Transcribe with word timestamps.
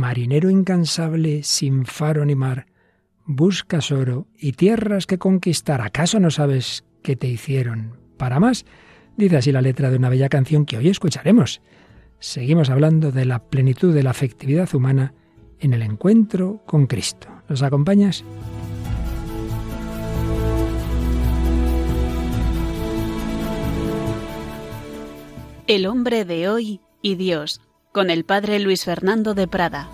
marinero 0.00 0.48
incansable 0.48 1.42
sin 1.42 1.84
faro 1.84 2.24
ni 2.24 2.34
mar, 2.34 2.66
buscas 3.26 3.92
oro 3.92 4.26
y 4.38 4.52
tierras 4.52 5.06
que 5.06 5.18
conquistar. 5.18 5.82
¿Acaso 5.82 6.18
no 6.18 6.30
sabes 6.30 6.86
qué 7.02 7.16
te 7.16 7.28
hicieron? 7.28 7.98
Para 8.16 8.40
más, 8.40 8.64
dice 9.18 9.36
así 9.36 9.52
la 9.52 9.60
letra 9.60 9.90
de 9.90 9.98
una 9.98 10.08
bella 10.08 10.30
canción 10.30 10.64
que 10.64 10.78
hoy 10.78 10.88
escucharemos. 10.88 11.60
Seguimos 12.18 12.70
hablando 12.70 13.12
de 13.12 13.26
la 13.26 13.44
plenitud 13.50 13.94
de 13.94 14.02
la 14.02 14.10
afectividad 14.10 14.74
humana 14.74 15.12
en 15.58 15.74
el 15.74 15.82
encuentro 15.82 16.62
con 16.66 16.86
Cristo. 16.86 17.28
¿Nos 17.50 17.62
acompañas? 17.62 18.24
El 25.66 25.86
hombre 25.86 26.24
de 26.24 26.48
hoy 26.48 26.80
y 27.02 27.16
Dios, 27.16 27.60
con 27.92 28.10
el 28.10 28.24
padre 28.24 28.58
Luis 28.60 28.84
Fernando 28.84 29.34
de 29.34 29.48
Prada. 29.48 29.88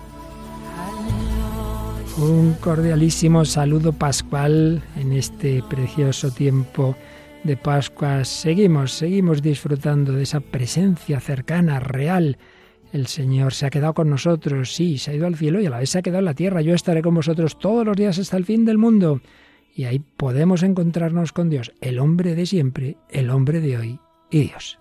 Un 2.17 2.53
cordialísimo 2.53 3.45
saludo 3.45 3.93
pascual 3.93 4.81
en 4.95 5.11
este 5.11 5.63
precioso 5.69 6.31
tiempo 6.31 6.95
de 7.43 7.57
Pascua. 7.57 8.25
Seguimos, 8.25 8.91
seguimos 8.93 9.41
disfrutando 9.41 10.13
de 10.13 10.23
esa 10.23 10.39
presencia 10.39 11.19
cercana, 11.19 11.79
real. 11.79 12.37
El 12.91 13.07
Señor 13.07 13.53
se 13.53 13.67
ha 13.67 13.69
quedado 13.69 13.93
con 13.93 14.09
nosotros, 14.09 14.73
sí, 14.73 14.97
se 14.97 15.11
ha 15.11 15.13
ido 15.13 15.27
al 15.27 15.35
cielo 15.35 15.59
y 15.59 15.65
a 15.67 15.69
la 15.69 15.79
vez 15.79 15.91
se 15.91 15.99
ha 15.99 16.01
quedado 16.01 16.19
en 16.19 16.25
la 16.25 16.33
tierra. 16.33 16.61
Yo 16.61 16.73
estaré 16.73 17.01
con 17.01 17.13
vosotros 17.13 17.59
todos 17.59 17.85
los 17.85 17.95
días 17.95 18.17
hasta 18.17 18.37
el 18.37 18.45
fin 18.45 18.65
del 18.65 18.77
mundo. 18.77 19.21
Y 19.75 19.85
ahí 19.85 19.99
podemos 19.99 20.63
encontrarnos 20.63 21.33
con 21.33 21.51
Dios, 21.51 21.71
el 21.81 21.99
hombre 21.99 22.33
de 22.33 22.47
siempre, 22.47 22.97
el 23.09 23.29
hombre 23.29 23.61
de 23.61 23.77
hoy 23.77 23.99
y 24.31 24.39
Dios. 24.39 24.79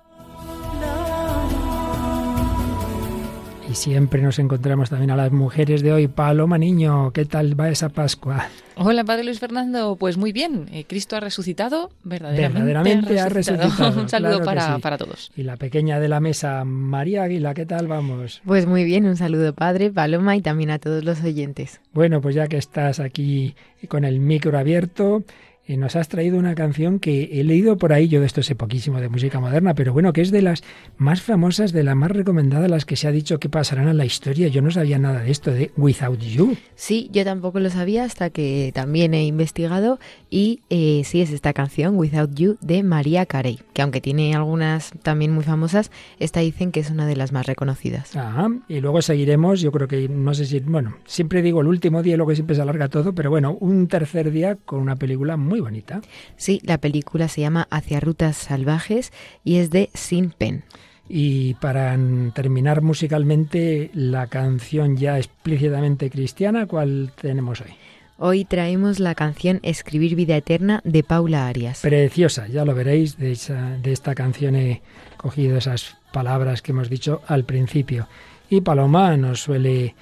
Siempre 3.77 4.23
nos 4.23 4.39
encontramos 4.39 4.91
también 4.91 5.11
a 5.11 5.17
las 5.17 5.31
mujeres 5.31 5.83
de 5.83 5.93
hoy. 5.93 6.09
Paloma 6.09 6.59
Niño, 6.59 7.13
¿qué 7.13 7.27
tal 7.27 7.59
va 7.59 7.69
esa 7.69 7.91
Pascua? 7.91 8.49
Hola, 8.77 9.05
Padre 9.05 9.25
Luis 9.25 9.39
Fernando. 9.39 9.97
Pues 9.97 10.17
muy 10.17 10.33
bien. 10.33 10.67
Eh, 10.73 10.85
Cristo 10.89 11.17
ha 11.17 11.21
resucitado, 11.21 11.91
verdaderamente, 12.03 12.65
verdaderamente 12.67 13.21
ha 13.21 13.29
resucitado. 13.29 14.01
un 14.01 14.09
saludo 14.09 14.43
para, 14.45 14.79
para, 14.79 14.99
todos. 14.99 15.31
Y 15.37 15.43
la 15.43 15.57
pequeña 15.57 16.01
de 16.01 16.09
la 16.09 16.21
mesa, 16.21 16.65
María 16.65 17.25
Águila, 17.25 17.55
¿qué 17.55 17.67
tal 17.67 17.87
vamos? 17.87 18.41
Pues 18.45 18.67
muy 18.67 18.85
bien, 18.85 19.07
un 19.07 19.17
saludo, 19.17 19.55
Padre, 19.55 19.91
Paloma, 19.91 20.37
y 20.37 20.43
también 20.43 20.71
a 20.71 20.79
todos 20.79 21.05
los 21.05 21.23
oyentes. 21.23 21.81
Bueno, 21.93 22.21
pues 22.21 22.35
ya 22.35 22.49
que 22.49 22.57
estás 22.57 22.99
aquí 22.99 23.55
con 23.89 24.05
el 24.05 24.21
micro 24.21 24.59
abierto, 24.59 25.23
eh, 25.67 25.77
nos 25.77 25.97
has 25.97 26.09
traído 26.09 26.39
una 26.39 26.55
canción 26.55 26.99
que 26.99 27.41
he 27.41 27.45
leído 27.45 27.77
por 27.77 27.93
ahí, 27.93 28.09
yo 28.09 28.21
de 28.21 28.27
esto 28.27 28.43
sé 28.43 28.55
poquísimo 28.55 29.01
de 29.01 29.09
música 29.09 29.41
moderna, 29.41 29.75
pero 29.75 29.93
bueno, 29.93 30.13
que 30.13 30.21
es 30.21 30.31
de 30.31 30.43
las 30.43 30.63
más 30.99 31.23
famosas, 31.23 31.73
de 31.73 31.83
las 31.83 31.97
más 31.97 32.11
recomendadas, 32.11 32.71
las 32.71 32.85
que 32.85 32.97
se 32.97 33.09
ha 33.09 33.13
dicho 33.13 33.39
que 33.39 33.49
pasarán 33.49 33.89
a 33.89 33.95
la 33.95 34.05
historia. 34.05 34.49
Yo 34.49 34.63
no 34.63 34.71
sabía 34.71 34.99
nada 34.99 35.23
de 35.23 35.31
esto, 35.31 35.51
de 35.51 35.71
Without 35.77 36.21
You. 36.21 36.57
Sí, 36.75 37.09
yo 37.13 37.25
tampoco 37.25 37.61
lo 37.61 37.71
sabía 37.71 38.05
hasta 38.05 38.31
que 38.31 38.71
también 38.75 39.15
he 39.15 39.25
investigado 39.25 39.99
y 40.31 40.61
eh, 40.71 41.03
sí 41.05 41.21
es 41.21 41.31
esta 41.31 41.53
canción, 41.53 41.97
Without 41.97 42.35
You, 42.35 42.57
de 42.61 42.83
María 42.83 43.27
Carey, 43.27 43.61
que 43.73 43.83
aunque 43.83 44.01
tiene 44.01 44.35
algunas 44.35 44.93
también 45.03 45.33
muy 45.33 45.45
famosas, 45.45 45.91
esta 46.19 46.41
dicen 46.41 46.73
que 46.73 46.81
es 46.81 46.91
una 46.91 47.07
de 47.07 47.17
las 47.17 47.33
más 47.33 47.47
reconocidas. 47.47 48.15
Ajá, 48.17 48.49
y 48.69 48.81
luego 48.81 49.03
seguiremos, 49.03 49.61
yo 49.61 49.73
creo 49.73 49.89
que, 49.89 50.09
no 50.09 50.35
sé 50.35 50.47
si, 50.47 50.61
bueno, 50.61 50.97
siempre 51.07 51.43
digo 51.43 51.61
el 51.61 51.67
último 51.67 52.03
día, 52.03 52.17
que 52.27 52.35
siempre 52.35 52.57
se 52.57 52.63
alarga 52.63 52.89
todo, 52.89 53.15
pero 53.15 53.31
bueno, 53.31 53.57
un 53.61 53.87
tercer 53.89 54.31
día 54.31 54.57
con 54.57 54.81
una 54.81 54.97
película 54.97 55.37
muy 55.37 55.56
bonita. 55.61 56.01
Sí, 56.37 56.61
la 56.65 56.79
película 56.79 57.29
se 57.29 57.43
llama 57.43 57.69
Hacia 57.71 58.01
Rutas 58.01 58.37
Salvajes 58.37 59.13
y 59.45 59.57
es 59.57 59.71
de 59.71 59.91
Sin 59.95 60.31
Pen. 60.31 60.65
Y 61.09 61.55
para 61.55 61.97
terminar 62.35 62.83
musicalmente, 62.83 63.91
la 63.95 64.27
canción 64.27 64.97
ya 64.97 65.19
explícitamente 65.19 66.11
cristiana, 66.11 66.67
¿cuál 66.67 67.13
tenemos 67.21 67.61
hoy? 67.61 67.71
Hoy 68.19 68.45
traemos 68.47 68.99
la 68.99 69.15
canción 69.15 69.61
Escribir 69.63 70.17
Vida 70.17 70.37
Eterna 70.37 70.81
de 70.85 71.03
Paula 71.03 71.47
Arias. 71.47 71.81
Preciosa, 71.83 72.49
ya 72.49 72.65
lo 72.65 72.75
veréis, 72.75 73.19
de, 73.19 73.37
de 73.83 73.93
esta 73.93 74.15
canción 74.15 74.57
he 74.57 74.81
cogido 75.19 75.59
esas 75.59 75.97
palabras 76.13 76.63
que 76.63 76.73
hemos 76.73 76.89
dicho 76.89 77.21
al 77.29 77.45
principio. 77.45 78.09
Y 78.49 78.63
Paloma 78.63 79.17
nos 79.17 79.43
suele 79.43 79.95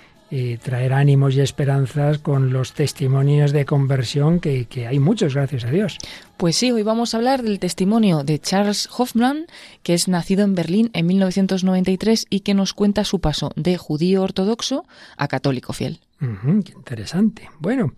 traer 0.63 0.93
ánimos 0.93 1.35
y 1.35 1.41
esperanzas 1.41 2.19
con 2.19 2.53
los 2.53 2.73
testimonios 2.73 3.53
de 3.53 3.65
conversión 3.65 4.41
que, 4.41 4.67
que, 4.67 4.87
hay 4.87 4.99
muchos, 4.99 5.35
gracias 5.35 5.65
a 5.65 5.71
Dios. 5.71 5.99
Pues 6.37 6.57
sí, 6.57 6.73
hoy 6.73 6.83
vamos 6.83 7.15
a 7.15 7.19
hablar 7.19 7.43
del 7.43 7.59
testimonio 7.59 8.25
de 8.25 8.39
Charles 8.39 8.89
Hoffman, 8.97 9.47
que 9.83 9.95
es 9.95 10.09
nacido 10.09 10.45
en 10.45 10.55
Berlín 10.55 10.91
en 10.93 11.07
1993 11.07 12.27
y 12.31 12.41
que 12.41 12.55
nos 12.55 12.75
cuenta 12.75 13.05
su 13.05 13.21
paso 13.21 13.53
de 13.57 13.77
judío 13.77 14.23
ortodoxo 14.23 14.85
a 15.17 15.29
católico 15.29 15.73
fiel. 15.73 16.01
qué 16.19 16.73
interesante. 16.73 17.49
Bueno, 17.59 17.93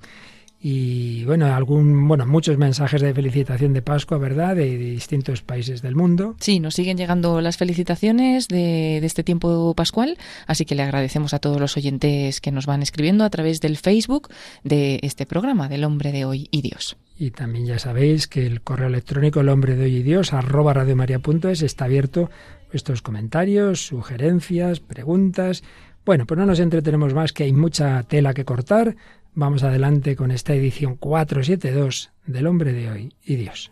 y 0.61 1.25
bueno, 1.25 1.47
algún, 1.55 2.09
bueno, 2.09 2.27
muchos 2.27 2.57
mensajes 2.59 3.03
de 3.03 3.13
felicitación 3.15 3.73
de 3.73 3.83
Pascua, 3.83 4.19
¿verdad? 4.19 4.57
De, 4.57 4.77
distintos 4.77 5.43
países 5.43 5.83
del 5.83 5.95
mundo. 5.95 6.35
Sí, 6.41 6.61
nos 6.61 6.75
siguen 6.75 6.97
llegando 6.97 7.41
las 7.41 7.57
felicitaciones 7.57 8.49
de, 8.49 8.99
de, 9.01 9.07
este 9.07 9.23
tiempo 9.23 9.75
pascual, 9.75 10.17
así 10.47 10.65
que 10.65 10.75
le 10.75 10.83
agradecemos 10.83 11.35
a 11.35 11.39
todos 11.39 11.61
los 11.61 11.77
oyentes 11.77 12.41
que 12.41 12.53
nos 12.53 12.67
van 12.67 12.83
escribiendo 12.83 13.25
a 13.25 13.31
través 13.31 13.61
del 13.61 13.77
Facebook 13.77 14.29
de 14.65 14.99
este 15.03 15.27
programa, 15.27 15.69
del 15.69 15.85
Hombre 15.85 16.13
de 16.13 16.25
Hoy 16.25 16.49
y 16.51 16.63
Dios. 16.63 16.97
Y 17.19 17.31
también 17.31 17.67
ya 17.67 17.79
sabéis 17.79 18.27
que 18.27 18.47
el 18.47 18.61
correo 18.61 18.89
electrónico 18.89 19.41
el 19.41 19.49
hombre 19.49 19.75
de 19.75 19.85
hoy 19.85 19.97
y 19.97 20.03
Dios 20.03 20.33
arroba 20.35 20.75
radiomaria.es 20.75 21.63
está 21.63 21.87
abierto 21.87 22.31
vuestros 22.71 23.01
comentarios, 23.01 23.87
sugerencias, 23.87 24.81
preguntas. 24.81 25.63
Bueno, 26.05 26.27
pues 26.27 26.39
no 26.39 26.47
nos 26.47 26.61
entretenemos 26.61 27.15
más, 27.15 27.33
que 27.33 27.45
hay 27.45 27.53
mucha 27.53 28.03
tela 28.03 28.35
que 28.35 28.45
cortar. 28.45 28.97
Vamos 29.39 29.63
adelante 29.65 30.17
con 30.17 30.31
esta 30.31 30.55
edición 30.55 30.97
472 30.97 32.11
del 32.25 32.47
hombre 32.47 32.73
de 32.73 32.91
hoy 32.91 33.15
y 33.23 33.37
Dios. 33.37 33.71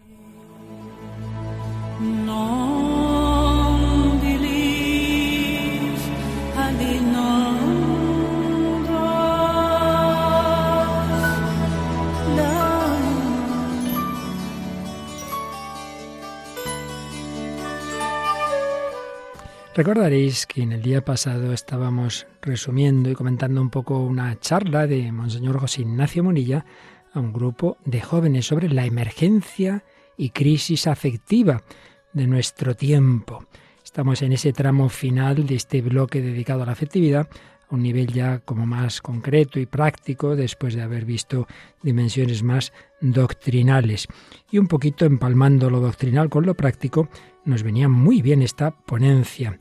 Recordaréis 19.76 20.46
que 20.46 20.62
en 20.62 20.70
el 20.70 20.82
día 20.82 21.04
pasado 21.04 21.52
estábamos 21.52 22.28
resumiendo 22.40 23.10
y 23.10 23.14
comentando 23.14 23.60
un 23.60 23.70
poco 23.70 23.98
una 23.98 24.38
charla 24.38 24.86
de 24.86 25.10
Monseñor 25.10 25.58
José 25.58 25.82
Ignacio 25.82 26.22
Monilla 26.22 26.64
a 27.12 27.18
un 27.18 27.32
grupo 27.32 27.76
de 27.84 28.00
jóvenes 28.00 28.46
sobre 28.46 28.68
la 28.68 28.86
emergencia 28.86 29.82
y 30.16 30.30
crisis 30.30 30.86
afectiva 30.86 31.64
de 32.12 32.28
nuestro 32.28 32.76
tiempo. 32.76 33.46
Estamos 33.82 34.22
en 34.22 34.32
ese 34.32 34.52
tramo 34.52 34.88
final 34.88 35.44
de 35.44 35.56
este 35.56 35.82
bloque 35.82 36.22
dedicado 36.22 36.62
a 36.62 36.66
la 36.66 36.72
afectividad, 36.72 37.26
un 37.74 37.82
nivel 37.82 38.06
ya 38.06 38.38
como 38.38 38.66
más 38.66 39.02
concreto 39.02 39.58
y 39.60 39.66
práctico 39.66 40.36
después 40.36 40.74
de 40.74 40.82
haber 40.82 41.04
visto 41.04 41.46
dimensiones 41.82 42.42
más 42.42 42.72
doctrinales. 43.00 44.06
Y 44.50 44.58
un 44.58 44.68
poquito 44.68 45.04
empalmando 45.04 45.70
lo 45.70 45.80
doctrinal 45.80 46.30
con 46.30 46.46
lo 46.46 46.54
práctico, 46.54 47.08
nos 47.44 47.62
venía 47.62 47.88
muy 47.88 48.22
bien 48.22 48.42
esta 48.42 48.70
ponencia. 48.70 49.58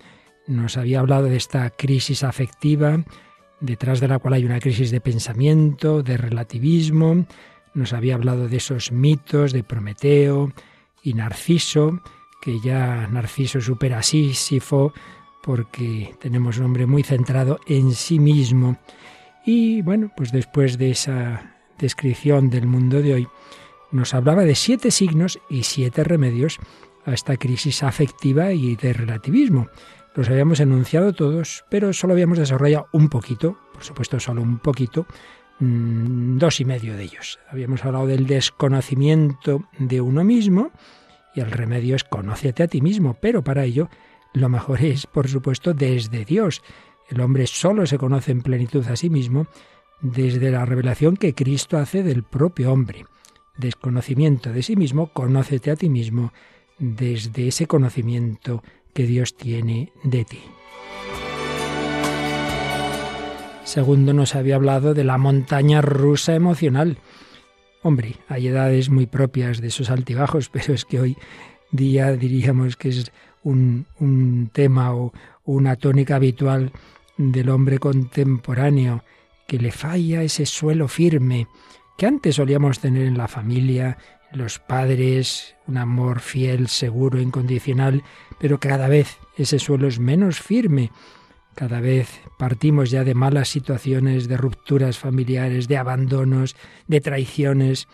Nos 0.47 0.77
había 0.77 0.99
hablado 0.99 1.25
de 1.25 1.37
esta 1.37 1.69
crisis 1.71 2.23
afectiva, 2.23 3.03
detrás 3.59 3.99
de 3.99 4.07
la 4.07 4.19
cual 4.19 4.35
hay 4.35 4.45
una 4.45 4.59
crisis 4.59 4.91
de 4.91 5.01
pensamiento, 5.01 6.03
de 6.03 6.17
relativismo. 6.17 7.25
Nos 7.73 7.93
había 7.93 8.15
hablado 8.15 8.47
de 8.47 8.57
esos 8.57 8.91
mitos 8.91 9.51
de 9.51 9.63
Prometeo 9.63 10.51
y 11.01 11.13
Narciso, 11.13 12.01
que 12.41 12.59
ya 12.59 13.07
Narciso 13.07 13.61
supera 13.61 13.99
a 13.99 14.03
Sísifo 14.03 14.93
porque 15.43 16.15
tenemos 16.19 16.57
un 16.57 16.65
hombre 16.65 16.85
muy 16.85 17.03
centrado 17.03 17.59
en 17.67 17.91
sí 17.91 18.17
mismo. 18.17 18.77
Y 19.45 19.81
bueno, 19.81 20.11
pues 20.15 20.31
después 20.31 20.77
de 20.77 20.91
esa 20.91 21.57
descripción 21.77 22.49
del 22.49 22.65
mundo 22.65 23.01
de 23.01 23.13
hoy, 23.13 23.27
nos 23.91 24.13
hablaba 24.13 24.45
de 24.45 24.55
siete 24.55 24.89
signos 24.89 25.39
y 25.49 25.63
siete 25.63 26.03
remedios 26.05 26.59
a 27.05 27.13
esta 27.13 27.35
crisis 27.35 27.83
afectiva 27.83 28.53
y 28.53 28.77
de 28.77 28.93
relativismo. 28.93 29.67
Los 30.15 30.29
habíamos 30.29 30.61
enunciado 30.61 31.11
todos, 31.11 31.65
pero 31.69 31.91
solo 31.91 32.13
habíamos 32.13 32.37
desarrollado 32.37 32.87
un 32.93 33.09
poquito, 33.09 33.57
por 33.73 33.83
supuesto 33.83 34.19
solo 34.21 34.41
un 34.41 34.59
poquito, 34.59 35.05
mm, 35.59 36.37
dos 36.37 36.61
y 36.61 36.65
medio 36.65 36.95
de 36.95 37.03
ellos. 37.03 37.39
Habíamos 37.49 37.83
hablado 37.83 38.07
del 38.07 38.27
desconocimiento 38.27 39.67
de 39.77 39.99
uno 39.99 40.23
mismo 40.23 40.71
y 41.35 41.41
el 41.41 41.51
remedio 41.51 41.97
es 41.97 42.05
conócete 42.05 42.63
a 42.63 42.67
ti 42.67 42.79
mismo, 42.79 43.17
pero 43.19 43.43
para 43.43 43.65
ello 43.65 43.89
lo 44.33 44.49
mejor 44.49 44.81
es, 44.81 45.07
por 45.07 45.27
supuesto, 45.27 45.73
desde 45.73 46.25
Dios. 46.25 46.61
El 47.09 47.21
hombre 47.21 47.47
solo 47.47 47.85
se 47.85 47.97
conoce 47.97 48.31
en 48.31 48.41
plenitud 48.41 48.85
a 48.87 48.95
sí 48.95 49.09
mismo 49.09 49.47
desde 50.01 50.51
la 50.51 50.65
revelación 50.65 51.15
que 51.15 51.33
Cristo 51.33 51.77
hace 51.77 52.03
del 52.03 52.23
propio 52.23 52.71
hombre. 52.71 53.05
Desconocimiento 53.57 54.51
de 54.51 54.63
sí 54.63 54.75
mismo, 54.75 55.13
conócete 55.13 55.71
a 55.71 55.75
ti 55.75 55.89
mismo 55.89 56.33
desde 56.79 57.47
ese 57.47 57.67
conocimiento 57.67 58.63
que 58.93 59.05
Dios 59.05 59.37
tiene 59.37 59.91
de 60.03 60.25
ti. 60.25 60.41
Segundo 63.63 64.13
nos 64.13 64.35
había 64.35 64.55
hablado 64.55 64.93
de 64.93 65.03
la 65.03 65.17
montaña 65.17 65.81
rusa 65.81 66.35
emocional. 66.35 66.97
Hombre, 67.81 68.17
hay 68.27 68.47
edades 68.47 68.89
muy 68.89 69.05
propias 69.07 69.61
de 69.61 69.67
esos 69.67 69.89
altibajos, 69.89 70.49
pero 70.51 70.73
es 70.73 70.85
que 70.85 70.99
hoy 70.99 71.17
día 71.71 72.11
diríamos 72.13 72.75
que 72.75 72.89
es 72.89 73.11
un, 73.43 73.85
un 73.99 74.49
tema 74.51 74.93
o 74.93 75.13
una 75.45 75.75
tónica 75.75 76.15
habitual 76.15 76.71
del 77.17 77.49
hombre 77.49 77.79
contemporáneo, 77.79 79.03
que 79.47 79.59
le 79.59 79.71
falla 79.71 80.23
ese 80.23 80.45
suelo 80.45 80.87
firme 80.87 81.47
que 81.97 82.07
antes 82.07 82.35
solíamos 82.35 82.79
tener 82.79 83.05
en 83.05 83.17
la 83.17 83.27
familia, 83.27 83.97
los 84.31 84.59
padres, 84.59 85.55
un 85.67 85.77
amor 85.77 86.19
fiel, 86.19 86.67
seguro, 86.67 87.19
incondicional, 87.19 88.03
pero 88.39 88.59
cada 88.59 88.87
vez 88.87 89.17
ese 89.37 89.59
suelo 89.59 89.87
es 89.87 89.99
menos 89.99 90.39
firme. 90.39 90.91
Cada 91.55 91.81
vez 91.81 92.09
partimos 92.39 92.89
ya 92.89 93.03
de 93.03 93.13
malas 93.13 93.49
situaciones, 93.49 94.27
de 94.27 94.37
rupturas 94.37 94.97
familiares, 94.97 95.67
de 95.67 95.77
abandonos, 95.77 96.55
de 96.87 96.99
traiciones. 96.99 97.87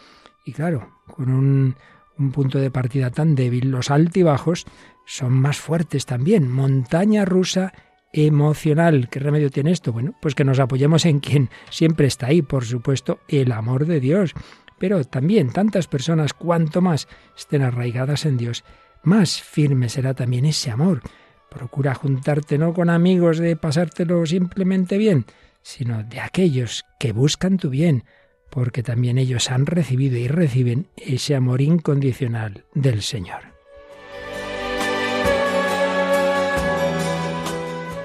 Y 0.45 0.54
claro, 0.54 0.90
con 1.07 1.30
un, 1.30 1.75
un 2.18 2.31
punto 2.31 2.57
de 2.57 2.72
partida 2.72 3.10
tan 3.10 3.36
débil, 3.36 3.69
los 3.69 3.92
altibajos 3.92 4.66
son 5.10 5.34
más 5.34 5.58
fuertes 5.58 6.06
también. 6.06 6.48
Montaña 6.52 7.26
rusa 7.26 7.74
emocional. 8.14 9.10
¿Qué 9.10 9.20
remedio 9.20 9.50
tiene 9.50 9.72
esto? 9.72 9.92
Bueno, 9.92 10.14
pues 10.22 10.36
que 10.36 10.44
nos 10.44 10.60
apoyemos 10.60 11.04
en 11.08 11.20
quien 11.20 11.50
siempre 11.72 12.06
está 12.06 12.28
ahí, 12.28 12.44
por 12.44 12.64
supuesto, 12.64 13.20
el 13.28 13.52
amor 13.52 13.88
de 13.88 14.00
Dios. 14.00 14.36
Pero 14.78 15.04
también 15.04 15.52
tantas 15.52 15.88
personas, 15.88 16.34
cuanto 16.34 16.82
más 16.82 17.08
estén 17.36 17.64
arraigadas 17.64 18.28
en 18.28 18.38
Dios, 18.38 18.64
más 19.02 19.42
firme 19.42 19.90
será 19.90 20.14
también 20.14 20.46
ese 20.46 20.70
amor. 20.70 21.02
Procura 21.50 21.96
juntarte 21.96 22.60
no 22.60 22.76
con 22.76 22.92
amigos 22.92 23.40
de 23.40 23.56
pasártelo 23.56 24.24
simplemente 24.28 25.00
bien, 25.00 25.26
sino 25.64 26.04
de 26.04 26.20
aquellos 26.20 26.86
que 27.00 27.14
buscan 27.14 27.58
tu 27.58 27.72
bien, 27.72 28.04
porque 28.52 28.84
también 28.84 29.18
ellos 29.18 29.50
han 29.50 29.66
recibido 29.66 30.18
y 30.18 30.28
reciben 30.28 30.88
ese 30.98 31.34
amor 31.34 31.62
incondicional 31.62 32.66
del 32.76 33.02
Señor. 33.02 33.59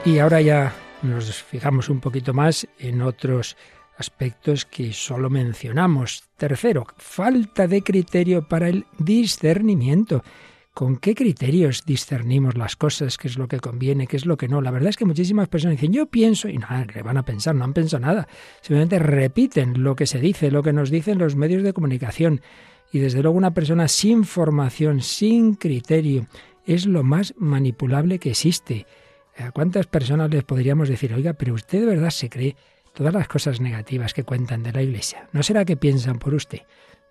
Y 0.07 0.19
ahora 0.19 0.43
ya 0.43 0.75
nos 1.03 1.43
fijamos 1.43 1.89
un 1.89 1.99
poquito 1.99 2.35
más 2.35 2.69
en 2.79 3.01
otros 3.01 3.57
aspectos 3.97 4.67
que 4.67 4.93
solo 4.93 5.31
mencionamos. 5.31 6.25
Tercero, 6.37 6.87
falta 6.99 7.67
de 7.67 7.81
criterio 7.81 8.47
para 8.47 8.69
el 8.69 8.85
discernimiento. 8.99 10.23
¿Con 10.75 10.99
qué 10.99 11.15
criterios 11.15 11.87
discernimos 11.87 12.59
las 12.59 12.77
cosas? 12.77 13.17
¿Qué 13.17 13.29
es 13.29 13.39
lo 13.39 13.49
que 13.49 13.61
conviene? 13.61 14.07
¿Qué 14.07 14.19
es 14.19 14.27
lo 14.27 14.37
que 14.37 14.47
no? 14.47 14.61
La 14.61 14.73
verdad 14.73 14.91
es 14.91 14.99
que 14.99 15.07
muchísimas 15.07 15.49
personas 15.49 15.79
dicen, 15.79 15.95
yo 15.95 16.05
pienso, 16.05 16.49
y 16.49 16.59
nada, 16.59 16.87
que 16.87 17.03
van 17.03 17.17
a 17.17 17.25
pensar, 17.25 17.55
no 17.55 17.65
han 17.65 17.73
pensado 17.73 18.01
nada. 18.01 18.29
Simplemente 18.61 18.99
repiten 18.99 19.83
lo 19.83 19.97
que 19.97 20.07
se 20.07 20.19
dice, 20.19 20.51
lo 20.51 20.63
que 20.63 20.75
nos 20.75 20.91
dicen 20.91 21.17
los 21.17 21.35
medios 21.35 21.63
de 21.63 21.73
comunicación. 21.73 22.43
Y 22.93 22.99
desde 22.99 23.23
luego 23.23 23.39
una 23.39 23.55
persona 23.55 23.89
sin 23.89 24.25
formación, 24.25 25.01
sin 25.01 25.55
criterio, 25.55 26.27
es 26.67 26.85
lo 26.85 27.05
más 27.05 27.35
manipulable 27.39 28.19
que 28.19 28.31
existe. 28.31 28.87
¿A 29.39 29.51
cuántas 29.51 29.87
personas 29.87 30.31
les 30.31 30.45
podríamos 30.45 30.89
decir, 30.89 31.13
oiga, 31.13 31.33
pero 31.33 31.55
usted 31.55 31.81
de 31.81 31.87
verdad 31.87 32.11
se 32.11 32.31
cree 32.31 32.57
todas 32.93 33.13
las 33.13 33.29
cosas 33.29 33.61
negativas 33.61 34.15
que 34.15 34.25
cuentan 34.25 34.63
de 34.63 34.73
la 34.73 34.83
Iglesia? 34.83 35.29
¿No 35.33 35.43
será 35.43 35.65
que 35.65 35.77
piensan 35.77 36.19
por 36.19 36.35
usted? 36.35 36.61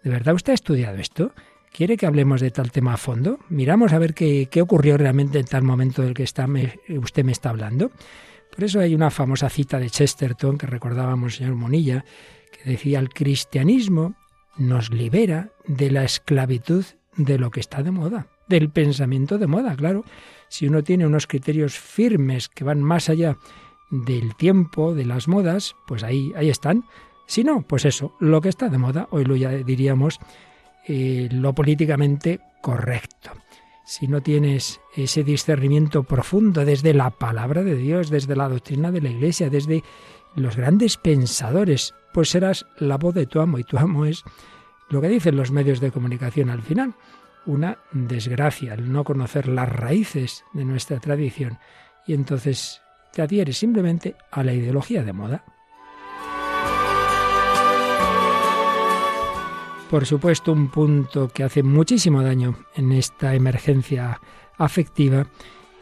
¿De 0.04 0.10
verdad 0.10 0.36
usted 0.36 0.52
ha 0.52 0.56
estudiado 0.56 0.98
esto? 0.98 1.34
¿Quiere 1.72 1.98
que 1.98 2.06
hablemos 2.06 2.40
de 2.40 2.52
tal 2.52 2.72
tema 2.72 2.94
a 2.94 2.98
fondo? 2.98 3.40
Miramos 3.50 3.94
a 3.94 4.00
ver 4.00 4.14
qué, 4.14 4.48
qué 4.50 4.62
ocurrió 4.62 4.98
realmente 4.98 5.40
en 5.40 5.46
tal 5.46 5.64
momento 5.64 6.02
del 6.02 6.14
que 6.14 6.24
usted 6.24 7.24
me 7.24 7.32
está 7.32 7.50
hablando. 7.50 7.92
Por 8.54 8.64
eso 8.64 8.80
hay 8.80 8.94
una 8.94 9.10
famosa 9.10 9.50
cita 9.50 9.80
de 9.80 9.90
Chesterton 9.90 10.58
que 10.58 10.68
recordábamos, 10.68 11.38
señor 11.38 11.56
Monilla, 11.56 12.06
que 12.52 12.70
decía, 12.70 13.00
el 13.00 13.10
cristianismo 13.10 14.16
nos 14.58 14.92
libera 14.92 15.50
de 15.66 15.90
la 15.90 16.04
esclavitud 16.04 16.86
de 17.18 17.40
lo 17.40 17.50
que 17.50 17.60
está 17.60 17.82
de 17.82 17.92
moda, 17.92 18.28
del 18.48 18.70
pensamiento 18.70 19.38
de 19.38 19.48
moda, 19.48 19.76
claro 19.76 20.04
si 20.54 20.68
uno 20.68 20.84
tiene 20.84 21.08
unos 21.08 21.26
criterios 21.26 21.80
firmes 21.80 22.48
que 22.48 22.64
van 22.64 22.84
más 22.84 23.10
allá 23.10 23.38
del 23.90 24.36
tiempo, 24.36 24.94
de 24.94 25.04
las 25.04 25.28
modas, 25.28 25.76
pues 25.88 26.04
ahí, 26.04 26.32
ahí 26.36 26.52
están. 26.52 26.84
Si 27.26 27.44
no, 27.44 27.64
pues 27.64 27.86
eso, 27.86 28.16
lo 28.20 28.40
que 28.40 28.50
está 28.50 28.70
de 28.70 28.78
moda, 28.78 29.08
hoy 29.10 29.26
lo 29.26 29.36
ya 29.36 29.50
diríamos, 29.50 30.20
eh, 30.88 31.28
lo 31.32 31.54
políticamente 31.54 32.40
correcto. 32.62 33.32
Si 33.84 34.08
no 34.08 34.22
tienes 34.22 34.80
ese 34.96 35.24
discernimiento 35.24 36.04
profundo 36.04 36.66
desde 36.66 36.94
la 36.94 37.10
palabra 37.10 37.64
de 37.64 37.76
Dios, 37.76 38.12
desde 38.12 38.36
la 38.36 38.48
doctrina 38.48 38.92
de 38.92 39.02
la 39.02 39.10
Iglesia, 39.10 39.50
desde 39.50 39.84
los 40.36 40.56
grandes 40.56 40.98
pensadores, 40.98 41.96
pues 42.14 42.30
serás 42.30 42.68
la 42.78 43.00
voz 43.00 43.16
de 43.16 43.26
tu 43.26 43.40
amo 43.40 43.58
y 43.58 43.64
tu 43.64 43.80
amo 43.80 44.06
es 44.06 44.24
lo 44.90 45.02
que 45.02 45.10
dicen 45.10 45.36
los 45.36 45.50
medios 45.50 45.80
de 45.80 45.90
comunicación 45.90 46.52
al 46.52 46.62
final 46.62 46.94
una 47.46 47.78
desgracia 47.92 48.74
el 48.74 48.92
no 48.92 49.04
conocer 49.04 49.48
las 49.48 49.70
raíces 49.70 50.44
de 50.54 50.66
nuestra 50.66 51.00
tradición 51.00 51.60
y 52.08 52.14
entonces 52.14 52.82
te 53.12 53.22
adhieres 53.22 53.58
simplemente 53.58 54.16
a 54.32 54.44
la 54.44 54.54
ideología 54.54 55.04
de 55.04 55.14
moda. 55.14 55.44
Por 59.90 60.08
supuesto, 60.08 60.52
un 60.52 60.70
punto 60.70 61.30
que 61.30 61.44
hace 61.44 61.62
muchísimo 61.62 62.24
daño 62.24 62.58
en 62.76 62.92
esta 62.92 63.36
emergencia 63.36 64.20
afectiva 64.58 65.28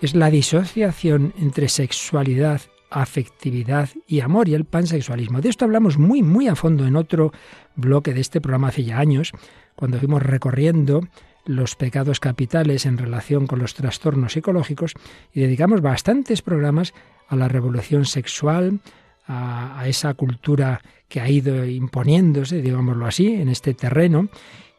es 0.01 0.15
la 0.15 0.29
disociación 0.29 1.33
entre 1.37 1.69
sexualidad, 1.69 2.59
afectividad 2.89 3.87
y 4.05 4.19
amor 4.19 4.49
y 4.49 4.55
el 4.55 4.65
pansexualismo. 4.65 5.39
De 5.39 5.47
esto 5.47 5.63
hablamos 5.63 5.97
muy, 5.97 6.23
muy 6.23 6.49
a 6.49 6.55
fondo 6.55 6.85
en 6.85 6.97
otro 6.97 7.31
bloque 7.75 8.13
de 8.13 8.19
este 8.19 8.41
programa 8.41 8.67
hace 8.67 8.83
ya 8.83 8.99
años, 8.99 9.31
cuando 9.75 9.97
fuimos 9.97 10.21
recorriendo 10.21 11.07
los 11.45 11.75
pecados 11.75 12.19
capitales 12.19 12.85
en 12.85 12.97
relación 12.97 13.47
con 13.47 13.59
los 13.59 13.73
trastornos 13.73 14.33
psicológicos 14.33 14.93
y 15.33 15.41
dedicamos 15.41 15.81
bastantes 15.81 16.41
programas 16.41 16.93
a 17.27 17.35
la 17.35 17.47
revolución 17.47 18.05
sexual, 18.05 18.79
a, 19.27 19.83
esa 19.87 20.13
cultura 20.13 20.81
que 21.07 21.21
ha 21.21 21.29
ido 21.29 21.65
imponiéndose, 21.65 22.61
digámoslo 22.61 23.05
así, 23.05 23.33
en 23.33 23.49
este 23.49 23.73
terreno 23.73 24.29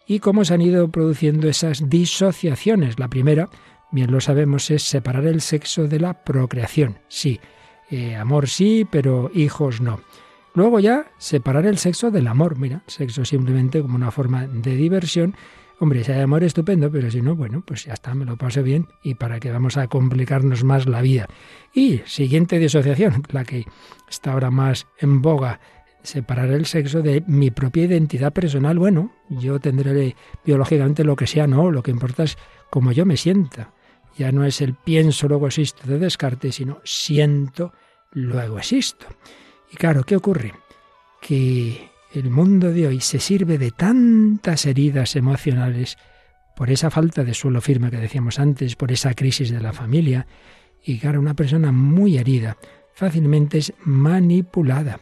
y 0.06 0.18
cómo 0.20 0.44
se 0.44 0.54
han 0.54 0.60
ido 0.60 0.88
produciendo 0.88 1.48
esas 1.48 1.88
disociaciones. 1.88 2.98
La 2.98 3.08
primera, 3.08 3.48
bien 3.90 4.10
lo 4.10 4.20
sabemos, 4.20 4.70
es 4.70 4.82
separar 4.82 5.26
el 5.26 5.40
sexo 5.40 5.88
de 5.88 6.00
la 6.00 6.24
procreación. 6.24 6.98
Sí, 7.08 7.40
eh, 7.90 8.16
amor 8.16 8.48
sí, 8.48 8.86
pero 8.90 9.30
hijos 9.34 9.80
no. 9.80 10.00
Luego 10.54 10.80
ya 10.80 11.06
separar 11.18 11.66
el 11.66 11.78
sexo 11.78 12.10
del 12.10 12.26
amor. 12.26 12.58
Mira, 12.58 12.82
sexo 12.86 13.24
simplemente 13.24 13.80
como 13.80 13.96
una 13.96 14.10
forma 14.10 14.46
de 14.46 14.76
diversión 14.76 15.34
Hombre, 15.78 16.04
si 16.04 16.12
hay 16.12 16.20
amor 16.20 16.44
estupendo, 16.44 16.90
pero 16.90 17.10
si 17.10 17.22
no, 17.22 17.34
bueno, 17.34 17.62
pues 17.66 17.86
ya 17.86 17.94
está, 17.94 18.14
me 18.14 18.24
lo 18.24 18.36
paso 18.36 18.62
bien 18.62 18.86
y 19.02 19.14
para 19.14 19.40
que 19.40 19.50
vamos 19.50 19.76
a 19.76 19.88
complicarnos 19.88 20.62
más 20.64 20.86
la 20.86 21.02
vida. 21.02 21.26
Y 21.74 22.02
siguiente 22.04 22.58
disociación, 22.58 23.22
la 23.30 23.44
que 23.44 23.66
está 24.08 24.32
ahora 24.32 24.50
más 24.50 24.86
en 24.98 25.22
boga, 25.22 25.60
separar 26.02 26.50
el 26.50 26.66
sexo 26.66 27.02
de 27.02 27.22
mi 27.26 27.50
propia 27.50 27.84
identidad 27.84 28.32
personal. 28.32 28.78
Bueno, 28.78 29.12
yo 29.28 29.58
tendré 29.60 30.16
biológicamente 30.44 31.04
lo 31.04 31.16
que 31.16 31.26
sea, 31.26 31.46
no, 31.46 31.70
lo 31.70 31.82
que 31.82 31.90
importa 31.90 32.24
es 32.24 32.36
cómo 32.70 32.92
yo 32.92 33.06
me 33.06 33.16
sienta. 33.16 33.72
Ya 34.16 34.30
no 34.30 34.44
es 34.44 34.60
el 34.60 34.74
pienso, 34.74 35.26
luego 35.26 35.46
existo 35.46 35.88
de 35.88 35.98
Descartes, 35.98 36.56
sino 36.56 36.80
siento, 36.84 37.72
luego 38.12 38.58
existo. 38.58 39.06
Y 39.70 39.76
claro, 39.76 40.04
¿qué 40.04 40.16
ocurre? 40.16 40.52
Que 41.20 41.91
el 42.14 42.30
mundo 42.30 42.72
de 42.72 42.86
hoy 42.86 43.00
se 43.00 43.18
sirve 43.18 43.58
de 43.58 43.70
tantas 43.70 44.66
heridas 44.66 45.16
emocionales 45.16 45.96
por 46.54 46.70
esa 46.70 46.90
falta 46.90 47.24
de 47.24 47.34
suelo 47.34 47.60
firme 47.60 47.90
que 47.90 47.96
decíamos 47.96 48.38
antes, 48.38 48.76
por 48.76 48.92
esa 48.92 49.14
crisis 49.14 49.50
de 49.50 49.60
la 49.60 49.72
familia, 49.72 50.26
y 50.84 50.98
claro, 50.98 51.20
una 51.20 51.34
persona 51.34 51.72
muy 51.72 52.18
herida 52.18 52.56
fácilmente 52.94 53.58
es 53.58 53.72
manipulada. 53.84 55.00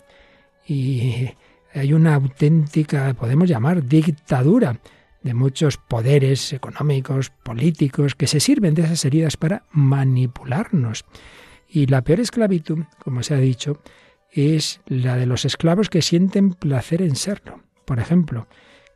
Y 0.67 1.31
hay 1.75 1.93
una 1.93 2.14
auténtica, 2.14 3.12
podemos 3.14 3.49
llamar, 3.49 3.85
dictadura 3.85 4.79
de 5.23 5.35
muchos 5.35 5.76
poderes 5.76 6.52
económicos, 6.52 7.31
políticos, 7.31 8.14
que 8.14 8.26
se 8.26 8.40
sirven 8.40 8.75
de 8.75 8.83
esas 8.83 9.05
heridas 9.05 9.37
para 9.37 9.64
manipularnos. 9.73 11.05
Y 11.69 11.87
la 11.87 12.02
peor 12.02 12.21
esclavitud, 12.21 12.85
como 13.02 13.23
se 13.23 13.35
ha 13.35 13.38
dicho, 13.38 13.83
es 14.32 14.80
la 14.87 15.16
de 15.16 15.26
los 15.26 15.44
esclavos 15.44 15.90
que 15.90 16.02
sienten 16.02 16.52
placer 16.52 17.02
en 17.02 17.16
serlo. 17.16 17.60
Por 17.84 17.99
ejemplo, 17.99 18.46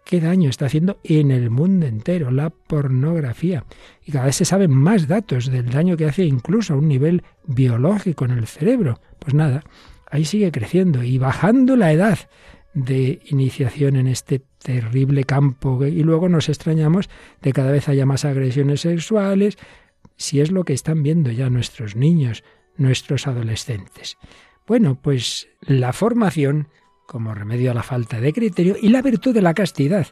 qué 0.04 0.20
daño 0.20 0.50
está 0.50 0.66
haciendo 0.66 0.98
en 1.02 1.30
el 1.30 1.50
mundo 1.50 1.86
entero 1.86 2.30
la 2.30 2.50
pornografía. 2.50 3.64
Y 4.04 4.12
cada 4.12 4.26
vez 4.26 4.36
se 4.36 4.44
saben 4.44 4.70
más 4.70 5.08
datos 5.08 5.50
del 5.50 5.70
daño 5.70 5.96
que 5.96 6.06
hace 6.06 6.24
incluso 6.24 6.74
a 6.74 6.76
un 6.76 6.88
nivel 6.88 7.22
biológico 7.44 8.24
en 8.24 8.32
el 8.32 8.46
cerebro. 8.46 9.00
Pues 9.18 9.34
nada, 9.34 9.64
ahí 10.10 10.24
sigue 10.24 10.52
creciendo 10.52 11.02
y 11.02 11.18
bajando 11.18 11.76
la 11.76 11.92
edad 11.92 12.18
de 12.74 13.20
iniciación 13.26 13.96
en 13.96 14.08
este 14.08 14.42
terrible 14.62 15.24
campo 15.24 15.84
y 15.84 16.02
luego 16.02 16.28
nos 16.28 16.48
extrañamos 16.48 17.08
de 17.40 17.52
cada 17.52 17.70
vez 17.70 17.88
haya 17.88 18.04
más 18.04 18.24
agresiones 18.24 18.80
sexuales, 18.80 19.56
si 20.16 20.40
es 20.40 20.50
lo 20.50 20.64
que 20.64 20.72
están 20.72 21.02
viendo 21.02 21.30
ya 21.30 21.50
nuestros 21.50 21.96
niños, 21.96 22.42
nuestros 22.76 23.26
adolescentes. 23.26 24.16
Bueno, 24.66 24.98
pues 25.00 25.48
la 25.60 25.92
formación 25.92 26.68
como 27.06 27.34
remedio 27.34 27.70
a 27.70 27.74
la 27.74 27.82
falta 27.82 28.18
de 28.20 28.32
criterio 28.32 28.76
y 28.80 28.88
la 28.88 29.02
virtud 29.02 29.34
de 29.34 29.42
la 29.42 29.52
castidad. 29.52 30.06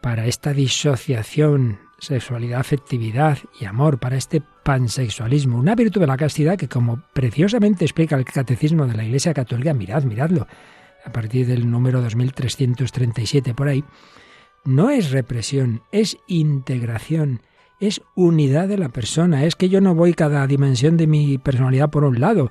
Para 0.00 0.26
esta 0.26 0.52
disociación 0.52 1.80
sexualidad, 1.98 2.60
afectividad 2.60 3.38
y 3.60 3.64
amor, 3.64 3.98
para 3.98 4.16
este 4.16 4.42
pansexualismo, 4.64 5.58
una 5.58 5.74
virtud 5.74 6.00
de 6.00 6.06
la 6.06 6.16
castidad 6.16 6.56
que 6.56 6.68
como 6.68 7.02
preciosamente 7.12 7.84
explica 7.84 8.16
el 8.16 8.24
catecismo 8.24 8.86
de 8.86 8.96
la 8.96 9.04
Iglesia 9.04 9.34
Católica, 9.34 9.74
mirad, 9.74 10.04
miradlo, 10.04 10.46
a 11.04 11.12
partir 11.12 11.46
del 11.46 11.70
número 11.70 12.00
2337 12.00 13.54
por 13.54 13.68
ahí, 13.68 13.84
no 14.64 14.90
es 14.90 15.10
represión, 15.10 15.82
es 15.92 16.16
integración, 16.26 17.42
es 17.80 18.02
unidad 18.14 18.68
de 18.68 18.78
la 18.78 18.90
persona, 18.90 19.44
es 19.44 19.56
que 19.56 19.68
yo 19.68 19.80
no 19.80 19.94
voy 19.94 20.14
cada 20.14 20.46
dimensión 20.46 20.96
de 20.96 21.06
mi 21.06 21.38
personalidad 21.38 21.90
por 21.90 22.04
un 22.04 22.20
lado, 22.20 22.50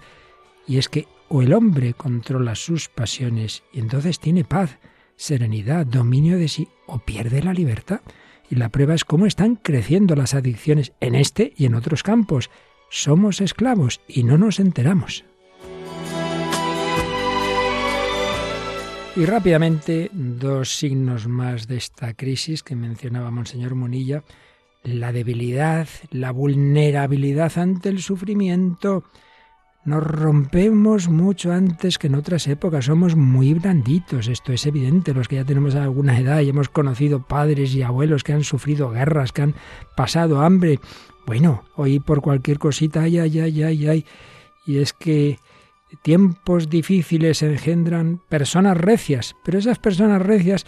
y 0.67 0.77
es 0.77 0.89
que 0.89 1.08
o 1.29 1.41
el 1.41 1.53
hombre 1.53 1.93
controla 1.93 2.55
sus 2.55 2.89
pasiones 2.89 3.63
y 3.71 3.79
entonces 3.79 4.19
tiene 4.19 4.43
paz, 4.43 4.77
serenidad, 5.15 5.86
dominio 5.86 6.38
de 6.38 6.48
sí, 6.48 6.67
o 6.88 7.00
pierde 7.00 7.41
la 7.43 7.53
libertad. 7.53 8.01
Y 8.50 8.55
la 8.55 8.69
prueba 8.69 8.95
es 8.95 9.05
cómo 9.05 9.27
están 9.27 9.55
creciendo 9.55 10.15
las 10.15 10.33
adicciones 10.33 10.91
en 11.00 11.13
este 11.15 11.53
y 11.55 11.65
en 11.65 11.75
otros 11.75 12.01
campos. 12.01 12.50
Somos 12.89 13.41
esclavos 13.41 14.01
y 14.07 14.24
no 14.24 14.38
nos 14.38 14.59
enteramos. 14.59 15.24
Y 19.15 19.25
rápidamente, 19.25 20.09
dos 20.13 20.77
signos 20.77 21.27
más 21.27 21.67
de 21.67 21.77
esta 21.77 22.13
crisis 22.13 22.63
que 22.63 22.75
mencionaba 22.75 23.29
Monseñor 23.31 23.75
Monilla, 23.75 24.24
la 24.83 25.12
debilidad, 25.12 25.88
la 26.09 26.31
vulnerabilidad 26.31 27.57
ante 27.57 27.89
el 27.89 28.01
sufrimiento. 28.01 29.03
Nos 29.89 30.03
rompemos 30.03 31.10
mucho 31.10 31.51
antes 31.51 31.98
que 31.98 32.05
en 32.05 32.13
otras 32.13 32.48
épocas, 32.48 32.86
somos 32.86 33.15
muy 33.15 33.55
blanditos, 33.55 34.27
esto 34.27 34.53
es 34.53 34.67
evidente, 34.67 35.15
los 35.15 35.27
que 35.27 35.38
ya 35.38 35.46
tenemos 35.46 35.74
alguna 35.74 36.19
edad 36.19 36.41
y 36.41 36.50
hemos 36.50 36.69
conocido 36.69 37.25
padres 37.25 37.74
y 37.74 37.81
abuelos 37.81 38.24
que 38.24 38.34
han 38.34 38.43
sufrido 38.43 38.91
guerras, 38.91 39.31
que 39.31 39.41
han 39.41 39.55
pasado 39.96 40.41
hambre. 40.41 40.79
Bueno, 41.25 41.63
hoy 41.75 42.00
por 42.00 42.22
cualquier 42.22 42.60
cosita, 42.60 43.01
ay, 43.01 43.17
ay, 43.17 43.39
ay, 43.39 43.63
ay, 43.63 43.88
ay. 43.88 44.05
Y 44.63 44.77
es 44.77 44.93
que 44.93 45.39
tiempos 46.03 46.69
difíciles 46.69 47.41
engendran 47.41 48.22
personas 48.29 48.77
recias, 48.77 49.36
pero 49.43 49.58
esas 49.58 49.79
personas 49.79 50.22
recias 50.22 50.67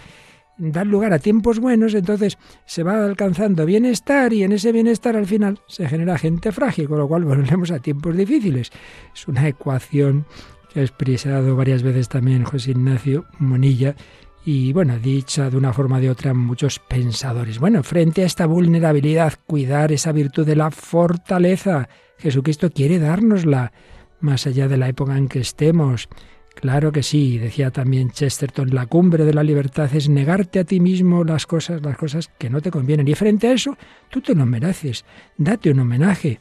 dan 0.61 0.89
lugar 0.89 1.11
a 1.11 1.19
tiempos 1.19 1.59
buenos, 1.59 1.95
entonces 1.95 2.37
se 2.65 2.83
va 2.83 3.03
alcanzando 3.03 3.65
bienestar 3.65 4.31
y 4.31 4.43
en 4.43 4.51
ese 4.51 4.71
bienestar 4.71 5.15
al 5.15 5.25
final 5.25 5.59
se 5.67 5.89
genera 5.89 6.17
gente 6.17 6.51
frágil, 6.51 6.87
con 6.87 6.99
lo 6.99 7.07
cual 7.07 7.25
volvemos 7.25 7.71
a 7.71 7.79
tiempos 7.79 8.15
difíciles. 8.15 8.71
Es 9.13 9.27
una 9.27 9.47
ecuación 9.47 10.25
que 10.71 10.81
ha 10.81 10.83
expresado 10.83 11.55
varias 11.55 11.81
veces 11.81 12.07
también 12.07 12.43
José 12.43 12.71
Ignacio 12.71 13.25
Monilla 13.39 13.95
y 14.45 14.73
bueno, 14.73 14.97
dicha 14.97 15.49
de 15.49 15.57
una 15.57 15.73
forma 15.73 15.97
o 15.97 15.99
de 15.99 16.09
otra 16.09 16.33
muchos 16.33 16.79
pensadores. 16.79 17.59
Bueno, 17.59 17.83
frente 17.83 18.23
a 18.23 18.25
esta 18.25 18.45
vulnerabilidad, 18.45 19.33
cuidar 19.45 19.91
esa 19.91 20.11
virtud 20.11 20.45
de 20.45 20.55
la 20.55 20.71
fortaleza. 20.71 21.89
Jesucristo 22.17 22.71
quiere 22.71 22.99
dárnosla 22.99 23.71
más 24.19 24.47
allá 24.47 24.67
de 24.67 24.77
la 24.77 24.87
época 24.87 25.17
en 25.17 25.27
que 25.27 25.39
estemos. 25.39 26.07
Claro 26.61 26.91
que 26.91 27.01
sí, 27.01 27.39
decía 27.39 27.71
también 27.71 28.11
Chesterton, 28.11 28.69
la 28.69 28.85
cumbre 28.85 29.25
de 29.25 29.33
la 29.33 29.41
libertad 29.41 29.89
es 29.95 30.09
negarte 30.09 30.59
a 30.59 30.63
ti 30.63 30.79
mismo 30.79 31.23
las 31.23 31.47
cosas, 31.47 31.81
las 31.81 31.97
cosas 31.97 32.29
que 32.37 32.51
no 32.51 32.61
te 32.61 32.69
convienen. 32.69 33.07
Y 33.07 33.15
frente 33.15 33.47
a 33.47 33.53
eso, 33.53 33.75
tú 34.11 34.21
te 34.21 34.35
lo 34.35 34.45
mereces. 34.45 35.03
Date 35.37 35.71
un 35.71 35.79
homenaje. 35.79 36.39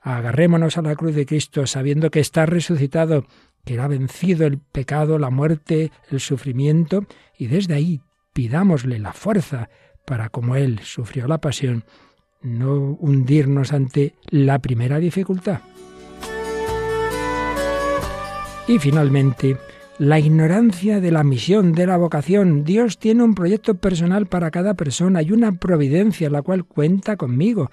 Agarrémonos 0.00 0.78
a 0.78 0.82
la 0.82 0.96
cruz 0.96 1.14
de 1.14 1.26
Cristo 1.26 1.66
sabiendo 1.66 2.10
que 2.10 2.20
está 2.20 2.46
resucitado, 2.46 3.26
que 3.66 3.78
ha 3.78 3.86
vencido 3.86 4.46
el 4.46 4.58
pecado, 4.58 5.18
la 5.18 5.28
muerte, 5.28 5.92
el 6.10 6.20
sufrimiento, 6.20 7.04
y 7.36 7.48
desde 7.48 7.74
ahí 7.74 8.00
pidámosle 8.32 8.98
la 8.98 9.12
fuerza 9.12 9.68
para, 10.06 10.30
como 10.30 10.56
Él 10.56 10.80
sufrió 10.82 11.26
la 11.28 11.38
pasión, 11.38 11.84
no 12.40 12.96
hundirnos 12.98 13.74
ante 13.74 14.14
la 14.30 14.58
primera 14.58 14.98
dificultad. 14.98 15.60
Y 18.70 18.78
finalmente, 18.78 19.56
la 19.98 20.20
ignorancia 20.20 21.00
de 21.00 21.10
la 21.10 21.24
misión, 21.24 21.72
de 21.72 21.88
la 21.88 21.96
vocación. 21.96 22.62
Dios 22.62 22.98
tiene 22.98 23.24
un 23.24 23.34
proyecto 23.34 23.74
personal 23.74 24.26
para 24.26 24.52
cada 24.52 24.74
persona 24.74 25.22
y 25.22 25.32
una 25.32 25.50
providencia 25.58 26.30
la 26.30 26.42
cual 26.42 26.64
cuenta 26.64 27.16
conmigo. 27.16 27.72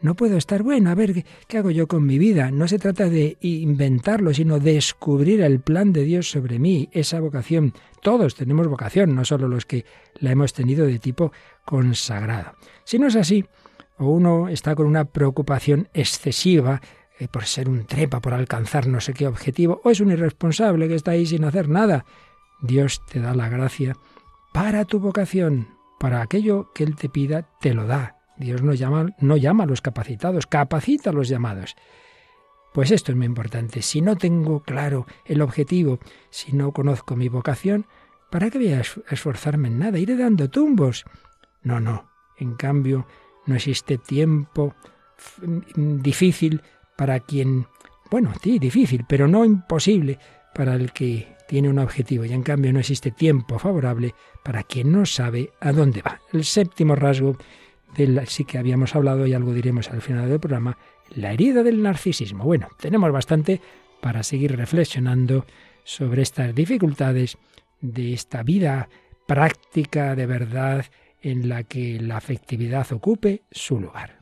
No 0.00 0.14
puedo 0.14 0.38
estar 0.38 0.62
bueno, 0.62 0.88
a 0.88 0.94
ver, 0.94 1.22
¿qué 1.48 1.58
hago 1.58 1.70
yo 1.70 1.86
con 1.86 2.06
mi 2.06 2.16
vida? 2.16 2.50
No 2.50 2.66
se 2.66 2.78
trata 2.78 3.10
de 3.10 3.36
inventarlo, 3.42 4.32
sino 4.32 4.58
de 4.58 4.72
descubrir 4.72 5.42
el 5.42 5.60
plan 5.60 5.92
de 5.92 6.04
Dios 6.04 6.30
sobre 6.30 6.58
mí, 6.58 6.88
esa 6.92 7.20
vocación. 7.20 7.74
Todos 8.00 8.34
tenemos 8.34 8.68
vocación, 8.68 9.14
no 9.14 9.26
solo 9.26 9.48
los 9.48 9.66
que 9.66 9.84
la 10.14 10.30
hemos 10.30 10.54
tenido 10.54 10.86
de 10.86 10.98
tipo 10.98 11.30
consagrado. 11.66 12.52
Si 12.84 12.98
no 12.98 13.08
es 13.08 13.16
así, 13.16 13.44
o 13.98 14.06
uno 14.06 14.48
está 14.48 14.74
con 14.74 14.86
una 14.86 15.04
preocupación 15.04 15.88
excesiva 15.92 16.80
eh, 17.18 17.28
por 17.28 17.44
ser 17.44 17.68
un 17.68 17.84
trepa, 17.84 18.20
por 18.20 18.34
alcanzar 18.34 18.86
no 18.86 19.00
sé 19.00 19.12
qué 19.12 19.26
objetivo, 19.26 19.80
o 19.84 19.90
es 19.90 20.00
un 20.00 20.10
irresponsable 20.10 20.88
que 20.88 20.94
está 20.94 21.12
ahí 21.12 21.26
sin 21.26 21.44
hacer 21.44 21.68
nada. 21.68 22.04
Dios 22.60 23.04
te 23.06 23.20
da 23.20 23.34
la 23.34 23.48
gracia 23.48 23.96
para 24.52 24.84
tu 24.84 25.00
vocación, 25.00 25.68
para 25.98 26.22
aquello 26.22 26.72
que 26.74 26.84
Él 26.84 26.96
te 26.96 27.08
pida, 27.08 27.48
te 27.60 27.74
lo 27.74 27.86
da. 27.86 28.16
Dios 28.36 28.62
no 28.62 28.72
llama, 28.72 29.14
no 29.18 29.36
llama 29.36 29.64
a 29.64 29.66
los 29.66 29.80
capacitados, 29.80 30.46
capacita 30.46 31.10
a 31.10 31.12
los 31.12 31.28
llamados. 31.28 31.76
Pues 32.72 32.90
esto 32.90 33.10
es 33.12 33.16
muy 33.16 33.26
importante. 33.26 33.82
Si 33.82 34.00
no 34.00 34.16
tengo 34.16 34.60
claro 34.60 35.06
el 35.24 35.42
objetivo, 35.42 35.98
si 36.30 36.52
no 36.52 36.72
conozco 36.72 37.16
mi 37.16 37.28
vocación, 37.28 37.86
¿para 38.30 38.50
qué 38.50 38.58
voy 38.58 38.72
a 38.72 38.82
esforzarme 39.10 39.68
en 39.68 39.78
nada? 39.78 39.98
Iré 39.98 40.16
dando 40.16 40.48
tumbos. 40.48 41.04
No, 41.62 41.80
no. 41.80 42.08
En 42.38 42.54
cambio, 42.54 43.06
no 43.46 43.56
existe 43.56 43.98
tiempo 43.98 44.74
difícil 45.74 46.62
para 46.98 47.20
quien, 47.20 47.68
bueno, 48.10 48.32
sí, 48.42 48.58
difícil, 48.58 49.04
pero 49.08 49.28
no 49.28 49.44
imposible 49.44 50.18
para 50.52 50.74
el 50.74 50.90
que 50.90 51.28
tiene 51.46 51.68
un 51.68 51.78
objetivo 51.78 52.24
y 52.24 52.32
en 52.32 52.42
cambio 52.42 52.72
no 52.72 52.80
existe 52.80 53.12
tiempo 53.12 53.56
favorable 53.60 54.16
para 54.42 54.64
quien 54.64 54.90
no 54.90 55.06
sabe 55.06 55.52
a 55.60 55.70
dónde 55.70 56.02
va. 56.02 56.20
El 56.32 56.44
séptimo 56.44 56.96
rasgo 56.96 57.36
del 57.96 58.26
sí 58.26 58.44
que 58.44 58.58
habíamos 58.58 58.96
hablado 58.96 59.28
y 59.28 59.32
algo 59.32 59.54
diremos 59.54 59.90
al 59.90 60.02
final 60.02 60.28
del 60.28 60.40
programa, 60.40 60.76
la 61.14 61.32
herida 61.32 61.62
del 61.62 61.82
narcisismo. 61.82 62.42
Bueno, 62.42 62.68
tenemos 62.80 63.12
bastante 63.12 63.60
para 64.00 64.24
seguir 64.24 64.56
reflexionando 64.56 65.46
sobre 65.84 66.22
estas 66.22 66.52
dificultades 66.52 67.38
de 67.80 68.12
esta 68.12 68.42
vida 68.42 68.88
práctica 69.28 70.16
de 70.16 70.26
verdad 70.26 70.84
en 71.22 71.48
la 71.48 71.62
que 71.62 72.00
la 72.00 72.16
afectividad 72.16 72.90
ocupe 72.92 73.42
su 73.52 73.78
lugar. 73.78 74.17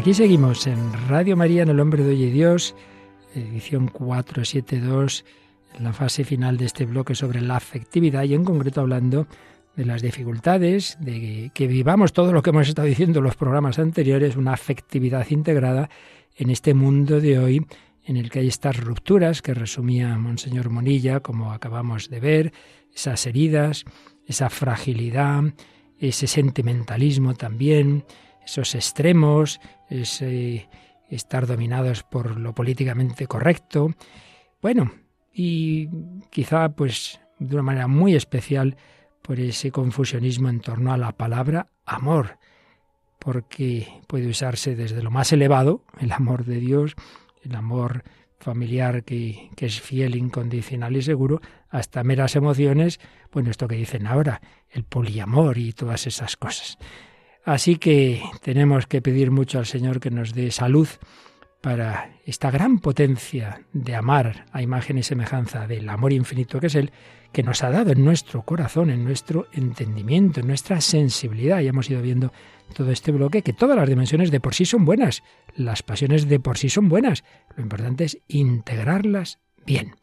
Aquí 0.00 0.14
seguimos 0.14 0.66
en 0.66 0.94
Radio 1.10 1.36
María, 1.36 1.62
en 1.62 1.68
El 1.68 1.78
Hombre 1.78 2.02
de 2.02 2.12
Hoy 2.12 2.22
y 2.22 2.30
Dios, 2.30 2.74
edición 3.34 3.86
472, 3.86 5.26
en 5.76 5.84
la 5.84 5.92
fase 5.92 6.24
final 6.24 6.56
de 6.56 6.64
este 6.64 6.86
bloque 6.86 7.14
sobre 7.14 7.42
la 7.42 7.56
afectividad 7.56 8.22
y 8.22 8.32
en 8.32 8.42
concreto 8.42 8.80
hablando 8.80 9.26
de 9.76 9.84
las 9.84 10.00
dificultades, 10.00 10.96
de 11.00 11.50
que 11.52 11.66
vivamos 11.66 12.14
todo 12.14 12.32
lo 12.32 12.40
que 12.40 12.48
hemos 12.48 12.66
estado 12.66 12.88
diciendo 12.88 13.18
en 13.18 13.26
los 13.26 13.36
programas 13.36 13.78
anteriores, 13.78 14.36
una 14.36 14.54
afectividad 14.54 15.28
integrada 15.28 15.90
en 16.34 16.48
este 16.48 16.72
mundo 16.72 17.20
de 17.20 17.38
hoy 17.38 17.66
en 18.06 18.16
el 18.16 18.30
que 18.30 18.38
hay 18.38 18.48
estas 18.48 18.78
rupturas 18.78 19.42
que 19.42 19.52
resumía 19.52 20.16
Monseñor 20.16 20.70
Monilla, 20.70 21.20
como 21.20 21.52
acabamos 21.52 22.08
de 22.08 22.20
ver, 22.20 22.52
esas 22.94 23.26
heridas, 23.26 23.84
esa 24.26 24.48
fragilidad, 24.48 25.42
ese 25.98 26.26
sentimentalismo 26.26 27.34
también, 27.34 28.06
esos 28.46 28.74
extremos, 28.74 29.60
ese 29.90 30.68
estar 31.10 31.46
dominados 31.46 32.02
por 32.04 32.38
lo 32.38 32.54
políticamente 32.54 33.26
correcto. 33.26 33.94
Bueno, 34.62 34.92
y 35.32 35.88
quizá 36.30 36.70
pues 36.70 37.20
de 37.38 37.54
una 37.54 37.62
manera 37.62 37.88
muy 37.88 38.14
especial 38.14 38.76
por 39.22 39.40
ese 39.40 39.70
confusionismo 39.70 40.48
en 40.48 40.60
torno 40.60 40.92
a 40.92 40.96
la 40.96 41.12
palabra 41.12 41.68
amor, 41.84 42.38
porque 43.18 43.86
puede 44.06 44.28
usarse 44.28 44.76
desde 44.76 45.02
lo 45.02 45.10
más 45.10 45.32
elevado, 45.32 45.84
el 45.98 46.12
amor 46.12 46.44
de 46.44 46.60
Dios, 46.60 46.94
el 47.42 47.54
amor 47.54 48.04
familiar 48.38 49.04
que, 49.04 49.50
que, 49.56 49.66
es 49.66 49.80
fiel, 49.80 50.16
incondicional 50.16 50.96
y 50.96 51.02
seguro, 51.02 51.40
hasta 51.68 52.02
meras 52.02 52.36
emociones, 52.36 52.98
bueno, 53.32 53.50
esto 53.50 53.68
que 53.68 53.76
dicen 53.76 54.06
ahora, 54.06 54.40
el 54.70 54.84
poliamor 54.84 55.58
y 55.58 55.72
todas 55.72 56.06
esas 56.06 56.36
cosas. 56.36 56.78
Así 57.44 57.76
que 57.76 58.22
tenemos 58.42 58.86
que 58.86 59.02
pedir 59.02 59.30
mucho 59.30 59.58
al 59.58 59.66
Señor 59.66 60.00
que 60.00 60.10
nos 60.10 60.34
dé 60.34 60.50
salud 60.50 60.88
para 61.60 62.16
esta 62.24 62.50
gran 62.50 62.78
potencia 62.78 63.62
de 63.72 63.94
amar 63.94 64.46
a 64.52 64.62
imagen 64.62 64.98
y 64.98 65.02
semejanza 65.02 65.66
del 65.66 65.88
amor 65.88 66.12
infinito 66.12 66.60
que 66.60 66.68
es 66.68 66.74
Él, 66.74 66.90
que 67.32 67.42
nos 67.42 67.62
ha 67.62 67.70
dado 67.70 67.92
en 67.92 68.04
nuestro 68.04 68.42
corazón, 68.42 68.90
en 68.90 69.04
nuestro 69.04 69.46
entendimiento, 69.52 70.40
en 70.40 70.48
nuestra 70.48 70.80
sensibilidad. 70.80 71.60
Y 71.60 71.68
hemos 71.68 71.88
ido 71.90 72.02
viendo 72.02 72.32
todo 72.74 72.90
este 72.90 73.12
bloque 73.12 73.42
que 73.42 73.52
todas 73.52 73.76
las 73.76 73.88
dimensiones 73.88 74.30
de 74.30 74.40
por 74.40 74.54
sí 74.54 74.64
son 74.64 74.84
buenas, 74.84 75.22
las 75.54 75.82
pasiones 75.82 76.28
de 76.28 76.40
por 76.40 76.58
sí 76.58 76.68
son 76.68 76.88
buenas. 76.88 77.24
Lo 77.56 77.62
importante 77.62 78.04
es 78.04 78.18
integrarlas 78.28 79.38
bien. 79.66 79.94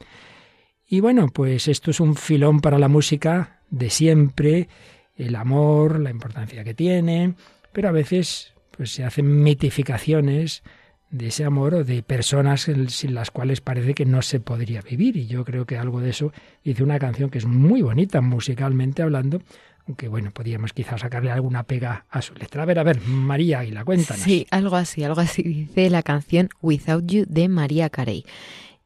Y 0.88 1.02
bueno, 1.02 1.28
pues 1.28 1.68
esto 1.68 1.92
es 1.92 2.00
un 2.00 2.16
filón 2.16 2.62
para 2.62 2.80
la 2.80 2.88
música 2.88 3.62
de 3.70 3.90
siempre, 3.90 4.70
el 5.18 5.36
amor, 5.36 6.00
la 6.00 6.12
importancia 6.12 6.64
que 6.64 6.74
tiene, 6.74 7.34
pero 7.74 7.90
a 7.90 7.92
veces 7.92 8.54
pues 8.72 8.92
se 8.92 9.04
hacen 9.04 9.44
mitificaciones 9.44 10.64
de 11.10 11.28
ese 11.28 11.46
amor 11.46 11.74
o 11.74 11.84
de 11.84 12.04
personas 12.04 12.70
sin 12.90 13.16
las 13.16 13.32
cuales 13.32 13.62
parece 13.62 13.94
que 13.94 14.06
no 14.06 14.22
se 14.22 14.40
podría 14.40 14.82
vivir. 14.82 15.18
Y 15.18 15.28
yo 15.28 15.46
creo 15.46 15.66
que 15.66 15.78
algo 15.78 16.00
de 16.02 16.12
eso 16.12 16.32
hice 16.64 16.84
una 16.84 17.00
canción 17.00 17.30
que 17.30 17.38
es 17.38 17.46
muy 17.46 17.82
bonita 17.82 18.22
musicalmente 18.22 19.02
hablando, 19.02 19.42
aunque 19.88 20.08
bueno, 20.10 20.32
podríamos 20.32 20.74
quizás 20.74 21.02
sacarle 21.02 21.32
alguna 21.32 21.64
pega 21.64 22.06
a 22.10 22.22
su 22.22 22.36
letra. 22.36 22.64
A 22.64 22.66
ver, 22.66 22.80
a 22.80 22.84
ver, 22.84 23.02
María 23.02 23.60
Aguila, 23.60 23.86
cuéntanos. 23.86 24.22
Sí, 24.22 24.46
algo 24.52 24.76
así, 24.76 25.04
algo 25.04 25.22
así 25.22 25.44
dice 25.44 25.90
la 25.90 26.04
canción 26.04 26.50
Without 26.62 27.06
You 27.08 27.26
de 27.28 27.48
María 27.48 27.90
Carey. 27.90 28.26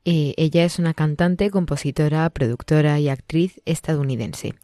Eh, 0.03 0.33
ella 0.37 0.63
es 0.63 0.79
una 0.79 0.93
cantante, 0.93 1.51
compositora, 1.51 2.29
productora 2.31 2.99
y 2.99 3.09
actriz 3.09 3.61
estadounidense. 3.65 4.55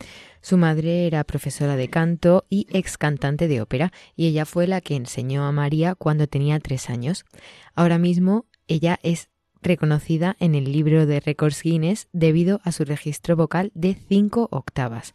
Su 0.47 0.55
madre 0.55 1.07
era 1.07 1.25
profesora 1.25 1.75
de 1.75 1.89
canto 1.89 2.45
y 2.49 2.67
ex 2.71 2.97
cantante 2.97 3.49
de 3.49 3.59
ópera, 3.59 3.91
y 4.15 4.27
ella 4.27 4.45
fue 4.45 4.65
la 4.65 4.79
que 4.79 4.95
enseñó 4.95 5.43
a 5.43 5.51
María 5.51 5.93
cuando 5.93 6.25
tenía 6.27 6.57
tres 6.61 6.89
años. 6.89 7.25
Ahora 7.75 7.97
mismo 7.97 8.45
ella 8.65 8.97
es 9.03 9.27
reconocida 9.61 10.37
en 10.39 10.55
el 10.55 10.71
libro 10.71 11.05
de 11.05 11.19
récords 11.19 11.61
Guinness 11.63 12.07
debido 12.13 12.61
a 12.63 12.71
su 12.71 12.85
registro 12.85 13.35
vocal 13.35 13.73
de 13.75 13.95
cinco 13.95 14.47
octavas. 14.49 15.13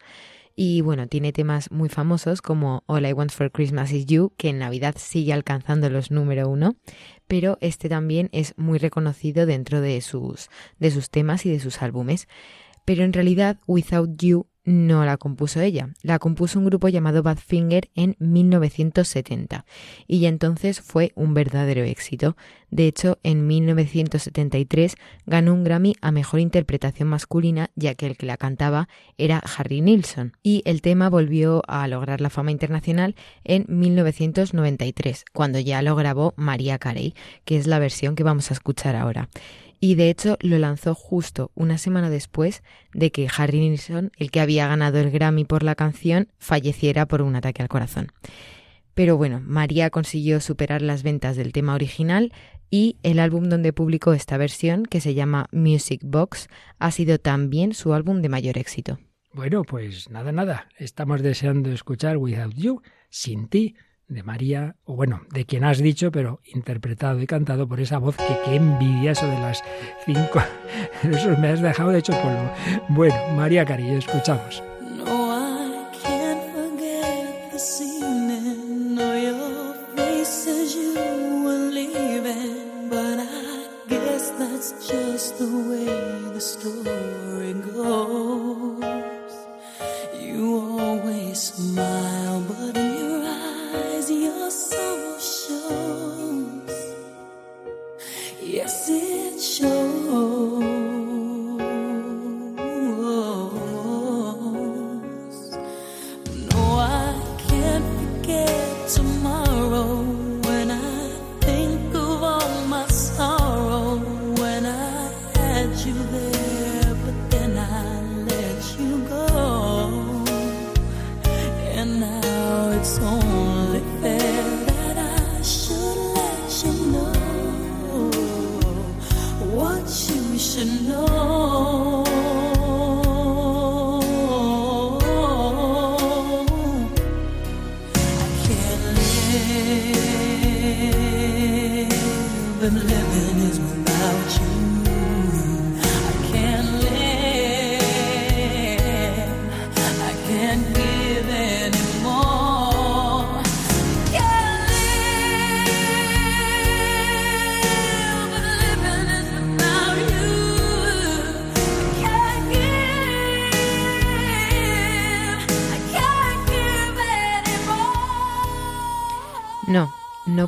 Y 0.54 0.82
bueno, 0.82 1.06
tiene 1.06 1.32
temas 1.32 1.70
muy 1.70 1.88
famosos 1.88 2.42
como 2.42 2.84
All 2.84 3.06
I 3.06 3.14
Want 3.14 3.32
for 3.32 3.50
Christmas 3.50 3.90
is 3.90 4.04
You, 4.04 4.34
que 4.36 4.50
en 4.50 4.58
Navidad 4.58 4.96
sigue 4.98 5.32
alcanzando 5.32 5.88
los 5.88 6.10
número 6.10 6.46
uno, 6.46 6.76
pero 7.26 7.56
este 7.62 7.88
también 7.88 8.28
es 8.32 8.52
muy 8.58 8.78
reconocido 8.78 9.46
dentro 9.46 9.80
de 9.80 9.98
sus, 10.02 10.50
de 10.78 10.90
sus 10.90 11.08
temas 11.08 11.46
y 11.46 11.50
de 11.50 11.58
sus 11.58 11.80
álbumes. 11.80 12.28
Pero 12.84 13.04
en 13.04 13.14
realidad 13.14 13.60
Without 13.66 14.20
You 14.20 14.51
no 14.64 15.04
la 15.04 15.16
compuso 15.16 15.60
ella, 15.60 15.90
la 16.02 16.18
compuso 16.18 16.58
un 16.58 16.66
grupo 16.66 16.88
llamado 16.88 17.22
Badfinger 17.22 17.88
en 17.94 18.16
1970 18.18 19.64
y 20.06 20.20
ya 20.20 20.28
entonces 20.28 20.80
fue 20.80 21.12
un 21.14 21.34
verdadero 21.34 21.82
éxito. 21.82 22.36
De 22.70 22.86
hecho, 22.86 23.18
en 23.22 23.46
1973 23.46 24.96
ganó 25.26 25.52
un 25.52 25.64
Grammy 25.64 25.94
a 26.00 26.10
Mejor 26.10 26.40
Interpretación 26.40 27.08
Masculina 27.08 27.70
ya 27.74 27.94
que 27.94 28.06
el 28.06 28.16
que 28.16 28.26
la 28.26 28.36
cantaba 28.36 28.88
era 29.18 29.42
Harry 29.56 29.80
Nilsson. 29.80 30.32
Y 30.42 30.62
el 30.64 30.80
tema 30.80 31.10
volvió 31.10 31.62
a 31.66 31.86
lograr 31.88 32.20
la 32.20 32.30
fama 32.30 32.50
internacional 32.50 33.14
en 33.44 33.66
1993 33.68 35.24
cuando 35.32 35.58
ya 35.58 35.82
lo 35.82 35.96
grabó 35.96 36.34
María 36.36 36.78
Carey, 36.78 37.14
que 37.44 37.56
es 37.56 37.66
la 37.66 37.78
versión 37.78 38.14
que 38.14 38.22
vamos 38.22 38.50
a 38.50 38.54
escuchar 38.54 38.96
ahora 38.96 39.28
y 39.82 39.96
de 39.96 40.10
hecho 40.10 40.38
lo 40.40 40.58
lanzó 40.58 40.94
justo 40.94 41.50
una 41.56 41.76
semana 41.76 42.08
después 42.08 42.62
de 42.94 43.10
que 43.10 43.28
Harry 43.36 43.58
Nilsson, 43.58 44.12
el 44.16 44.30
que 44.30 44.38
había 44.38 44.68
ganado 44.68 45.00
el 45.00 45.10
Grammy 45.10 45.44
por 45.44 45.64
la 45.64 45.74
canción, 45.74 46.28
falleciera 46.38 47.06
por 47.06 47.20
un 47.20 47.34
ataque 47.34 47.62
al 47.62 47.68
corazón. 47.68 48.12
Pero 48.94 49.16
bueno, 49.16 49.42
María 49.44 49.90
consiguió 49.90 50.40
superar 50.40 50.82
las 50.82 51.02
ventas 51.02 51.34
del 51.34 51.52
tema 51.52 51.74
original 51.74 52.32
y 52.70 52.96
el 53.02 53.18
álbum 53.18 53.48
donde 53.48 53.72
publicó 53.72 54.12
esta 54.12 54.36
versión, 54.36 54.86
que 54.86 55.00
se 55.00 55.14
llama 55.14 55.48
Music 55.50 56.00
Box, 56.04 56.46
ha 56.78 56.92
sido 56.92 57.18
también 57.18 57.74
su 57.74 57.92
álbum 57.92 58.22
de 58.22 58.28
mayor 58.28 58.58
éxito. 58.58 59.00
Bueno, 59.32 59.64
pues 59.64 60.10
nada, 60.10 60.30
nada, 60.30 60.68
estamos 60.78 61.22
deseando 61.22 61.72
escuchar 61.72 62.18
Without 62.18 62.54
You, 62.54 62.82
sin 63.10 63.48
ti, 63.48 63.74
de 64.12 64.22
María, 64.22 64.76
o 64.84 64.94
bueno, 64.94 65.22
de 65.30 65.44
quien 65.44 65.64
has 65.64 65.78
dicho, 65.78 66.12
pero 66.12 66.40
interpretado 66.44 67.20
y 67.20 67.26
cantado 67.26 67.68
por 67.68 67.80
esa 67.80 67.98
voz 67.98 68.16
que 68.16 68.38
qué 68.44 68.56
envidia 68.56 69.12
eso 69.12 69.26
de 69.26 69.38
las 69.38 69.62
cinco. 70.04 70.40
Eso 71.02 71.36
me 71.36 71.48
has 71.48 71.60
dejado 71.60 71.90
de 71.90 71.98
hecho 71.98 72.12
polvo. 72.12 72.50
Bueno, 72.88 73.16
María 73.34 73.64
Cari, 73.64 73.90
escuchamos. 73.90 74.62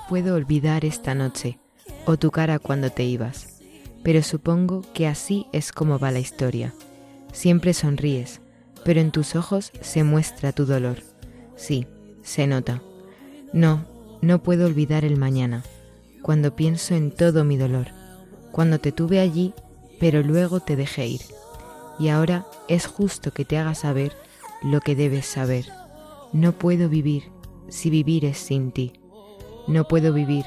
Puedo 0.00 0.34
olvidar 0.34 0.84
esta 0.84 1.14
noche 1.14 1.58
o 2.06 2.16
tu 2.16 2.30
cara 2.30 2.58
cuando 2.58 2.90
te 2.90 3.04
ibas, 3.04 3.60
pero 4.02 4.22
supongo 4.22 4.82
que 4.92 5.06
así 5.06 5.46
es 5.52 5.72
como 5.72 5.98
va 5.98 6.10
la 6.10 6.20
historia. 6.20 6.74
Siempre 7.32 7.74
sonríes, 7.74 8.40
pero 8.84 9.00
en 9.00 9.10
tus 9.10 9.34
ojos 9.34 9.72
se 9.80 10.04
muestra 10.04 10.52
tu 10.52 10.66
dolor. 10.66 10.98
Sí, 11.56 11.86
se 12.22 12.46
nota. 12.46 12.82
No, 13.52 13.86
no 14.20 14.42
puedo 14.42 14.66
olvidar 14.66 15.04
el 15.04 15.16
mañana, 15.16 15.62
cuando 16.22 16.56
pienso 16.56 16.94
en 16.94 17.10
todo 17.10 17.44
mi 17.44 17.56
dolor, 17.56 17.88
cuando 18.52 18.78
te 18.78 18.92
tuve 18.92 19.20
allí, 19.20 19.52
pero 20.00 20.22
luego 20.22 20.60
te 20.60 20.76
dejé 20.76 21.06
ir. 21.06 21.20
Y 21.98 22.08
ahora 22.08 22.46
es 22.68 22.86
justo 22.86 23.32
que 23.32 23.44
te 23.44 23.58
haga 23.58 23.74
saber 23.74 24.12
lo 24.62 24.80
que 24.80 24.96
debes 24.96 25.26
saber. 25.26 25.66
No 26.32 26.52
puedo 26.52 26.88
vivir 26.88 27.24
si 27.68 27.90
vivir 27.90 28.24
es 28.24 28.38
sin 28.38 28.72
ti. 28.72 28.92
No 29.66 29.84
puedo 29.84 30.12
vivir, 30.12 30.44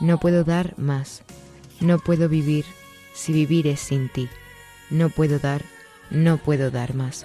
no 0.00 0.18
puedo 0.18 0.44
dar 0.44 0.74
más, 0.78 1.22
no 1.80 1.98
puedo 1.98 2.28
vivir 2.28 2.64
si 3.14 3.32
vivir 3.32 3.66
es 3.66 3.80
sin 3.80 4.08
ti. 4.08 4.28
No 4.90 5.10
puedo 5.10 5.38
dar, 5.38 5.62
no 6.10 6.38
puedo 6.38 6.70
dar 6.70 6.94
más. 6.94 7.24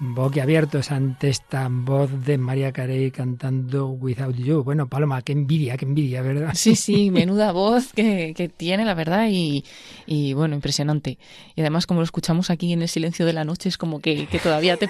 boquiabiertos 0.00 0.90
ante 0.92 1.28
esta 1.28 1.68
voz 1.70 2.24
de 2.24 2.38
María 2.38 2.72
Carey 2.72 3.10
cantando 3.10 3.88
Without 3.88 4.34
You. 4.34 4.64
Bueno, 4.64 4.88
Paloma, 4.88 5.20
qué 5.20 5.32
envidia, 5.32 5.76
qué 5.76 5.84
envidia, 5.84 6.22
¿verdad? 6.22 6.52
Sí, 6.54 6.74
sí, 6.74 7.10
menuda 7.10 7.52
voz 7.52 7.92
que, 7.92 8.32
que 8.34 8.48
tiene, 8.48 8.86
la 8.86 8.94
verdad, 8.94 9.28
y, 9.30 9.62
y, 10.06 10.32
bueno, 10.32 10.54
impresionante. 10.54 11.18
Y 11.54 11.60
además, 11.60 11.86
como 11.86 12.00
lo 12.00 12.04
escuchamos 12.04 12.48
aquí 12.48 12.72
en 12.72 12.80
el 12.80 12.88
silencio 12.88 13.26
de 13.26 13.34
la 13.34 13.44
noche, 13.44 13.68
es 13.68 13.76
como 13.76 14.00
que, 14.00 14.26
que 14.26 14.38
todavía 14.38 14.78
te, 14.78 14.88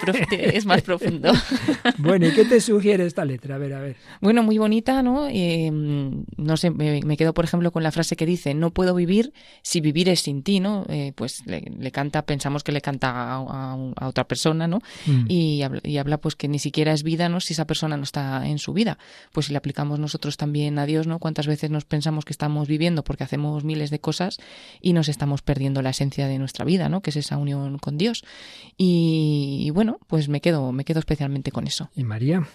es 0.56 0.64
más 0.64 0.82
profundo. 0.82 1.32
bueno, 1.98 2.28
¿y 2.28 2.32
qué 2.32 2.44
te 2.44 2.60
sugiere 2.60 3.04
esta 3.04 3.24
letra? 3.24 3.56
A 3.56 3.58
ver, 3.58 3.74
a 3.74 3.80
ver. 3.80 3.96
Bueno, 4.20 4.44
muy 4.44 4.58
bonita, 4.58 5.02
¿no? 5.02 5.26
Eh, 5.28 5.70
no 5.72 6.56
sé, 6.56 6.70
me, 6.70 7.00
me, 7.04 7.16
quedo, 7.16 7.34
por 7.34 7.44
ejemplo, 7.44 7.72
con 7.72 7.82
la 7.82 7.90
frase 7.90 8.14
que 8.14 8.26
dice, 8.26 8.54
no 8.54 8.70
puedo 8.70 8.94
vivir 8.94 9.32
si 9.62 9.80
vivir 9.80 10.08
es 10.08 10.20
sin 10.20 10.44
ti, 10.44 10.60
¿no? 10.60 10.86
Eh, 10.88 11.12
pues 11.16 11.44
le, 11.46 11.62
le, 11.62 11.90
canta, 11.90 12.22
pensamos 12.22 12.62
que 12.62 12.70
le 12.70 12.80
canta 12.80 13.10
a, 13.10 13.36
a, 13.38 13.76
a 13.96 14.06
otra 14.06 14.28
persona, 14.28 14.68
¿no? 14.68 14.80
Mm. 15.06 15.24
Y, 15.28 15.62
habla, 15.62 15.80
y, 15.82 15.98
habla, 15.98 16.18
pues 16.18 16.36
que 16.36 16.48
ni 16.48 16.58
siquiera 16.58 16.92
es 16.92 17.02
vida, 17.02 17.28
¿no? 17.28 17.40
Si 17.40 17.52
esa 17.52 17.66
persona 17.66 17.96
no 17.96 18.02
está 18.02 18.46
en 18.46 18.58
su 18.58 18.72
vida. 18.72 18.98
Pues 19.32 19.46
si 19.46 19.52
le 19.52 19.58
aplicamos 19.58 19.98
nosotros 19.98 20.36
también 20.36 20.78
a 20.78 20.86
Dios, 20.86 21.06
¿no? 21.06 21.18
Cuántas 21.18 21.46
veces 21.46 21.70
nos 21.70 21.84
pensamos 21.84 22.24
que 22.24 22.32
estamos 22.32 22.68
viviendo 22.68 23.04
porque 23.04 23.24
hacemos 23.24 23.64
miles 23.64 23.90
de 23.90 24.00
cosas 24.00 24.38
y 24.80 24.92
nos 24.92 25.08
estamos 25.08 25.42
perdiendo 25.42 25.82
la 25.82 25.90
esencia 25.90 26.26
de 26.26 26.38
nuestra 26.38 26.64
vida, 26.64 26.88
¿no? 26.88 27.00
Que 27.00 27.10
es 27.10 27.16
esa 27.16 27.36
unión 27.36 27.78
con 27.78 27.98
Dios. 27.98 28.24
Y, 28.76 29.62
y 29.64 29.70
bueno, 29.70 29.98
pues 30.06 30.28
me 30.28 30.40
quedo, 30.40 30.72
me 30.72 30.84
quedo 30.84 30.98
especialmente 30.98 31.52
con 31.52 31.66
eso. 31.66 31.90
¿Y 31.94 32.04
María? 32.04 32.46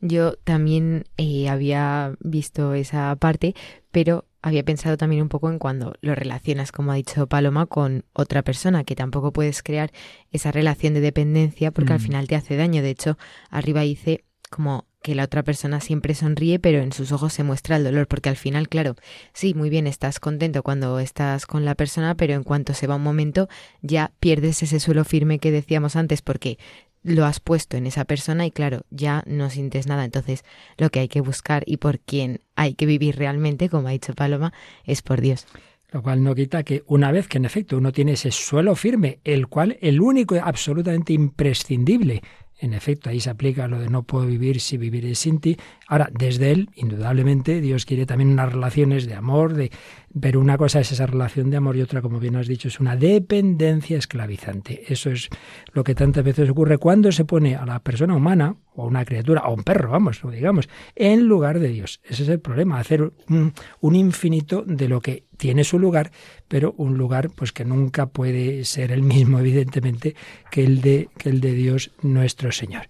Yo 0.00 0.34
también 0.34 1.04
eh, 1.16 1.48
había 1.48 2.16
visto 2.18 2.74
esa 2.74 3.14
parte, 3.16 3.54
pero 3.92 4.24
había 4.42 4.64
pensado 4.64 4.96
también 4.96 5.22
un 5.22 5.28
poco 5.28 5.50
en 5.50 5.58
cuando 5.58 5.94
lo 6.00 6.14
relacionas, 6.14 6.72
como 6.72 6.92
ha 6.92 6.96
dicho 6.96 7.26
Paloma, 7.28 7.66
con 7.66 8.04
otra 8.12 8.42
persona, 8.42 8.84
que 8.84 8.96
tampoco 8.96 9.32
puedes 9.32 9.62
crear 9.62 9.92
esa 10.30 10.50
relación 10.50 10.94
de 10.94 11.00
dependencia 11.00 11.70
porque 11.70 11.92
mm. 11.92 11.94
al 11.94 12.00
final 12.00 12.28
te 12.28 12.34
hace 12.34 12.56
daño. 12.56 12.82
De 12.82 12.90
hecho, 12.90 13.16
arriba 13.50 13.82
dice 13.82 14.24
como 14.50 14.86
que 15.02 15.14
la 15.14 15.24
otra 15.24 15.42
persona 15.42 15.80
siempre 15.80 16.14
sonríe, 16.14 16.58
pero 16.58 16.78
en 16.80 16.92
sus 16.92 17.10
ojos 17.10 17.32
se 17.32 17.42
muestra 17.42 17.76
el 17.76 17.84
dolor, 17.84 18.06
porque 18.06 18.28
al 18.28 18.36
final, 18.36 18.68
claro, 18.68 18.94
sí, 19.32 19.54
muy 19.54 19.68
bien, 19.68 19.86
estás 19.86 20.20
contento 20.20 20.62
cuando 20.62 20.98
estás 21.00 21.46
con 21.46 21.64
la 21.64 21.74
persona, 21.74 22.14
pero 22.14 22.34
en 22.34 22.44
cuanto 22.44 22.72
se 22.72 22.86
va 22.86 22.96
un 22.96 23.02
momento, 23.02 23.48
ya 23.80 24.12
pierdes 24.20 24.62
ese 24.62 24.78
suelo 24.78 25.04
firme 25.04 25.40
que 25.40 25.50
decíamos 25.50 25.96
antes, 25.96 26.22
porque 26.22 26.58
lo 27.02 27.24
has 27.24 27.40
puesto 27.40 27.76
en 27.76 27.86
esa 27.86 28.04
persona 28.04 28.46
y 28.46 28.50
claro, 28.50 28.82
ya 28.90 29.22
no 29.26 29.50
sientes 29.50 29.86
nada. 29.86 30.04
Entonces, 30.04 30.44
lo 30.78 30.90
que 30.90 31.00
hay 31.00 31.08
que 31.08 31.20
buscar 31.20 31.62
y 31.66 31.78
por 31.78 31.98
quien 31.98 32.40
hay 32.56 32.74
que 32.74 32.86
vivir 32.86 33.16
realmente, 33.16 33.68
como 33.68 33.88
ha 33.88 33.92
dicho 33.92 34.14
Paloma, 34.14 34.52
es 34.84 35.02
por 35.02 35.20
Dios. 35.20 35.46
Lo 35.90 36.02
cual 36.02 36.22
no 36.24 36.34
quita 36.34 36.62
que 36.62 36.82
una 36.86 37.12
vez 37.12 37.28
que 37.28 37.36
en 37.36 37.44
efecto 37.44 37.76
uno 37.76 37.92
tiene 37.92 38.12
ese 38.12 38.30
suelo 38.30 38.74
firme, 38.74 39.18
el 39.24 39.48
cual 39.48 39.76
el 39.82 40.00
único 40.00 40.36
absolutamente 40.42 41.12
imprescindible 41.12 42.22
en 42.62 42.74
efecto, 42.74 43.10
ahí 43.10 43.18
se 43.18 43.28
aplica 43.28 43.66
lo 43.66 43.80
de 43.80 43.88
no 43.88 44.04
puedo 44.04 44.24
vivir 44.24 44.60
si 44.60 44.76
viviré 44.76 45.16
sin 45.16 45.40
ti. 45.40 45.56
Ahora, 45.88 46.08
desde 46.16 46.52
él, 46.52 46.70
indudablemente, 46.76 47.60
Dios 47.60 47.84
quiere 47.84 48.06
también 48.06 48.30
unas 48.30 48.52
relaciones 48.52 49.06
de 49.06 49.14
amor, 49.14 49.54
de 49.54 49.72
pero 50.20 50.40
una 50.40 50.58
cosa 50.58 50.80
es 50.80 50.92
esa 50.92 51.06
relación 51.06 51.50
de 51.50 51.56
amor 51.56 51.76
y 51.76 51.82
otra, 51.82 52.02
como 52.02 52.18
bien 52.18 52.36
has 52.36 52.46
dicho, 52.46 52.68
es 52.68 52.80
una 52.80 52.96
dependencia 52.96 53.96
esclavizante. 53.96 54.84
Eso 54.88 55.10
es 55.10 55.28
lo 55.72 55.84
que 55.84 55.94
tantas 55.94 56.24
veces 56.24 56.50
ocurre 56.50 56.78
cuando 56.78 57.12
se 57.12 57.24
pone 57.24 57.56
a 57.56 57.64
la 57.64 57.78
persona 57.78 58.14
humana, 58.14 58.56
o 58.74 58.86
una 58.86 59.04
criatura, 59.04 59.42
o 59.42 59.54
un 59.54 59.64
perro, 59.64 59.90
vamos, 59.90 60.20
digamos, 60.30 60.68
en 60.94 61.26
lugar 61.26 61.58
de 61.58 61.68
Dios. 61.68 62.00
Ese 62.04 62.24
es 62.24 62.28
el 62.28 62.40
problema, 62.40 62.78
hacer 62.78 63.12
un, 63.28 63.52
un 63.80 63.94
infinito 63.94 64.62
de 64.66 64.88
lo 64.88 65.00
que 65.00 65.24
tiene 65.36 65.64
su 65.64 65.78
lugar, 65.78 66.10
pero 66.48 66.74
un 66.76 66.96
lugar 66.96 67.30
pues 67.30 67.52
que 67.52 67.64
nunca 67.64 68.06
puede 68.06 68.64
ser 68.64 68.92
el 68.92 69.02
mismo, 69.02 69.38
evidentemente, 69.40 70.14
que 70.50 70.64
el 70.64 70.80
de, 70.80 71.08
que 71.16 71.30
el 71.30 71.40
de 71.40 71.52
Dios 71.52 71.90
nuestro 72.02 72.52
Señor. 72.52 72.88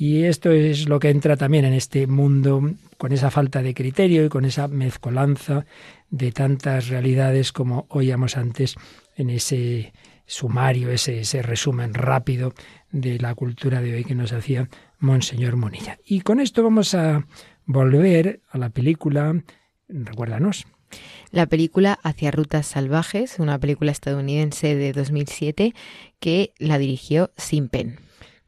Y 0.00 0.22
esto 0.22 0.52
es 0.52 0.88
lo 0.88 1.00
que 1.00 1.10
entra 1.10 1.36
también 1.36 1.64
en 1.64 1.72
este 1.72 2.06
mundo 2.06 2.62
con 2.98 3.10
esa 3.10 3.32
falta 3.32 3.62
de 3.62 3.74
criterio 3.74 4.24
y 4.24 4.28
con 4.28 4.44
esa 4.44 4.68
mezcolanza 4.68 5.66
de 6.10 6.32
tantas 6.32 6.88
realidades 6.88 7.52
como 7.52 7.86
oíamos 7.88 8.36
antes 8.36 8.76
en 9.16 9.30
ese 9.30 9.92
sumario, 10.26 10.90
ese, 10.90 11.20
ese 11.20 11.42
resumen 11.42 11.94
rápido 11.94 12.54
de 12.90 13.18
la 13.18 13.34
cultura 13.34 13.80
de 13.80 13.94
hoy 13.94 14.04
que 14.04 14.14
nos 14.14 14.32
hacía 14.32 14.68
Monseñor 14.98 15.56
Monilla. 15.56 15.98
Y 16.04 16.20
con 16.20 16.40
esto 16.40 16.62
vamos 16.62 16.94
a 16.94 17.26
volver 17.66 18.40
a 18.50 18.58
la 18.58 18.70
película, 18.70 19.42
recuérdanos. 19.88 20.66
La 21.30 21.46
película 21.46 21.98
Hacia 22.02 22.30
Rutas 22.30 22.66
Salvajes, 22.66 23.38
una 23.38 23.58
película 23.58 23.92
estadounidense 23.92 24.74
de 24.74 24.92
2007 24.92 25.74
que 26.18 26.52
la 26.58 26.78
dirigió 26.78 27.30
Sin 27.36 27.68
Pen. 27.68 27.98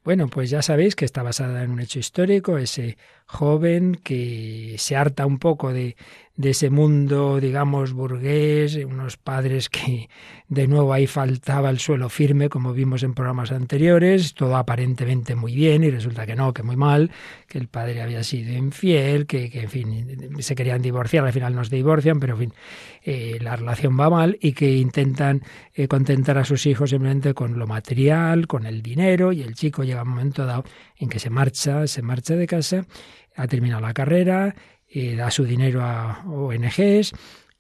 Bueno, 0.03 0.29
pues 0.29 0.49
ya 0.49 0.63
sabéis 0.63 0.97
que 0.97 1.05
está 1.05 1.23
basada 1.23 1.63
en 1.63 1.71
un 1.71 1.81
hecho 1.81 1.99
histórico, 1.99 2.57
ese 2.57 2.97
joven 3.31 4.01
que 4.03 4.75
se 4.79 4.97
harta 4.97 5.25
un 5.25 5.39
poco 5.39 5.73
de, 5.73 5.97
de 6.41 6.51
ese 6.51 6.71
mundo, 6.71 7.39
digamos, 7.39 7.93
burgués, 7.93 8.75
unos 8.77 9.19
padres 9.19 9.69
que 9.69 10.09
de 10.49 10.67
nuevo 10.67 10.95
ahí 10.95 11.07
faltaba 11.07 11.69
el 11.69 11.79
suelo 11.79 12.09
firme, 12.09 12.49
como 12.49 12.73
vimos 12.73 13.03
en 13.03 13.13
programas 13.13 13.53
anteriores, 13.53 14.33
todo 14.33 14.57
aparentemente 14.57 15.37
muy 15.37 15.55
bien 15.55 15.85
y 15.85 15.91
resulta 15.91 16.25
que 16.25 16.35
no, 16.35 16.55
que 16.55 16.63
muy 16.63 16.77
mal, 16.77 17.11
que 17.47 17.59
el 17.59 17.69
padre 17.69 18.01
había 18.01 18.25
sido 18.25 18.53
infiel, 18.53 19.27
que, 19.27 19.51
que 19.51 19.61
en 19.61 19.69
fin, 19.69 20.39
se 20.41 20.55
querían 20.55 20.81
divorciar, 20.81 21.27
al 21.27 21.33
final 21.33 21.55
no 21.55 21.63
se 21.63 21.77
divorcian, 21.77 22.19
pero 22.19 22.33
en 22.33 22.39
fin, 22.41 22.55
eh, 23.03 23.39
la 23.43 23.57
relación 23.57 24.01
va 24.01 24.09
mal 24.09 24.39
y 24.41 24.53
que 24.53 24.77
intentan 24.77 25.43
eh, 25.75 25.89
contentar 25.89 26.39
a 26.39 26.45
sus 26.45 26.65
hijos 26.65 26.91
simplemente 26.91 27.35
con 27.35 27.59
lo 27.59 27.67
material, 27.67 28.47
con 28.47 28.65
el 28.65 28.83
dinero 28.83 29.33
y 29.33 29.43
el 29.43 29.55
chico 29.55 29.85
llega 29.85 30.01
a 30.01 30.05
un 30.05 30.11
momento 30.11 30.47
dado 30.47 30.65
en 31.01 31.09
que 31.09 31.19
se 31.19 31.31
marcha, 31.31 31.87
se 31.87 32.03
marcha 32.03 32.37
de 32.37 32.47
casa, 32.47 32.87
ha 33.35 33.47
terminado 33.49 33.81
la 33.81 33.95
carrera, 33.95 34.55
eh, 34.87 35.17
da 35.17 35.31
su 35.31 35.45
dinero 35.45 35.83
a 35.83 36.25
ONGs 36.27 37.13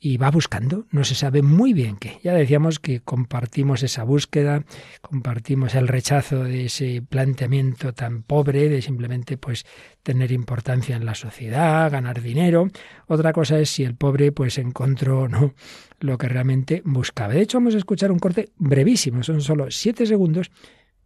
y 0.03 0.16
va 0.16 0.31
buscando, 0.31 0.87
no 0.90 1.05
se 1.05 1.14
sabe 1.14 1.42
muy 1.42 1.74
bien 1.74 1.98
qué. 1.98 2.18
Ya 2.22 2.33
decíamos 2.33 2.79
que 2.79 3.00
compartimos 3.00 3.83
esa 3.83 4.03
búsqueda, 4.03 4.64
compartimos 5.03 5.74
el 5.74 5.88
rechazo 5.88 6.44
de 6.44 6.64
ese 6.64 7.03
planteamiento 7.07 7.92
tan 7.92 8.22
pobre 8.22 8.70
de 8.70 8.81
simplemente 8.81 9.37
pues 9.37 9.66
tener 10.03 10.33
importancia 10.33 10.96
en 10.96 11.05
la 11.05 11.14
sociedad, 11.14 11.90
ganar 11.92 12.22
dinero. 12.22 12.68
Otra 13.09 13.35
cosa 13.35 13.59
es 13.59 13.68
si 13.68 13.85
el 13.85 13.94
pobre 13.94 14.33
pues 14.33 14.57
encontró 14.57 15.29
no 15.29 15.55
lo 16.00 16.16
que 16.16 16.29
realmente 16.29 16.81
buscaba. 16.87 17.35
De 17.35 17.42
hecho, 17.42 17.59
vamos 17.59 17.74
a 17.74 17.79
escuchar 17.79 18.11
un 18.11 18.18
corte 18.18 18.48
brevísimo, 18.57 19.22
son 19.22 19.42
solo 19.42 19.70
siete 19.70 20.07
segundos, 20.07 20.50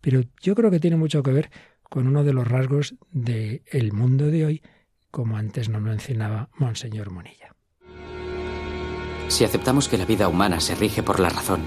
pero 0.01 0.21
yo 0.41 0.55
creo 0.55 0.71
que 0.71 0.79
tiene 0.79 0.97
mucho 0.97 1.21
que 1.23 1.33
ver 1.33 1.51
con 1.95 2.09
uno 2.09 2.25
de 2.25 2.33
los 2.33 2.49
rasgos 2.49 2.97
del 3.13 3.63
el 3.67 3.93
mundo 3.93 4.27
de 4.27 4.45
hoy 4.45 4.63
como 5.13 5.37
antes 5.37 5.69
nos 5.69 5.81
mencionaba 5.81 6.49
Monseñor 6.59 7.13
Monilla. 7.13 7.55
Si 9.29 9.45
aceptamos 9.45 9.89
que 9.89 9.97
la 9.97 10.05
vida 10.05 10.27
humana 10.27 10.59
se 10.59 10.75
rige 10.75 11.05
por 11.05 11.21
la 11.21 11.29
razón, 11.29 11.63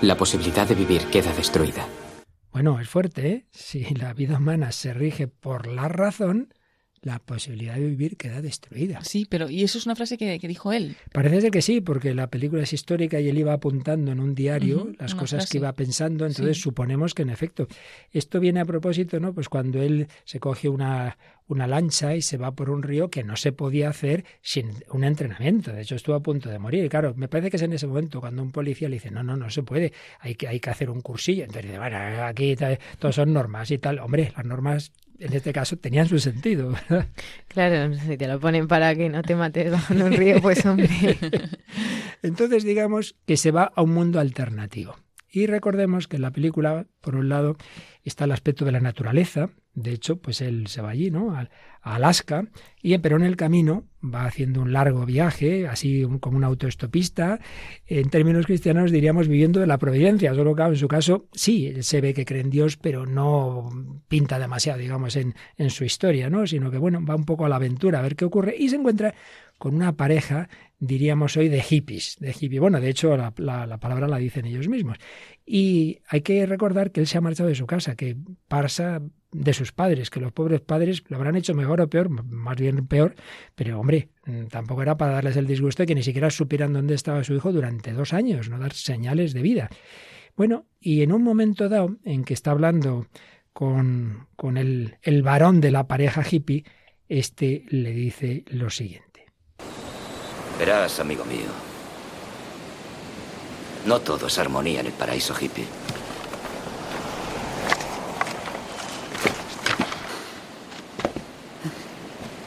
la 0.00 0.16
posibilidad 0.16 0.66
de 0.66 0.74
vivir 0.74 1.02
queda 1.12 1.32
destruida. 1.32 1.86
Bueno, 2.50 2.80
es 2.80 2.88
fuerte, 2.88 3.28
¿eh? 3.28 3.46
Si 3.52 3.84
la 3.94 4.14
vida 4.14 4.38
humana 4.38 4.72
se 4.72 4.92
rige 4.92 5.28
por 5.28 5.68
la 5.68 5.86
razón, 5.86 6.52
la 7.02 7.18
posibilidad 7.18 7.74
de 7.74 7.86
vivir 7.86 8.16
queda 8.16 8.40
destruida. 8.40 9.02
Sí, 9.02 9.26
pero 9.28 9.50
¿y 9.50 9.64
eso 9.64 9.78
es 9.78 9.86
una 9.86 9.96
frase 9.96 10.16
que, 10.16 10.38
que, 10.38 10.48
dijo 10.48 10.72
él? 10.72 10.96
Parece 11.12 11.40
ser 11.40 11.50
que 11.50 11.60
sí, 11.60 11.80
porque 11.80 12.14
la 12.14 12.28
película 12.28 12.62
es 12.62 12.72
histórica 12.72 13.20
y 13.20 13.28
él 13.28 13.38
iba 13.38 13.52
apuntando 13.52 14.12
en 14.12 14.20
un 14.20 14.34
diario 14.34 14.84
uh 14.84 14.86
-huh, 14.86 14.96
las 15.00 15.14
cosas 15.14 15.40
frase. 15.42 15.52
que 15.52 15.58
iba 15.58 15.72
pensando, 15.72 16.26
entonces 16.26 16.56
sí. 16.56 16.62
suponemos 16.62 17.14
que 17.14 17.22
en 17.22 17.30
efecto. 17.30 17.66
Esto 18.12 18.38
viene 18.38 18.60
a 18.60 18.64
propósito, 18.64 19.18
¿no? 19.18 19.34
Pues 19.34 19.48
cuando 19.48 19.82
él 19.82 20.06
se 20.24 20.38
coge 20.38 20.68
una, 20.68 21.18
una 21.48 21.66
lancha 21.66 22.14
y 22.14 22.22
se 22.22 22.36
va 22.36 22.52
por 22.54 22.70
un 22.70 22.82
río 22.82 23.10
que 23.10 23.24
no 23.24 23.36
se 23.36 23.52
podía 23.52 23.88
hacer 23.88 24.24
sin 24.40 24.70
un 24.90 25.02
entrenamiento. 25.02 25.72
De 25.72 25.82
hecho, 25.82 25.96
estuvo 25.96 26.14
a 26.14 26.22
punto 26.22 26.50
de 26.50 26.58
morir. 26.58 26.84
Y 26.84 26.88
claro, 26.88 27.14
me 27.16 27.28
parece 27.28 27.50
que 27.50 27.56
es 27.56 27.62
en 27.62 27.72
ese 27.72 27.86
momento 27.86 28.20
cuando 28.20 28.42
un 28.42 28.52
policía 28.52 28.88
le 28.88 28.96
dice, 28.96 29.10
no, 29.10 29.22
no, 29.22 29.36
no 29.36 29.50
se 29.50 29.62
puede, 29.62 29.92
hay 30.20 30.36
que, 30.36 30.46
hay 30.46 30.60
que 30.60 30.70
hacer 30.70 30.88
un 30.88 31.00
cursillo. 31.00 31.42
Entonces 31.44 31.64
dice, 31.64 31.78
bueno, 31.78 31.98
aquí 32.24 32.56
todos 32.98 33.14
son 33.14 33.32
normas 33.32 33.70
y 33.70 33.78
tal. 33.78 33.98
Hombre, 33.98 34.32
las 34.36 34.46
normas 34.46 34.92
en 35.18 35.32
este 35.32 35.52
caso 35.52 35.76
tenían 35.76 36.08
su 36.08 36.18
sentido. 36.18 36.70
¿verdad? 36.70 37.08
Claro, 37.48 37.94
si 37.94 38.16
te 38.16 38.26
lo 38.26 38.40
ponen 38.40 38.68
para 38.68 38.94
que 38.94 39.08
no 39.08 39.22
te 39.22 39.34
mates 39.34 39.70
bajo 39.70 39.94
un 39.94 40.12
río, 40.12 40.40
pues 40.40 40.64
hombre. 40.66 40.88
Entonces 42.22 42.64
digamos 42.64 43.16
que 43.26 43.36
se 43.36 43.50
va 43.50 43.72
a 43.74 43.82
un 43.82 43.94
mundo 43.94 44.20
alternativo. 44.20 44.96
Y 45.34 45.46
recordemos 45.46 46.08
que 46.08 46.16
en 46.16 46.22
la 46.22 46.30
película, 46.30 46.86
por 47.00 47.16
un 47.16 47.30
lado, 47.30 47.56
está 48.04 48.26
el 48.26 48.32
aspecto 48.32 48.66
de 48.66 48.72
la 48.72 48.80
naturaleza. 48.80 49.48
De 49.72 49.90
hecho, 49.90 50.20
pues 50.20 50.42
él 50.42 50.66
se 50.66 50.82
va 50.82 50.90
allí, 50.90 51.10
¿no? 51.10 51.34
A, 51.34 51.48
Alaska, 51.84 52.46
y 52.80 52.96
pero 52.98 53.16
en 53.16 53.24
el 53.24 53.34
camino 53.34 53.88
va 54.04 54.26
haciendo 54.26 54.60
un 54.60 54.72
largo 54.72 55.04
viaje, 55.04 55.66
así 55.66 56.06
como 56.20 56.36
un 56.36 56.44
autoestopista. 56.44 57.40
En 57.86 58.08
términos 58.08 58.46
cristianos 58.46 58.92
diríamos 58.92 59.26
viviendo 59.26 59.58
de 59.58 59.66
la 59.66 59.78
providencia, 59.78 60.32
solo 60.32 60.54
que 60.54 60.62
en 60.62 60.76
su 60.76 60.86
caso 60.86 61.26
sí, 61.32 61.82
se 61.82 62.00
ve 62.00 62.14
que 62.14 62.24
cree 62.24 62.42
en 62.42 62.50
Dios, 62.50 62.76
pero 62.76 63.04
no 63.04 63.70
pinta 64.06 64.38
demasiado, 64.38 64.78
digamos, 64.78 65.16
en, 65.16 65.34
en 65.56 65.70
su 65.70 65.84
historia, 65.84 66.30
¿no? 66.30 66.46
Sino 66.46 66.70
que, 66.70 66.78
bueno, 66.78 67.04
va 67.04 67.16
un 67.16 67.24
poco 67.24 67.46
a 67.46 67.48
la 67.48 67.56
aventura 67.56 67.98
a 67.98 68.02
ver 68.02 68.14
qué 68.14 68.26
ocurre 68.26 68.54
y 68.56 68.68
se 68.68 68.76
encuentra 68.76 69.14
con 69.58 69.74
una 69.74 69.96
pareja, 69.96 70.48
diríamos 70.78 71.36
hoy, 71.36 71.48
de 71.48 71.60
hippies, 71.62 72.16
de 72.18 72.34
hippie. 72.38 72.58
Bueno, 72.58 72.80
de 72.80 72.90
hecho, 72.90 73.16
la, 73.16 73.32
la, 73.36 73.78
palabra 73.78 74.08
la 74.08 74.18
dicen 74.18 74.44
ellos 74.46 74.68
mismos. 74.68 74.98
Y 75.46 76.00
hay 76.08 76.22
que 76.22 76.44
recordar 76.46 76.90
que 76.90 77.00
él 77.00 77.06
se 77.06 77.18
ha 77.18 77.20
marchado 77.20 77.48
de 77.48 77.54
su 77.54 77.66
casa, 77.66 77.94
que 77.94 78.16
pasa 78.48 79.00
de 79.32 79.54
sus 79.54 79.72
padres, 79.72 80.10
que 80.10 80.20
los 80.20 80.32
pobres 80.32 80.60
padres 80.60 81.02
lo 81.08 81.16
habrán 81.16 81.36
hecho 81.36 81.54
mejor 81.54 81.80
o 81.80 81.88
peor, 81.88 82.10
más 82.10 82.56
bien 82.56 82.86
peor, 82.86 83.14
pero 83.54 83.80
hombre, 83.80 84.10
mm, 84.26 84.46
tampoco 84.46 84.82
era 84.82 84.96
para 84.96 85.12
darles 85.12 85.36
el 85.36 85.46
disgusto 85.46 85.82
de 85.82 85.86
que 85.86 85.94
ni 85.94 86.02
siquiera 86.02 86.30
supieran 86.30 86.72
dónde 86.72 86.94
estaba 86.94 87.24
su 87.24 87.34
hijo 87.34 87.52
durante 87.52 87.92
dos 87.92 88.12
años, 88.12 88.50
no 88.50 88.58
dar 88.58 88.74
señales 88.74 89.32
de 89.32 89.42
vida. 89.42 89.70
Bueno, 90.36 90.66
y 90.80 91.02
en 91.02 91.12
un 91.12 91.22
momento 91.22 91.68
dado 91.68 91.96
en 92.04 92.24
que 92.24 92.34
está 92.34 92.50
hablando 92.50 93.06
con, 93.52 94.28
con 94.36 94.56
el, 94.56 94.96
el 95.02 95.22
varón 95.22 95.60
de 95.60 95.70
la 95.70 95.86
pareja 95.86 96.22
hippie, 96.28 96.64
este 97.08 97.64
le 97.68 97.92
dice 97.92 98.44
lo 98.48 98.70
siguiente. 98.70 99.11
Verás, 100.62 101.00
amigo 101.00 101.24
mío. 101.24 101.50
No 103.84 104.00
todo 104.00 104.28
es 104.28 104.38
armonía 104.38 104.78
en 104.78 104.86
el 104.86 104.92
paraíso 104.92 105.34
hippie. 105.34 105.66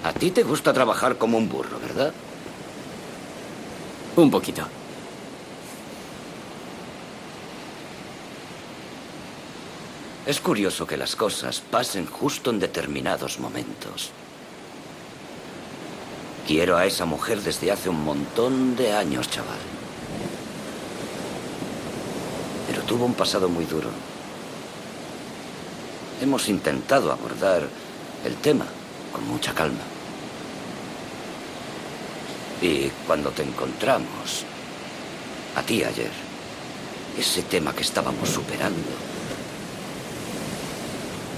A 0.05 0.13
ti 0.13 0.31
te 0.31 0.43
gusta 0.43 0.71
trabajar 0.71 1.17
como 1.17 1.37
un 1.37 1.49
burro, 1.49 1.77
¿verdad? 1.77 2.13
Un 4.15 4.31
poquito. 4.31 4.65
Es 10.25 10.39
curioso 10.39 10.87
que 10.87 10.95
las 10.95 11.17
cosas 11.17 11.59
pasen 11.59 12.05
justo 12.05 12.49
en 12.49 12.59
determinados 12.59 13.41
momentos. 13.41 14.13
Quiero 16.47 16.77
a 16.77 16.85
esa 16.85 17.05
mujer 17.05 17.41
desde 17.41 17.71
hace 17.71 17.89
un 17.89 18.03
montón 18.03 18.75
de 18.75 18.93
años, 18.93 19.27
chaval. 19.29 19.57
Pero 22.67 22.83
tuvo 22.83 23.05
un 23.05 23.15
pasado 23.15 23.49
muy 23.49 23.65
duro. 23.65 23.89
Hemos 26.21 26.47
intentado 26.47 27.11
abordar 27.11 27.63
el 28.23 28.35
tema 28.35 28.65
con 29.11 29.27
mucha 29.27 29.55
calma. 29.55 29.81
Y 32.61 32.89
cuando 33.07 33.31
te 33.31 33.41
encontramos, 33.41 34.45
a 35.55 35.63
ti 35.63 35.83
ayer, 35.83 36.11
ese 37.17 37.41
tema 37.41 37.73
que 37.73 37.81
estábamos 37.81 38.29
superando, 38.29 38.91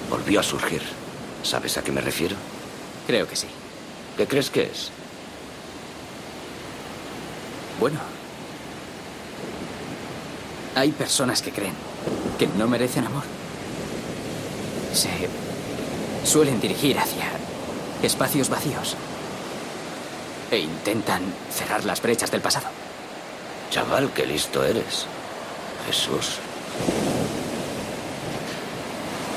volvió 0.09 0.41
a 0.41 0.43
surgir. 0.43 0.81
¿Sabes 1.43 1.77
a 1.77 1.81
qué 1.81 1.93
me 1.93 2.01
refiero? 2.01 2.35
Creo 3.05 3.25
que 3.25 3.37
sí. 3.37 3.47
¿Qué 4.17 4.27
crees 4.27 4.49
que 4.49 4.63
es? 4.63 4.89
Bueno. 7.79 7.99
Hay 10.75 10.91
personas 10.91 11.41
que 11.41 11.51
creen 11.51 11.73
que 12.37 12.47
no 12.47 12.67
merecen 12.67 13.05
amor. 13.05 13.23
Se 14.93 15.09
suelen 16.23 16.59
dirigir 16.59 16.97
hacia 16.97 17.29
espacios 18.01 18.49
vacíos 18.49 18.95
e 20.51 20.59
intentan 20.59 21.21
cerrar 21.51 21.85
las 21.85 22.01
brechas 22.01 22.31
del 22.31 22.41
pasado. 22.41 22.67
Chaval, 23.69 24.11
qué 24.13 24.25
listo 24.25 24.63
eres. 24.63 25.05
Jesús. 25.85 26.37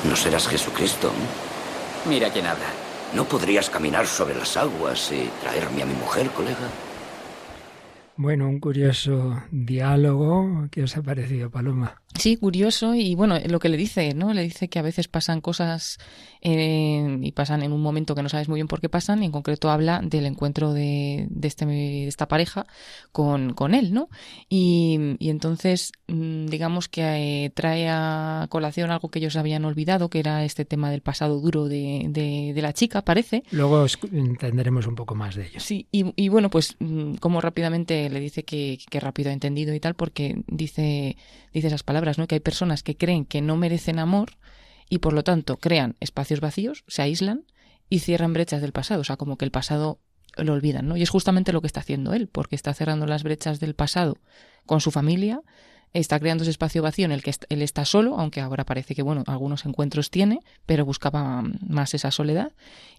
¿No 0.09 0.17
serás 0.17 0.49
Jesucristo? 0.49 1.11
Mira 2.07 2.31
quién 2.31 2.47
habla. 2.47 2.90
¿No 3.13 3.25
podrías 3.25 3.69
caminar 3.69 4.07
sobre 4.07 4.37
las 4.37 4.57
aguas 4.57 5.11
y 5.11 5.29
traerme 5.43 5.83
a 5.83 5.87
mi 5.87 5.95
mujer, 5.95 6.31
colega? 6.31 6.69
Bueno, 8.21 8.51
un 8.51 8.61
curioso 8.61 9.43
diálogo. 9.51 10.69
¿Qué 10.71 10.83
os 10.83 10.95
ha 10.95 11.03
parecido, 11.03 11.51
Paloma? 11.51 12.03
Sí, 12.19 12.37
curioso 12.37 12.95
y 12.95 13.15
bueno, 13.15 13.39
lo 13.47 13.61
que 13.61 13.71
le 13.71 13.79
dice, 13.79 14.13
¿no? 14.13 14.35
Le 14.35 14.43
dice 14.43 14.69
que 14.69 14.79
a 14.79 14.83
veces 14.83 15.09
pasan 15.09 15.41
cosas 15.41 15.97
eh, 16.43 17.19
y 17.23 17.33
pasan 17.33 17.63
en 17.63 17.73
un 17.73 17.81
momento 17.81 18.15
que 18.15 18.23
no 18.23 18.29
sabes 18.29 18.49
muy 18.49 18.59
bien 18.59 18.67
por 18.67 18.81
qué 18.81 18.91
pasan 18.91 19.23
y 19.23 19.27
en 19.27 19.33
concreto 19.33 19.71
habla 19.71 20.03
del 20.03 20.27
encuentro 20.27 20.75
de, 20.75 21.29
de, 21.31 21.49
este, 21.49 21.65
de 21.65 22.09
esta 22.09 22.29
pareja 22.29 22.67
con, 23.13 23.55
con 23.55 23.75
él, 23.75 23.95
¿no? 23.95 24.11
Y, 24.51 25.17
y 25.19 25.31
entonces, 25.31 25.93
mm, 26.09 26.47
digamos 26.47 26.89
que 26.89 27.45
eh, 27.45 27.51
trae 27.51 27.89
a 27.89 28.49
colación 28.51 28.91
algo 28.91 29.11
que 29.11 29.21
ellos 29.21 29.37
habían 29.37 29.65
olvidado, 29.65 30.11
que 30.11 30.19
era 30.19 30.45
este 30.45 30.67
tema 30.67 30.91
del 30.91 31.01
pasado 31.01 31.41
duro 31.41 31.69
de, 31.69 32.07
de, 32.09 32.53
de 32.55 32.63
la 32.63 32.75
chica, 32.75 33.03
parece. 33.03 33.45
Luego 33.51 33.87
entenderemos 34.13 34.87
un 34.87 34.97
poco 34.97 35.15
más 35.15 35.37
de 35.37 35.47
ello. 35.47 35.61
Sí, 35.61 35.87
y, 35.91 36.13
y 36.23 36.29
bueno, 36.29 36.51
pues 36.51 36.77
mm, 36.81 37.15
como 37.15 37.41
rápidamente 37.41 38.10
le 38.11 38.21
dice 38.21 38.45
que, 38.45 38.79
rápido 39.01 39.31
ha 39.31 39.33
entendido 39.33 39.75
y 39.75 39.81
tal, 39.81 39.95
porque 39.95 40.43
dice, 40.47 41.17
dice 41.53 41.69
esas 41.69 41.83
palabras 41.83 42.19
¿no? 42.19 42.27
Que 42.27 42.37
hay 42.37 42.41
personas 42.41 42.83
que 42.83 42.97
creen 42.97 43.25
que 43.25 43.41
no 43.41 43.57
merecen 43.57 43.99
amor 43.99 44.37
y 44.89 44.99
por 44.99 45.13
lo 45.13 45.23
tanto 45.25 45.59
crean 45.59 45.97
espacios 46.01 46.41
vacíos, 46.41 46.85
se 46.89 47.03
aíslan 47.03 47.45
y 47.89 48.01
cierran 48.01 48.33
brechas 48.33 48.61
del 48.61 48.73
pasado, 48.73 49.01
o 49.01 49.05
sea, 49.05 49.17
como 49.17 49.37
que 49.37 49.45
el 49.45 49.51
pasado 49.51 50.01
lo 50.37 50.53
olvidan, 50.53 50.87
¿no? 50.87 50.97
Y 50.97 51.03
es 51.03 51.11
justamente 51.11 51.53
lo 51.53 51.61
que 51.61 51.67
está 51.67 51.81
haciendo 51.81 52.13
él, 52.13 52.29
porque 52.29 52.57
está 52.57 52.73
cerrando 52.75 53.07
las 53.07 53.23
brechas 53.23 53.61
del 53.61 53.75
pasado 53.75 54.19
con 54.67 54.81
su 54.81 54.91
familia, 54.91 55.43
está 55.93 56.19
creando 56.21 56.43
ese 56.43 56.51
espacio 56.51 56.83
vacío 56.83 57.05
en 57.05 57.13
el 57.13 57.23
que 57.23 57.33
él 57.49 57.63
está 57.63 57.85
solo, 57.85 58.19
aunque 58.19 58.41
ahora 58.41 58.65
parece 58.65 58.95
que, 58.95 59.03
bueno, 59.03 59.25
algunos 59.27 59.65
encuentros 59.67 60.11
tiene, 60.11 60.41
pero 60.67 60.85
buscaba 60.85 61.43
más 61.67 61.95
esa 61.95 62.11
soledad. 62.11 62.53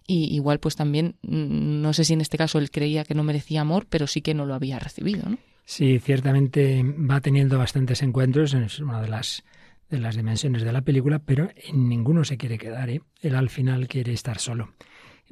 Y 0.06 0.34
igual, 0.34 0.60
pues 0.60 0.76
también, 0.76 1.16
mm, 1.22 1.80
no 1.80 1.92
sé 1.92 2.04
si 2.04 2.12
en 2.12 2.20
este 2.20 2.38
caso 2.38 2.58
él 2.58 2.70
creía 2.70 3.04
que 3.04 3.14
no 3.14 3.24
merecía 3.24 3.62
amor, 3.62 3.86
pero 3.88 4.06
sí 4.06 4.20
que 4.20 4.34
no 4.34 4.44
lo 4.46 4.54
había 4.54 4.78
recibido, 4.78 5.28
¿no? 5.28 5.38
Sí, 5.64 6.00
ciertamente 6.00 6.82
va 6.84 7.20
teniendo 7.20 7.56
bastantes 7.56 8.02
encuentros, 8.02 8.52
es 8.54 8.80
una 8.80 9.00
de 9.00 9.08
las, 9.08 9.44
de 9.88 9.98
las 10.00 10.16
dimensiones 10.16 10.64
de 10.64 10.72
la 10.72 10.82
película, 10.82 11.20
pero 11.20 11.50
en 11.56 11.88
ninguno 11.88 12.24
se 12.24 12.36
quiere 12.36 12.58
quedar. 12.58 12.90
¿eh? 12.90 13.00
Él 13.20 13.36
al 13.36 13.48
final 13.48 13.88
quiere 13.88 14.12
estar 14.12 14.38
solo. 14.38 14.72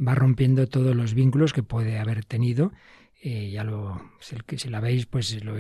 Va 0.01 0.15
rompiendo 0.15 0.67
todos 0.67 0.95
los 0.95 1.15
vínculos 1.15 1.53
que 1.53 1.63
puede 1.63 1.99
haber 1.99 2.25
tenido. 2.25 2.73
Eh, 3.23 3.51
ya 3.51 3.65
lo, 3.65 4.01
si, 4.19 4.71
la 4.71 4.81
veis, 4.81 5.05
pues 5.05 5.45
lo, 5.45 5.55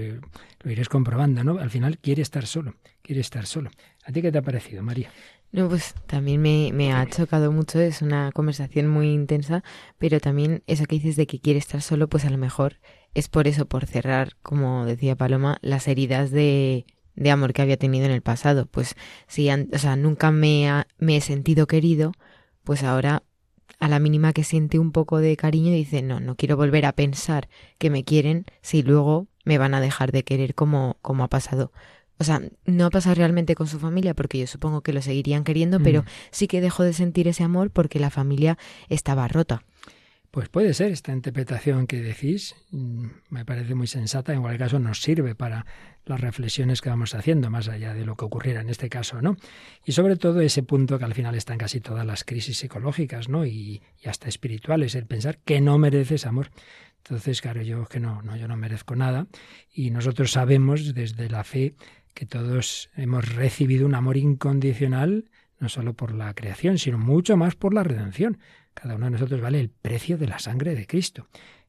iréis 0.65 0.89
comprobando, 0.89 1.45
¿no? 1.45 1.59
Al 1.59 1.69
final 1.69 1.99
quiere 1.99 2.23
estar 2.23 2.47
solo, 2.47 2.75
quiere 3.03 3.21
estar 3.21 3.45
solo. 3.45 3.71
¿A 4.05 4.13
ti 4.13 4.23
qué 4.23 4.33
te 4.33 4.39
ha 4.39 4.43
parecido, 4.43 4.83
María? 4.83 5.11
No, 5.53 5.69
pues 5.69 5.95
también 6.07 6.41
me, 6.41 6.71
me, 6.73 6.93
ha 6.95 7.07
chocado 7.07 7.53
mucho, 7.53 7.79
es 7.79 8.01
una 8.01 8.33
conversación 8.33 8.89
muy 8.89 9.13
intensa, 9.13 9.63
pero 9.99 10.21
también 10.21 10.63
eso 10.67 10.87
que 10.87 10.95
dices 10.95 11.17
de 11.17 11.27
que 11.27 11.41
quiere 11.41 11.59
estar 11.59 11.83
solo, 11.83 12.09
pues 12.09 12.25
a 12.25 12.31
lo 12.31 12.39
mejor 12.39 12.79
es 13.13 13.29
por 13.29 13.47
eso, 13.47 13.67
por 13.67 13.85
cerrar, 13.85 14.37
como 14.43 14.87
decía 14.87 15.17
Paloma, 15.17 15.59
las 15.61 15.87
heridas 15.87 16.31
de, 16.31 16.87
de 17.15 17.31
amor 17.31 17.53
que 17.53 17.61
había 17.61 17.77
tenido 17.77 18.07
en 18.07 18.13
el 18.13 18.23
pasado. 18.23 18.67
Pues 18.67 18.95
si, 19.27 19.51
o 19.51 19.79
sea, 19.79 19.97
nunca 19.97 20.31
me, 20.31 20.87
me 20.99 21.17
he 21.17 21.21
sentido 21.21 21.67
querido, 21.67 22.13
pues 22.65 22.85
ahora 22.85 23.23
a 23.79 23.89
la 23.89 23.99
mínima 23.99 24.33
que 24.33 24.45
siente 24.45 24.79
un 24.79 24.93
poco 24.93 25.19
de 25.19 25.37
cariño 25.37 25.73
dice, 25.73 26.03
no, 26.03 26.21
no 26.21 26.37
quiero 26.37 26.57
volver 26.57 26.87
a 26.87 26.93
pensar 26.93 27.49
que 27.79 27.91
me 27.91 28.05
quieren 28.05 28.47
si 28.63 28.83
luego 28.83 29.27
me 29.45 29.59
van 29.59 29.75
a 29.75 29.81
dejar 29.81 30.13
de 30.13 30.25
querer 30.25 30.55
como, 30.55 30.99
como 31.03 31.25
ha 31.25 31.29
pasado 31.29 31.73
o 32.21 32.25
sea, 32.25 32.43
no 32.67 32.85
ha 32.85 32.91
pasado 32.91 33.15
realmente 33.15 33.55
con 33.55 33.67
su 33.67 33.79
familia 33.79 34.13
porque 34.13 34.39
yo 34.39 34.47
supongo 34.47 34.83
que 34.83 34.93
lo 34.93 35.01
seguirían 35.01 35.43
queriendo, 35.43 35.81
pero 35.81 36.03
mm. 36.03 36.07
sí 36.31 36.49
que 36.49 36.61
dejó 36.61 36.83
de 36.83 36.93
sentir 36.93 37.27
ese 37.29 37.45
amor 37.45 37.71
porque 37.71 37.99
la 37.99 38.11
familia 38.11 38.59
estaba 38.91 39.27
rota. 39.27 39.65
Pues 40.31 40.49
puede 40.49 40.75
ser 40.75 40.93
esta 40.93 41.13
interpretación 41.13 41.89
que 41.89 42.01
decís, 42.01 42.55
mm, 42.71 43.07
me 43.31 43.45
parece 43.45 43.75
muy 43.75 43.89
sensata, 43.89 44.33
en 44.33 44.43
cualquier 44.43 44.61
caso 44.61 44.79
nos 44.79 45.03
sirve 45.03 45.35
para 45.35 45.67
las 46.05 46.21
reflexiones 46.21 46.81
que 46.81 46.89
vamos 46.89 47.17
haciendo, 47.17 47.51
más 47.51 47.69
allá 47.69 47.95
de 47.95 48.05
lo 48.05 48.17
que 48.17 48.27
ocurriera 48.27 48.61
en 48.61 48.69
este 48.69 48.89
caso, 48.89 49.21
¿no? 49.21 49.37
Y 49.85 49.93
sobre 49.93 50.17
todo 50.17 50.41
ese 50.41 50.63
punto 50.63 50.99
que 51.01 51.05
al 51.05 51.15
final 51.15 51.35
está 51.35 51.53
en 51.55 51.59
casi 51.59 51.81
todas 51.81 52.07
las 52.07 52.23
crisis 52.23 52.59
psicológicas, 52.59 53.29
¿no? 53.29 53.45
Y, 53.45 53.83
y 54.01 54.09
hasta 54.09 54.29
espirituales, 54.29 54.95
el 54.95 55.07
pensar 55.07 55.39
que 55.39 55.61
no 55.61 55.79
mereces 55.79 56.27
amor. 56.27 56.51
Entonces, 56.99 57.41
claro, 57.41 57.63
yo 57.63 57.87
que 57.87 57.99
no, 57.99 58.23
no, 58.23 58.37
yo 58.37 58.47
no 58.47 58.57
merezco 58.57 58.95
nada, 58.95 59.27
y 59.73 59.91
nosotros 59.91 60.31
sabemos 60.31 60.95
desde 60.95 61.29
la 61.29 61.43
fe 61.43 61.75
que 62.15 62.27
todos 62.27 62.91
hemos 62.97 63.35
recibido 63.35 63.85
un 63.85 63.97
amor 63.97 64.17
incondicional, 64.17 65.31
no 65.59 65.69
solo 65.69 65.95
por 65.95 66.15
la 66.15 66.33
creación, 66.35 66.79
sino 66.79 66.99
mucho 66.99 67.37
más 67.37 67.57
por 67.57 67.75
la 67.75 67.83
redención. 67.83 68.39
Cada 68.81 68.95
uno 68.95 69.07
de 69.07 69.11
nosotros 69.11 69.41
vale 69.41 69.61
el 69.61 69.69
precio 69.69 70.17
de 70.17 70.27
la 70.27 70.39
sangre 70.39 70.75
de 70.75 70.87
Cristo. 70.87 71.29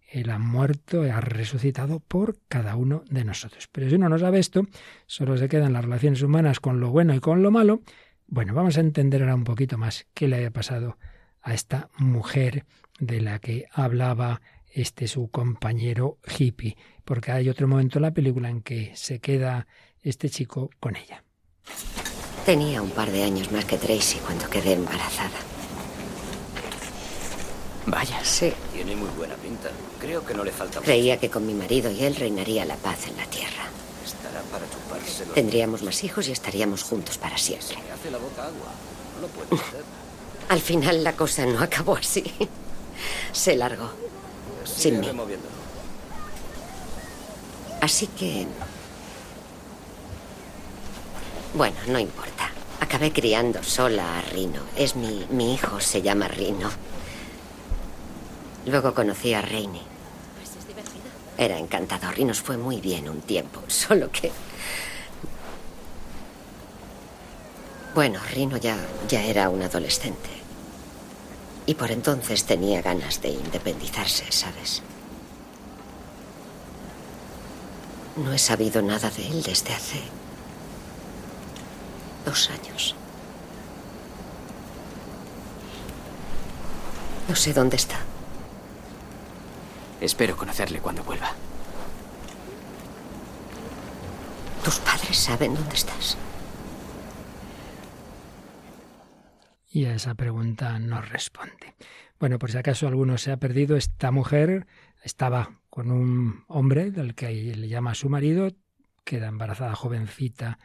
Él 0.10 0.30
ha 0.30 0.40
muerto, 0.40 1.04
ha 1.04 1.20
resucitado 1.20 2.00
por 2.00 2.38
cada 2.48 2.76
uno 2.76 3.04
de 3.10 3.26
nosotros. 3.26 3.68
Pero 3.70 3.90
si 3.90 3.96
uno 3.96 4.08
no 4.08 4.18
sabe 4.18 4.40
esto, 4.40 4.66
solo 5.08 5.36
se 5.38 5.50
quedan 5.50 5.74
las 5.74 5.84
relaciones 5.84 6.22
humanas 6.22 6.60
con 6.60 6.80
lo 6.80 6.90
bueno 6.90 7.14
y 7.14 7.20
con 7.20 7.44
lo 7.44 7.52
malo, 7.52 7.82
Bueno, 8.28 8.54
vamos 8.54 8.78
a 8.78 8.80
entender 8.80 9.22
ahora 9.22 9.36
un 9.36 9.44
poquito 9.44 9.78
más 9.78 10.08
qué 10.14 10.30
le 10.30 10.38
había 10.38 10.52
pasado 10.52 10.98
a 11.42 11.54
esta 11.54 11.90
mujer 11.98 12.66
de 12.98 13.20
la 13.20 13.40
que 13.40 13.66
hablaba 13.74 14.42
este 14.72 15.08
su 15.10 15.30
compañero 15.30 16.18
hippie, 16.38 16.78
porque 17.04 17.34
hay 17.34 17.50
otro 17.50 17.68
momento 17.68 18.00
en 18.00 18.04
la 18.04 18.14
película 18.14 18.50
en 18.50 18.62
que 18.62 18.94
se 18.96 19.20
queda 19.20 19.68
este 20.02 20.30
chico 20.30 20.70
con 20.80 20.96
ella. 20.96 21.26
Tenía 22.46 22.82
un 22.82 22.92
par 22.92 23.12
de 23.12 23.24
años 23.24 23.52
más 23.52 23.66
que 23.66 23.78
Tracy 23.78 24.20
cuando 24.20 24.50
quedé 24.50 24.74
embarazada. 24.74 25.51
Vaya. 27.86 28.24
Sí. 28.24 28.54
Tiene 28.74 28.96
muy 28.96 29.10
buena 29.10 29.36
pinta. 29.36 29.70
Creo 30.00 30.26
que 30.26 30.34
no 30.34 30.44
le 30.44 30.52
falta. 30.52 30.82
Creía 30.82 31.18
que 31.18 31.30
con 31.30 31.46
mi 31.46 31.54
marido 31.54 31.92
y 31.92 32.04
él 32.04 32.16
reinaría 32.16 32.66
la 32.66 32.76
paz 32.76 33.08
en 33.08 33.18
la 33.18 33.26
tierra. 33.26 33.64
Estará 34.06 34.42
para 34.52 34.66
chupárselo. 34.70 35.34
Tendríamos 35.34 35.82
más 35.82 36.04
hijos 36.04 36.28
y 36.28 36.32
estaríamos 36.32 36.84
juntos 36.84 37.18
para 37.18 37.38
siempre. 37.38 37.78
Me 37.78 37.92
hace 37.92 38.12
la 38.12 38.18
boca 38.18 38.46
agua. 38.46 38.72
No 39.16 39.22
lo 39.22 39.28
puede 39.28 39.62
hacer. 39.62 39.84
Al 40.50 40.60
final 40.60 41.04
la 41.04 41.14
cosa 41.16 41.46
no 41.46 41.60
acabó 41.62 41.96
así. 41.96 42.24
Se 43.32 43.56
largó. 43.56 43.90
Sigue 44.66 44.82
Sin 44.82 45.00
mí. 45.00 45.08
Así 47.82 48.08
que... 48.08 48.46
Bueno, 51.54 51.76
no 51.88 52.00
importa. 52.00 52.52
Acabé 52.80 53.12
criando 53.12 53.64
sola 53.64 54.20
a 54.20 54.22
Rino. 54.22 54.62
Es 54.76 54.96
mi, 54.96 55.26
mi 55.30 55.54
hijo, 55.54 55.80
se 55.80 56.02
llama 56.02 56.28
Rino. 56.28 56.70
Luego 58.66 58.94
conocí 58.94 59.34
a 59.34 59.42
Reini. 59.42 59.82
Era 61.38 61.58
encantador 61.58 62.20
y 62.20 62.26
nos 62.26 62.42
fue 62.42 62.58
muy 62.58 62.80
bien 62.80 63.10
un 63.10 63.22
tiempo. 63.22 63.62
Solo 63.68 64.12
que... 64.12 64.32
Bueno, 67.96 68.20
Rino 68.32 68.58
ya, 68.58 68.78
ya 69.10 69.24
era 69.24 69.50
un 69.50 69.62
adolescente. 69.62 70.30
Y 71.66 71.76
por 71.76 71.92
entonces 71.92 72.46
tenía 72.46 72.82
ganas 72.82 73.22
de 73.22 73.30
independizarse, 73.30 74.32
¿sabes? 74.32 74.82
No 78.16 78.34
he 78.34 78.40
sabido 78.40 78.82
nada 78.82 79.10
de 79.10 79.28
él 79.28 79.44
desde 79.44 79.74
hace 79.74 80.02
dos 82.26 82.50
años. 82.50 82.96
No 87.28 87.36
sé 87.36 87.54
dónde 87.54 87.78
está. 87.78 88.00
Espero 90.02 90.36
conocerle 90.36 90.80
cuando 90.80 91.04
vuelva. 91.04 91.32
¿Tus 94.64 94.80
padres 94.80 95.16
saben 95.16 95.54
dónde 95.54 95.76
estás? 95.76 96.18
Y 99.70 99.86
a 99.86 99.94
esa 99.94 100.16
pregunta 100.16 100.80
no 100.80 101.02
responde. 101.02 101.76
Bueno, 102.20 102.40
por 102.40 102.52
si 102.52 102.58
acaso 102.58 102.88
alguno 102.88 103.18
se 103.18 103.32
ha 103.32 103.38
perdido, 103.38 103.78
esta 103.78 104.12
mujer 104.12 104.68
estaba 105.04 105.62
con 105.70 105.92
un 105.92 106.44
hombre 106.48 106.92
del 106.92 107.16
que 107.16 107.32
le 107.32 107.68
llama 107.68 107.96
su 107.96 108.10
marido, 108.10 108.50
queda 109.04 109.28
embarazada 109.28 109.76
jovencita 109.76 110.60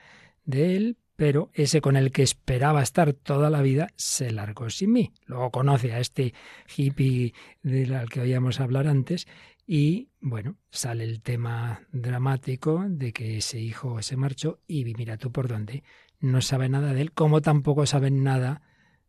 de 0.45 0.77
él, 0.77 0.99
pero 1.17 1.51
ese 1.55 1.81
con 1.81 1.97
el 1.97 2.13
que 2.13 2.23
esperaba 2.23 2.83
estar 2.83 3.13
toda 3.15 3.51
la 3.51 3.63
vida 3.63 3.89
se 3.97 4.31
largó 4.31 4.71
sin 4.71 4.93
mí. 4.93 5.13
Luego 5.25 5.51
conoce 5.51 5.93
a 5.93 5.99
este 6.01 6.35
hippie 6.77 7.33
del 7.63 8.09
que 8.11 8.21
oíamos 8.21 8.61
hablar 8.61 8.87
antes 8.87 9.27
y 9.67 10.11
bueno, 10.21 10.57
sale 10.71 11.05
el 11.05 11.23
tema 11.23 11.83
dramático 11.91 12.85
de 12.89 13.13
que 13.13 13.39
ese 13.39 13.59
hijo 13.59 14.01
se 14.03 14.17
marchó 14.17 14.61
y 14.69 14.85
mira 14.95 15.17
tú 15.17 15.33
por 15.33 15.49
dónde. 15.49 15.83
No 16.21 16.41
sabe 16.41 16.69
nada 16.69 16.93
de 16.93 17.01
él, 17.01 17.13
como 17.13 17.43
tampoco 17.43 17.85
saben 17.87 18.23
nada 18.23 18.63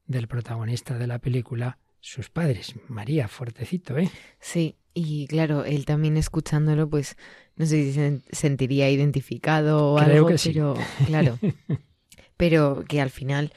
del 0.05 0.27
protagonista 0.27 0.97
de 0.97 1.07
la 1.07 1.19
película, 1.19 1.77
sus 1.99 2.29
padres. 2.29 2.75
María, 2.87 3.27
fuertecito, 3.27 3.97
¿eh? 3.97 4.09
Sí, 4.39 4.77
y 4.93 5.27
claro, 5.27 5.63
él 5.63 5.85
también 5.85 6.17
escuchándolo, 6.17 6.89
pues 6.89 7.17
no 7.55 7.65
sé 7.65 7.83
si 7.83 7.93
se 7.93 8.21
sentiría 8.31 8.89
identificado 8.89 9.93
o 9.93 9.97
Creo 9.97 10.15
algo, 10.15 10.27
que 10.27 10.37
sí. 10.37 10.49
pero 10.53 10.75
claro. 11.05 11.37
pero 12.37 12.83
que 12.87 13.01
al 13.01 13.09
final, 13.09 13.51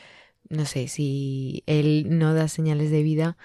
no 0.48 0.64
sé, 0.64 0.88
si 0.88 1.62
él 1.66 2.06
no 2.08 2.34
da 2.34 2.48
señales 2.48 2.90
de 2.90 3.02
vida, 3.02 3.36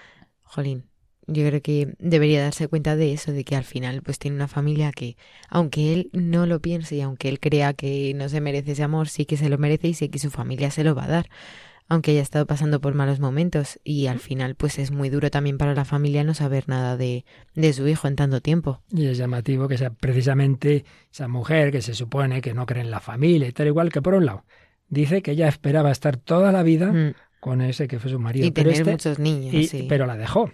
jolín, 0.42 0.84
yo 1.28 1.46
creo 1.46 1.60
que 1.60 1.94
debería 1.98 2.42
darse 2.42 2.68
cuenta 2.68 2.96
de 2.96 3.12
eso, 3.12 3.32
de 3.32 3.44
que 3.44 3.56
al 3.56 3.64
final 3.64 4.02
pues 4.02 4.18
tiene 4.18 4.36
una 4.36 4.48
familia 4.48 4.92
que, 4.92 5.16
aunque 5.48 5.92
él 5.92 6.10
no 6.12 6.46
lo 6.46 6.60
piense 6.60 6.96
y 6.96 7.00
aunque 7.00 7.28
él 7.28 7.40
crea 7.40 7.74
que 7.74 8.12
no 8.14 8.28
se 8.28 8.40
merece 8.40 8.72
ese 8.72 8.82
amor, 8.84 9.08
sí 9.08 9.26
que 9.26 9.36
se 9.36 9.48
lo 9.48 9.58
merece 9.58 9.88
y 9.88 9.94
sé 9.94 10.08
que 10.08 10.18
su 10.18 10.30
familia 10.30 10.70
se 10.70 10.84
lo 10.84 10.94
va 10.94 11.04
a 11.04 11.08
dar 11.08 11.28
aunque 11.88 12.10
haya 12.12 12.22
estado 12.22 12.46
pasando 12.46 12.80
por 12.80 12.94
malos 12.94 13.20
momentos 13.20 13.78
y 13.84 14.06
al 14.08 14.18
final 14.18 14.54
pues 14.56 14.78
es 14.78 14.90
muy 14.90 15.08
duro 15.08 15.30
también 15.30 15.58
para 15.58 15.74
la 15.74 15.84
familia 15.84 16.24
no 16.24 16.34
saber 16.34 16.68
nada 16.68 16.96
de, 16.96 17.24
de 17.54 17.72
su 17.72 17.86
hijo 17.86 18.08
en 18.08 18.16
tanto 18.16 18.40
tiempo. 18.40 18.82
Y 18.90 19.06
es 19.06 19.18
llamativo 19.18 19.68
que 19.68 19.78
sea 19.78 19.90
precisamente 19.90 20.84
esa 21.12 21.28
mujer 21.28 21.70
que 21.70 21.82
se 21.82 21.94
supone 21.94 22.40
que 22.40 22.54
no 22.54 22.66
cree 22.66 22.82
en 22.82 22.90
la 22.90 23.00
familia 23.00 23.48
y 23.48 23.52
tal 23.52 23.68
igual 23.68 23.92
que 23.92 24.02
por 24.02 24.14
un 24.14 24.26
lado 24.26 24.44
dice 24.88 25.22
que 25.22 25.32
ella 25.32 25.48
esperaba 25.48 25.90
estar 25.90 26.16
toda 26.16 26.52
la 26.52 26.62
vida 26.62 26.92
Mm. 26.92 27.14
con 27.40 27.60
ese 27.60 27.86
que 27.88 27.98
fue 27.98 28.10
su 28.10 28.18
marido, 28.18 28.46
Y 28.46 28.50
pero 28.50 28.70
tener 28.70 28.80
este- 28.80 28.90
muchos 28.92 29.18
niños, 29.18 29.54
y- 29.54 29.66
sí. 29.66 29.86
pero 29.88 30.06
la 30.06 30.16
dejó. 30.16 30.50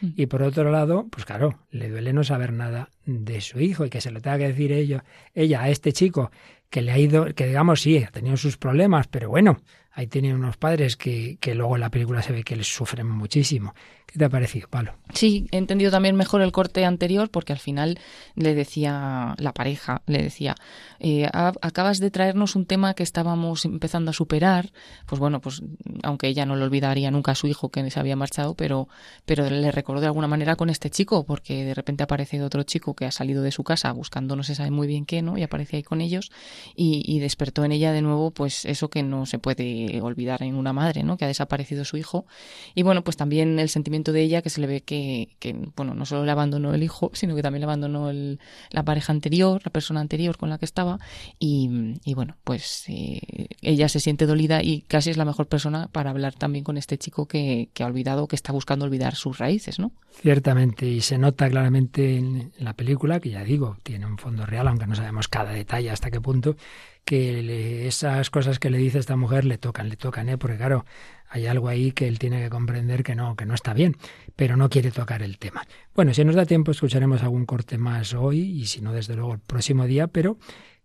Mm. 0.00 0.08
Y 0.16 0.26
por 0.26 0.42
otro 0.42 0.70
lado, 0.70 1.06
pues 1.10 1.24
claro, 1.24 1.58
le 1.70 1.88
duele 1.88 2.12
no 2.12 2.22
saber 2.24 2.52
nada 2.52 2.90
de 3.06 3.40
su 3.40 3.60
hijo 3.60 3.84
y 3.84 3.90
que 3.90 4.00
se 4.00 4.10
lo 4.10 4.20
tenga 4.20 4.38
que 4.38 4.48
decir 4.48 4.72
ella, 4.72 5.04
ella 5.34 5.62
a 5.62 5.68
este 5.70 5.92
chico 5.92 6.30
que 6.68 6.82
le 6.82 6.92
ha 6.92 6.98
ido, 6.98 7.26
que 7.34 7.46
digamos 7.46 7.80
sí, 7.80 7.98
ha 7.98 8.10
tenido 8.10 8.36
sus 8.36 8.56
problemas, 8.56 9.08
pero 9.08 9.28
bueno, 9.28 9.60
ahí 9.92 10.06
tiene 10.06 10.32
unos 10.34 10.56
padres 10.56 10.96
que, 10.96 11.36
que 11.40 11.54
luego 11.54 11.74
en 11.76 11.80
la 11.80 11.90
película 11.90 12.22
se 12.22 12.32
ve 12.32 12.44
que 12.44 12.54
les 12.56 12.72
sufren 12.72 13.08
muchísimo. 13.08 13.74
¿Qué 14.12 14.18
te 14.18 14.24
ha 14.24 14.28
parecido, 14.28 14.66
Palo? 14.68 14.94
Sí, 15.14 15.46
he 15.52 15.56
entendido 15.56 15.92
también 15.92 16.16
mejor 16.16 16.42
el 16.42 16.50
corte 16.50 16.84
anterior 16.84 17.30
porque 17.30 17.52
al 17.52 17.60
final 17.60 17.98
le 18.34 18.54
decía 18.56 19.36
la 19.38 19.52
pareja, 19.52 20.02
le 20.06 20.20
decía, 20.20 20.56
eh, 20.98 21.26
"A- 21.32 21.52
acabas 21.62 22.00
de 22.00 22.10
traernos 22.10 22.56
un 22.56 22.66
tema 22.66 22.94
que 22.94 23.04
estábamos 23.04 23.64
empezando 23.64 24.10
a 24.10 24.14
superar, 24.14 24.72
pues 25.06 25.20
bueno, 25.20 25.40
pues 25.40 25.62
aunque 26.02 26.26
ella 26.26 26.44
no 26.44 26.56
le 26.56 26.64
olvidaría 26.64 27.12
nunca 27.12 27.32
a 27.32 27.34
su 27.36 27.46
hijo 27.46 27.68
que 27.68 27.88
se 27.88 28.00
había 28.00 28.16
marchado, 28.16 28.54
pero, 28.54 28.88
pero 29.26 29.48
le 29.48 29.70
recordó 29.70 30.00
de 30.00 30.06
alguna 30.08 30.26
manera 30.26 30.56
con 30.56 30.70
este 30.70 30.90
chico 30.90 31.24
porque 31.24 31.64
de 31.64 31.74
repente 31.74 32.02
ha 32.02 32.06
aparecido 32.06 32.46
otro 32.46 32.64
chico 32.64 32.94
que 32.94 33.04
ha 33.06 33.12
salido 33.12 33.42
de 33.44 33.52
su 33.52 33.62
casa 33.62 33.92
buscando 33.92 34.34
no 34.34 34.42
se 34.42 34.56
sabe 34.56 34.72
muy 34.72 34.88
bien 34.88 35.06
qué, 35.06 35.22
¿no? 35.22 35.38
Y 35.38 35.44
aparece 35.44 35.76
ahí 35.76 35.82
con 35.84 36.00
ellos 36.00 36.32
y 36.74 37.18
despertó 37.20 37.64
en 37.64 37.70
ella 37.70 37.92
de 37.92 38.02
nuevo 38.02 38.32
pues 38.32 38.64
eso 38.64 38.90
que 38.90 39.04
no 39.04 39.24
se 39.26 39.38
puede 39.38 40.00
olvidar 40.02 40.42
en 40.42 40.56
una 40.56 40.72
madre, 40.72 41.04
¿no? 41.04 41.16
Que 41.16 41.26
ha 41.26 41.28
desaparecido 41.28 41.84
su 41.84 41.96
hijo 41.96 42.26
y 42.74 42.82
bueno, 42.82 43.04
pues 43.04 43.16
también 43.16 43.58
el 43.60 43.68
sentimiento 43.68 43.99
de 44.12 44.22
ella 44.22 44.42
que 44.42 44.50
se 44.50 44.60
le 44.60 44.66
ve 44.66 44.80
que, 44.82 45.28
bueno, 45.76 45.94
no 45.94 46.04
solo 46.06 46.24
le 46.24 46.30
abandonó 46.30 46.74
el 46.74 46.82
hijo, 46.82 47.10
sino 47.14 47.34
que 47.36 47.42
también 47.42 47.60
le 47.60 47.64
abandonó 47.64 48.10
el- 48.10 48.40
la 48.70 48.84
pareja 48.84 49.12
anterior, 49.12 49.60
la 49.64 49.70
persona 49.70 50.00
anterior 50.00 50.36
con 50.36 50.48
la 50.50 50.58
que 50.58 50.64
estaba. 50.64 50.98
Y, 51.38 51.94
y 52.04 52.14
bueno, 52.14 52.36
pues 52.44 52.84
eh, 52.88 53.20
ella 53.62 53.88
se 53.88 54.00
siente 54.00 54.26
dolida 54.26 54.62
y 54.62 54.82
casi 54.82 55.10
es 55.10 55.16
la 55.16 55.24
mejor 55.24 55.46
persona 55.48 55.88
para 55.92 56.10
hablar 56.10 56.34
también 56.34 56.64
con 56.64 56.76
este 56.76 56.98
chico 56.98 57.26
que, 57.26 57.68
que 57.74 57.82
ha 57.82 57.86
olvidado, 57.86 58.26
que 58.28 58.36
está 58.36 58.52
buscando 58.52 58.84
olvidar 58.84 59.14
sus 59.14 59.38
raíces, 59.38 59.78
¿no? 59.78 59.92
Ciertamente, 60.22 60.86
y 60.86 61.00
se 61.00 61.18
nota 61.18 61.48
claramente 61.48 62.16
en 62.16 62.52
la 62.58 62.74
película, 62.74 63.20
que 63.20 63.30
ya 63.30 63.44
digo, 63.44 63.76
tiene 63.82 64.06
un 64.06 64.18
fondo 64.18 64.44
real, 64.46 64.66
aunque 64.68 64.86
no 64.86 64.94
sabemos 64.94 65.28
cada 65.28 65.52
detalle 65.52 65.90
hasta 65.90 66.10
qué 66.10 66.20
punto, 66.20 66.56
que 67.04 67.86
esas 67.86 68.30
cosas 68.30 68.58
que 68.58 68.70
le 68.70 68.78
dice 68.78 68.98
esta 68.98 69.16
mujer 69.16 69.44
le 69.44 69.58
tocan, 69.58 69.88
le 69.88 69.96
tocan, 69.96 70.28
¿eh? 70.28 70.38
porque 70.38 70.56
claro, 70.56 70.84
hay 71.30 71.46
algo 71.46 71.68
ahí 71.68 71.92
que 71.92 72.08
él 72.08 72.18
tiene 72.18 72.42
que 72.42 72.50
comprender 72.50 73.02
que 73.04 73.14
no, 73.14 73.36
que 73.36 73.46
no 73.46 73.54
está 73.54 73.72
bien, 73.72 73.96
pero 74.36 74.56
no 74.56 74.68
quiere 74.68 74.90
tocar 74.90 75.22
el 75.22 75.38
tema. 75.38 75.62
Bueno, 75.94 76.12
si 76.12 76.24
nos 76.24 76.34
da 76.34 76.44
tiempo 76.44 76.72
escucharemos 76.72 77.22
algún 77.22 77.46
corte 77.46 77.78
más 77.78 78.12
hoy, 78.14 78.40
y 78.40 78.66
si 78.66 78.80
no, 78.80 78.92
desde 78.92 79.14
luego 79.14 79.34
el 79.34 79.38
próximo 79.38 79.86
día, 79.86 80.08
pero 80.08 80.38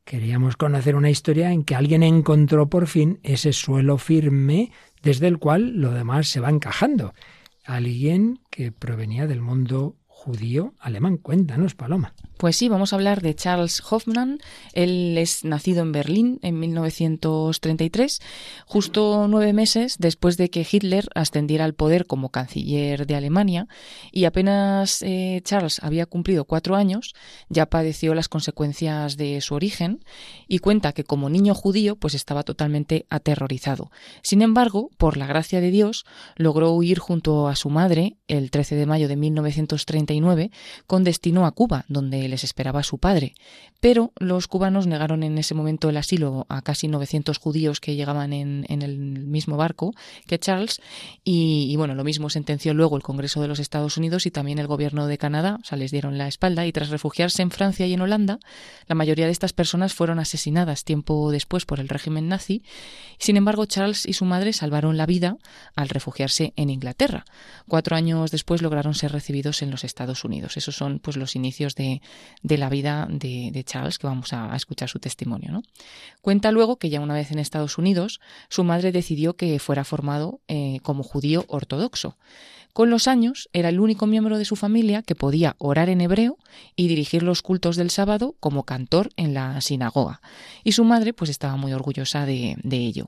queríamos 0.03 0.55
conocer 0.55 0.95
una 0.95 1.09
historia 1.09 1.51
en 1.51 1.63
que 1.63 1.75
alguien 1.75 2.03
encontró 2.03 2.69
por 2.69 2.85
fin 2.85 3.19
ese 3.23 3.53
suelo 3.53 3.97
firme 3.97 4.71
desde 5.01 5.27
el 5.27 5.39
cual 5.39 5.81
lo 5.81 5.91
demás 5.91 6.27
se 6.27 6.39
va 6.39 6.49
encajando 6.49 7.13
alguien 7.65 8.39
que 8.51 8.71
provenía 8.71 9.25
del 9.25 9.41
mundo 9.41 9.95
judío 10.25 10.73
alemán. 10.79 11.17
Cuéntanos, 11.17 11.75
Paloma. 11.75 12.15
Pues 12.37 12.57
sí, 12.57 12.67
vamos 12.67 12.91
a 12.91 12.95
hablar 12.95 13.21
de 13.21 13.35
Charles 13.35 13.81
Hoffmann. 13.89 14.39
Él 14.73 15.17
es 15.17 15.45
nacido 15.45 15.83
en 15.83 15.91
Berlín 15.91 16.39
en 16.41 16.59
1933, 16.59 18.19
justo 18.65 19.27
nueve 19.29 19.53
meses 19.53 19.97
después 19.99 20.35
de 20.35 20.49
que 20.49 20.67
Hitler 20.69 21.07
ascendiera 21.13 21.63
al 21.63 21.75
poder 21.75 22.07
como 22.07 22.29
canciller 22.29 23.05
de 23.05 23.15
Alemania. 23.15 23.67
Y 24.11 24.25
apenas 24.25 25.01
eh, 25.03 25.41
Charles 25.43 25.79
había 25.83 26.07
cumplido 26.07 26.45
cuatro 26.45 26.75
años, 26.75 27.13
ya 27.47 27.67
padeció 27.67 28.15
las 28.15 28.27
consecuencias 28.27 29.17
de 29.17 29.39
su 29.41 29.53
origen 29.53 30.03
y 30.47 30.59
cuenta 30.59 30.91
que 30.91 31.03
como 31.03 31.29
niño 31.29 31.53
judío 31.53 31.95
pues 31.95 32.15
estaba 32.15 32.43
totalmente 32.43 33.05
aterrorizado. 33.09 33.91
Sin 34.23 34.41
embargo, 34.41 34.89
por 34.97 35.17
la 35.17 35.27
gracia 35.27 35.61
de 35.61 35.71
Dios, 35.71 36.05
logró 36.35 36.71
huir 36.71 36.97
junto 36.99 37.47
a 37.47 37.55
su 37.55 37.69
madre 37.69 38.17
el 38.27 38.49
13 38.49 38.75
de 38.75 38.85
mayo 38.87 39.07
de 39.07 39.15
1939 39.15 40.14
1939 40.21 40.51
con 40.87 41.03
destino 41.03 41.45
a 41.45 41.51
Cuba, 41.51 41.85
donde 41.87 42.27
les 42.27 42.43
esperaba 42.43 42.83
su 42.83 42.97
padre. 42.97 43.35
Pero 43.79 44.11
los 44.19 44.47
cubanos 44.47 44.87
negaron 44.87 45.23
en 45.23 45.37
ese 45.37 45.53
momento 45.53 45.89
el 45.89 45.97
asilo 45.97 46.45
a 46.49 46.61
casi 46.61 46.87
900 46.87 47.37
judíos 47.37 47.79
que 47.79 47.95
llegaban 47.95 48.33
en, 48.33 48.65
el 48.69 48.97
mismo 48.97 49.57
barco 49.57 49.93
que 50.27 50.39
Charles. 50.39 50.81
Y, 51.23 51.67
y, 51.69 51.75
bueno, 51.75 51.93
lo 51.93 52.03
mismo 52.03 52.29
sentenció 52.29 52.73
luego 52.73 52.95
el 52.95 53.03
Congreso 53.03 53.41
de 53.41 53.47
los 53.47 53.59
Estados 53.59 53.97
Unidos 53.97 54.25
y 54.25 54.31
también 54.31 54.59
el 54.59 54.67
gobierno 54.67 55.07
de 55.07 55.17
Canadá. 55.17 55.59
O 55.61 55.65
sea, 55.65 55.77
les 55.77 55.91
dieron 55.91 56.17
la 56.17 56.27
espalda 56.27 56.65
y 56.65 56.71
tras 56.71 56.89
refugiarse 56.89 57.41
en 57.41 57.51
Francia 57.51 57.85
y 57.85 57.93
en 57.93 58.01
Holanda, 58.01 58.39
la 58.87 58.95
mayoría 58.95 59.25
de 59.25 59.31
estas 59.31 59.53
personas 59.53 59.93
fueron 59.93 60.19
asesinadas 60.19 60.83
tiempo 60.83 61.31
después 61.31 61.65
por 61.65 61.79
el 61.79 61.89
régimen 61.89 62.27
nazi. 62.27 62.63
Sin 63.17 63.37
embargo, 63.37 63.65
Charles 63.65 64.05
y 64.05 64.13
su 64.13 64.25
madre 64.25 64.53
salvaron 64.53 64.97
la 64.97 65.05
vida 65.05 65.37
al 65.75 65.89
refugiarse 65.89 66.53
en 66.55 66.69
Inglaterra. 66.69 67.25
Cuatro 67.67 67.95
años 67.95 68.31
después 68.31 68.61
lograron 68.61 68.93
ser 68.93 69.11
recibidos 69.11 69.61
en 69.61 69.71
los 69.71 69.83
Estados 69.83 70.04
Unidos. 70.23 70.57
Esos 70.57 70.75
son 70.75 70.99
pues 70.99 71.17
los 71.17 71.35
inicios 71.35 71.75
de, 71.75 72.01
la 72.43 72.69
vida 72.69 73.07
de, 73.09 73.63
Charles, 73.65 73.97
que 73.97 74.07
vamos 74.07 74.33
a, 74.33 74.55
escuchar 74.55 74.89
su 74.89 74.99
testimonio. 74.99 75.63
Cuenta 76.21 76.51
luego 76.51 76.77
que 76.77 76.89
ya 76.89 76.99
una 76.99 77.13
vez 77.13 77.31
en 77.31 77.39
Estados 77.39 77.77
Unidos, 77.77 78.19
su 78.49 78.63
madre 78.63 78.91
decidió 78.91 79.35
que 79.35 79.59
fuera 79.59 79.83
formado 79.83 80.39
eh, 80.47 80.79
como 80.83 81.03
judío 81.03 81.45
ortodoxo. 81.47 82.17
Con 82.73 82.89
los 82.89 83.07
años 83.07 83.49
era 83.53 83.69
el 83.69 83.79
único 83.79 84.05
miembro 84.05 84.37
de 84.37 84.43
su 84.43 84.57
familia 84.57 85.01
que 85.01 85.15
podía 85.15 85.55
orar 85.59 85.87
en 85.87 86.01
hebreo 86.01 86.37
y 86.75 86.89
dirigir 86.89 87.23
los 87.23 87.41
cultos 87.41 87.77
del 87.77 87.89
sábado 87.89 88.35
como 88.41 88.63
cantor 88.63 89.11
en 89.15 89.33
la 89.33 89.61
sinagoga. 89.61 90.21
Y 90.63 90.73
su 90.73 90.83
madre 90.83 91.13
pues 91.13 91.29
estaba 91.29 91.55
muy 91.55 91.71
orgullosa 91.71 92.25
de 92.25 92.57
ello. 92.71 93.07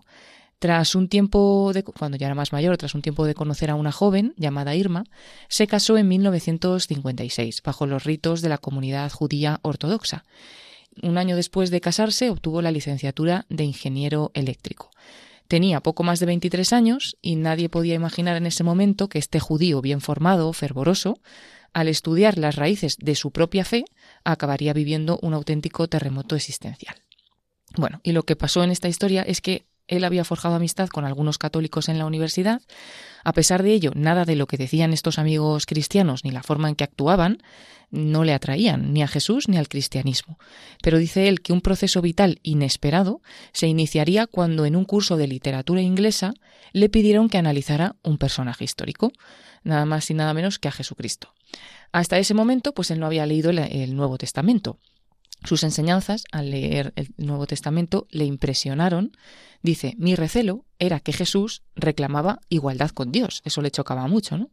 Tras 0.60 0.96
un 0.96 1.08
tiempo 1.08 1.72
de, 1.72 1.84
cuando 1.84 2.18
ya 2.18 2.26
era 2.26 2.36
más 2.36 2.52
mayor, 2.52 2.78
tras 2.78 2.96
un 2.96 3.04
tiempo 3.04 3.26
de 3.26 3.36
conocer 3.36 3.70
a 3.70 3.76
una 3.76 3.92
joven 3.92 4.34
llamada 4.38 4.76
Irma, 4.76 5.04
se 5.50 5.68
casó 5.68 5.98
en 5.98 6.08
1956 6.08 7.62
bajo 7.62 7.86
los 7.86 8.06
ritos 8.06 8.42
de 8.42 8.50
la 8.50 8.58
comunidad 8.58 9.12
judía 9.12 9.60
ortodoxa. 9.62 10.26
Un 11.04 11.20
año 11.20 11.36
después 11.36 11.70
de 11.70 11.80
casarse 11.80 12.32
obtuvo 12.32 12.64
la 12.64 12.72
licenciatura 12.72 13.46
de 13.50 13.66
ingeniero 13.66 14.32
eléctrico. 14.34 14.90
Tenía 15.48 15.80
poco 15.80 16.04
más 16.04 16.20
de 16.20 16.26
23 16.26 16.74
años 16.74 17.18
y 17.22 17.36
nadie 17.36 17.70
podía 17.70 17.94
imaginar 17.94 18.36
en 18.36 18.48
ese 18.48 18.64
momento 18.64 19.10
que 19.10 19.20
este 19.20 19.40
judío 19.40 19.82
bien 19.82 20.02
formado, 20.02 20.52
fervoroso, 20.54 21.20
al 21.72 21.88
estudiar 21.88 22.40
las 22.40 22.56
raíces 22.56 22.98
de 22.98 23.14
su 23.14 23.30
propia 23.32 23.64
fe, 23.64 23.86
acabaría 24.24 24.74
viviendo 24.74 25.20
un 25.22 25.36
auténtico 25.36 25.88
terremoto 25.88 26.36
existencial. 26.36 26.96
Bueno, 27.76 28.02
y 28.04 28.14
lo 28.14 28.24
que 28.24 28.36
pasó 28.36 28.64
en 28.64 28.72
esta 28.72 28.88
historia 28.88 29.22
es 29.22 29.42
que 29.42 29.68
él 29.88 30.04
había 30.04 30.24
forjado 30.24 30.56
amistad 30.56 30.90
con 30.90 31.06
algunos 31.06 31.38
católicos 31.38 31.90
en 31.90 31.98
la 31.98 32.06
universidad. 32.06 32.62
A 33.24 33.34
pesar 33.34 33.64
de 33.64 33.74
ello, 33.74 33.92
nada 33.96 34.26
de 34.26 34.36
lo 34.36 34.48
que 34.48 34.58
decían 34.58 34.94
estos 34.94 35.20
amigos 35.20 35.66
cristianos 35.66 36.24
ni 36.24 36.32
la 36.32 36.44
forma 36.44 36.70
en 36.70 36.76
que 36.76 36.84
actuaban 36.84 37.40
no 37.90 38.26
le 38.26 38.34
atraían 38.34 38.94
ni 38.94 39.02
a 39.02 39.08
Jesús 39.08 39.48
ni 39.48 39.58
al 39.58 39.70
cristianismo. 39.70 40.38
Pero 40.82 40.98
dice 40.98 41.30
él 41.30 41.42
que 41.42 41.54
un 41.54 41.62
proceso 41.62 42.02
vital 42.02 42.40
inesperado 42.44 43.22
se 43.54 43.68
iniciaría 43.68 44.28
cuando 44.28 44.66
en 44.66 44.76
un 44.76 44.86
curso 44.86 45.16
de 45.16 45.28
literatura 45.28 45.82
inglesa 45.82 46.34
le 46.74 46.90
pidieron 46.90 47.30
que 47.30 47.38
analizara 47.38 47.96
un 48.04 48.18
personaje 48.18 48.66
histórico, 48.66 49.14
nada 49.64 49.86
más 49.86 50.10
y 50.10 50.14
nada 50.14 50.34
menos 50.34 50.60
que 50.60 50.68
a 50.68 50.72
Jesucristo. 50.72 51.34
Hasta 51.94 52.20
ese 52.20 52.34
momento, 52.34 52.74
pues 52.74 52.92
él 52.92 53.00
no 53.00 53.06
había 53.06 53.26
leído 53.26 53.52
el 53.52 53.96
Nuevo 53.96 54.18
Testamento 54.18 54.78
sus 55.44 55.64
enseñanzas, 55.64 56.24
al 56.32 56.52
leer 56.52 56.94
el 56.96 57.14
Nuevo 57.18 57.48
Testamento, 57.48 58.08
le 58.10 58.26
impresionaron. 58.26 59.12
Dice, 59.62 59.96
mi 59.98 60.16
recelo 60.16 60.66
era 60.80 61.00
que 61.00 61.14
Jesús 61.14 61.64
reclamaba 61.76 62.40
igualdad 62.50 62.92
con 62.92 63.12
Dios. 63.12 63.42
Eso 63.46 63.62
le 63.62 63.72
chocaba 63.72 64.08
mucho, 64.08 64.38
¿no? 64.38 64.50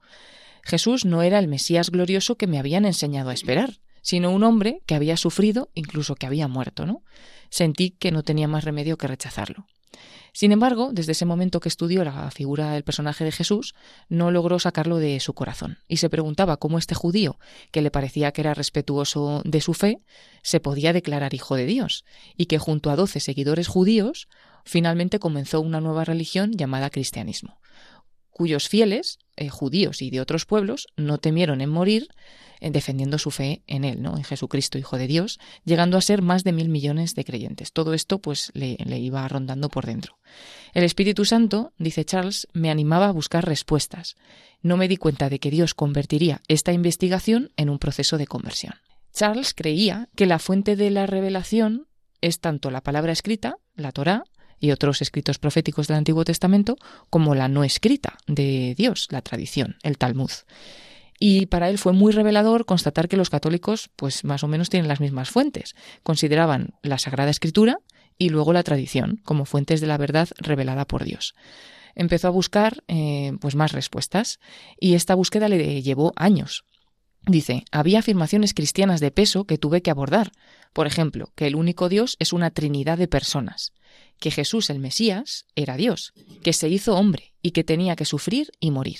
Jesús 0.62 1.04
no 1.04 1.22
era 1.22 1.38
el 1.38 1.48
Mesías 1.48 1.90
glorioso 1.90 2.36
que 2.36 2.46
me 2.46 2.58
habían 2.58 2.86
enseñado 2.86 3.30
a 3.30 3.34
esperar, 3.34 3.80
sino 4.02 4.30
un 4.30 4.44
hombre 4.44 4.82
que 4.86 4.94
había 4.94 5.16
sufrido, 5.16 5.70
incluso 5.74 6.14
que 6.14 6.26
había 6.26 6.48
muerto, 6.48 6.86
¿no? 6.86 7.02
Sentí 7.50 7.90
que 7.90 8.10
no 8.10 8.22
tenía 8.22 8.48
más 8.48 8.64
remedio 8.64 8.96
que 8.96 9.06
rechazarlo. 9.06 9.66
Sin 10.34 10.50
embargo, 10.50 10.90
desde 10.92 11.12
ese 11.12 11.26
momento 11.26 11.60
que 11.60 11.68
estudió 11.68 12.02
la 12.02 12.28
figura 12.32 12.72
del 12.72 12.82
personaje 12.82 13.22
de 13.22 13.30
Jesús, 13.30 13.72
no 14.08 14.32
logró 14.32 14.58
sacarlo 14.58 14.98
de 14.98 15.20
su 15.20 15.32
corazón. 15.32 15.78
Y 15.86 15.98
se 15.98 16.10
preguntaba 16.10 16.56
cómo 16.56 16.78
este 16.78 16.96
judío, 16.96 17.38
que 17.70 17.82
le 17.82 17.92
parecía 17.92 18.32
que 18.32 18.40
era 18.40 18.52
respetuoso 18.52 19.42
de 19.44 19.60
su 19.60 19.74
fe, 19.74 20.00
se 20.42 20.58
podía 20.58 20.92
declarar 20.92 21.34
hijo 21.34 21.54
de 21.54 21.66
Dios 21.66 22.04
y 22.36 22.46
que 22.46 22.58
junto 22.58 22.90
a 22.90 22.96
doce 22.96 23.20
seguidores 23.20 23.68
judíos 23.68 24.28
finalmente 24.64 25.20
comenzó 25.20 25.60
una 25.60 25.80
nueva 25.80 26.04
religión 26.04 26.50
llamada 26.50 26.90
cristianismo 26.90 27.60
cuyos 28.34 28.68
fieles, 28.68 29.18
eh, 29.36 29.48
judíos 29.48 30.02
y 30.02 30.10
de 30.10 30.20
otros 30.20 30.44
pueblos, 30.44 30.88
no 30.96 31.18
temieron 31.18 31.62
en 31.62 31.70
morir 31.70 32.08
en 32.60 32.72
defendiendo 32.72 33.18
su 33.18 33.30
fe 33.30 33.62
en 33.66 33.84
él, 33.84 34.02
¿no? 34.02 34.16
en 34.16 34.24
Jesucristo, 34.24 34.78
Hijo 34.78 34.98
de 34.98 35.06
Dios, 35.06 35.38
llegando 35.64 35.96
a 35.96 36.02
ser 36.02 36.20
más 36.22 36.44
de 36.44 36.52
mil 36.52 36.68
millones 36.68 37.14
de 37.14 37.24
creyentes. 37.24 37.72
Todo 37.72 37.94
esto 37.94 38.18
pues 38.18 38.50
le, 38.54 38.76
le 38.84 38.98
iba 38.98 39.26
rondando 39.28 39.68
por 39.68 39.86
dentro. 39.86 40.18
El 40.72 40.82
Espíritu 40.82 41.24
Santo, 41.24 41.72
dice 41.78 42.04
Charles, 42.04 42.48
me 42.52 42.70
animaba 42.70 43.08
a 43.08 43.12
buscar 43.12 43.46
respuestas. 43.46 44.16
No 44.62 44.76
me 44.76 44.88
di 44.88 44.96
cuenta 44.96 45.28
de 45.28 45.38
que 45.38 45.50
Dios 45.50 45.74
convertiría 45.74 46.40
esta 46.48 46.72
investigación 46.72 47.52
en 47.56 47.68
un 47.68 47.78
proceso 47.78 48.18
de 48.18 48.26
conversión. 48.26 48.74
Charles 49.12 49.54
creía 49.54 50.08
que 50.16 50.26
la 50.26 50.38
fuente 50.38 50.74
de 50.74 50.90
la 50.90 51.06
revelación 51.06 51.86
es 52.20 52.40
tanto 52.40 52.70
la 52.70 52.82
palabra 52.82 53.12
escrita, 53.12 53.56
la 53.76 53.92
Torá, 53.92 54.24
y 54.60 54.70
otros 54.70 55.02
escritos 55.02 55.38
proféticos 55.38 55.88
del 55.88 55.96
Antiguo 55.96 56.24
Testamento, 56.24 56.76
como 57.10 57.34
la 57.34 57.48
no 57.48 57.64
escrita 57.64 58.18
de 58.26 58.74
Dios, 58.76 59.08
la 59.10 59.22
tradición, 59.22 59.76
el 59.82 59.98
Talmud. 59.98 60.30
Y 61.18 61.46
para 61.46 61.70
él 61.70 61.78
fue 61.78 61.92
muy 61.92 62.12
revelador 62.12 62.66
constatar 62.66 63.08
que 63.08 63.16
los 63.16 63.30
católicos, 63.30 63.90
pues 63.96 64.24
más 64.24 64.42
o 64.42 64.48
menos 64.48 64.68
tienen 64.68 64.88
las 64.88 65.00
mismas 65.00 65.30
fuentes. 65.30 65.74
Consideraban 66.02 66.74
la 66.82 66.98
Sagrada 66.98 67.30
Escritura 67.30 67.78
y 68.18 68.28
luego 68.28 68.52
la 68.52 68.62
tradición 68.62 69.20
como 69.24 69.44
fuentes 69.44 69.80
de 69.80 69.86
la 69.86 69.96
verdad 69.96 70.28
revelada 70.38 70.86
por 70.86 71.04
Dios. 71.04 71.34
Empezó 71.94 72.28
a 72.28 72.32
buscar 72.32 72.82
eh, 72.88 73.32
pues 73.40 73.54
más 73.54 73.72
respuestas 73.72 74.40
y 74.80 74.94
esta 74.94 75.14
búsqueda 75.14 75.48
le 75.48 75.82
llevó 75.82 76.12
años. 76.16 76.64
Dice, 77.26 77.64
había 77.70 78.00
afirmaciones 78.00 78.52
cristianas 78.52 79.00
de 79.00 79.10
peso 79.10 79.44
que 79.44 79.56
tuve 79.56 79.80
que 79.80 79.90
abordar. 79.90 80.32
Por 80.72 80.86
ejemplo, 80.86 81.32
que 81.36 81.46
el 81.46 81.56
único 81.56 81.88
Dios 81.88 82.16
es 82.18 82.32
una 82.32 82.50
trinidad 82.50 82.98
de 82.98 83.08
personas, 83.08 83.72
que 84.18 84.30
Jesús 84.30 84.70
el 84.70 84.78
Mesías 84.78 85.46
era 85.54 85.76
Dios, 85.76 86.12
que 86.42 86.52
se 86.52 86.68
hizo 86.68 86.96
hombre 86.96 87.34
y 87.42 87.50
que 87.50 87.64
tenía 87.64 87.96
que 87.96 88.04
sufrir 88.04 88.50
y 88.60 88.70
morir. 88.70 88.98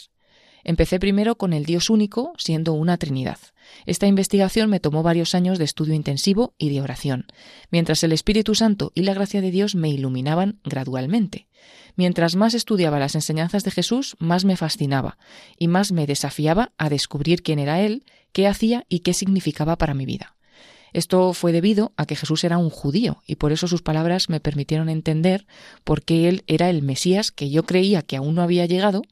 Empecé 0.65 0.99
primero 0.99 1.37
con 1.37 1.53
el 1.53 1.67
Dios 1.67 1.91
único, 1.91 2.33
siendo 2.39 2.73
una 2.73 2.97
Trinidad. 2.97 3.39
Esta 3.85 4.07
investigación 4.07 4.71
me 4.71 4.81
tomó 4.81 5.03
varios 5.03 5.35
años 5.35 5.59
de 5.59 5.65
estudio 5.65 5.93
intensivo 5.95 6.55
y 6.57 6.71
de 6.71 6.81
oración, 6.81 7.27
mientras 7.71 8.03
el 8.03 8.13
Espíritu 8.13 8.55
Santo 8.55 8.91
y 8.95 9.03
la 9.03 9.13
gracia 9.13 9.43
de 9.43 9.51
Dios 9.51 9.75
me 9.75 9.91
iluminaban 9.91 10.61
gradualmente. 10.65 11.49
Mientras 11.97 12.35
más 12.35 12.55
estudiaba 12.55 12.99
las 12.99 13.15
enseñanzas 13.15 13.63
de 13.65 13.71
Jesús, 13.71 14.17
más 14.19 14.47
me 14.47 14.57
fascinaba 14.57 15.19
y 15.59 15.69
más 15.69 15.93
me 15.93 16.07
desafiaba 16.07 16.73
a 16.79 16.89
descubrir 16.89 17.43
quién 17.43 17.59
era 17.59 17.83
Él, 17.83 18.05
qué 18.33 18.47
hacía 18.47 18.87
y 18.89 19.01
qué 19.01 19.13
significaba 19.13 19.77
para 19.77 19.95
mi 19.95 20.07
vida. 20.07 20.35
Esto 20.95 21.33
fue 21.33 21.51
debido 21.51 21.93
a 21.97 22.07
que 22.07 22.15
Jesús 22.15 22.45
era 22.45 22.57
un 22.57 22.71
judío 22.71 23.21
y 23.27 23.35
por 23.35 23.51
eso 23.51 23.67
sus 23.67 23.83
palabras 23.83 24.31
me 24.31 24.39
permitieron 24.39 24.89
entender 24.89 25.45
por 25.83 26.03
qué 26.03 26.29
Él 26.29 26.45
era 26.47 26.71
el 26.71 26.83
Mesías 26.83 27.33
que 27.33 27.51
yo 27.51 27.65
creía 27.65 28.03
que 28.03 28.17
aún 28.17 28.37
no 28.37 28.43
había 28.43 28.65
llegado 28.65 29.03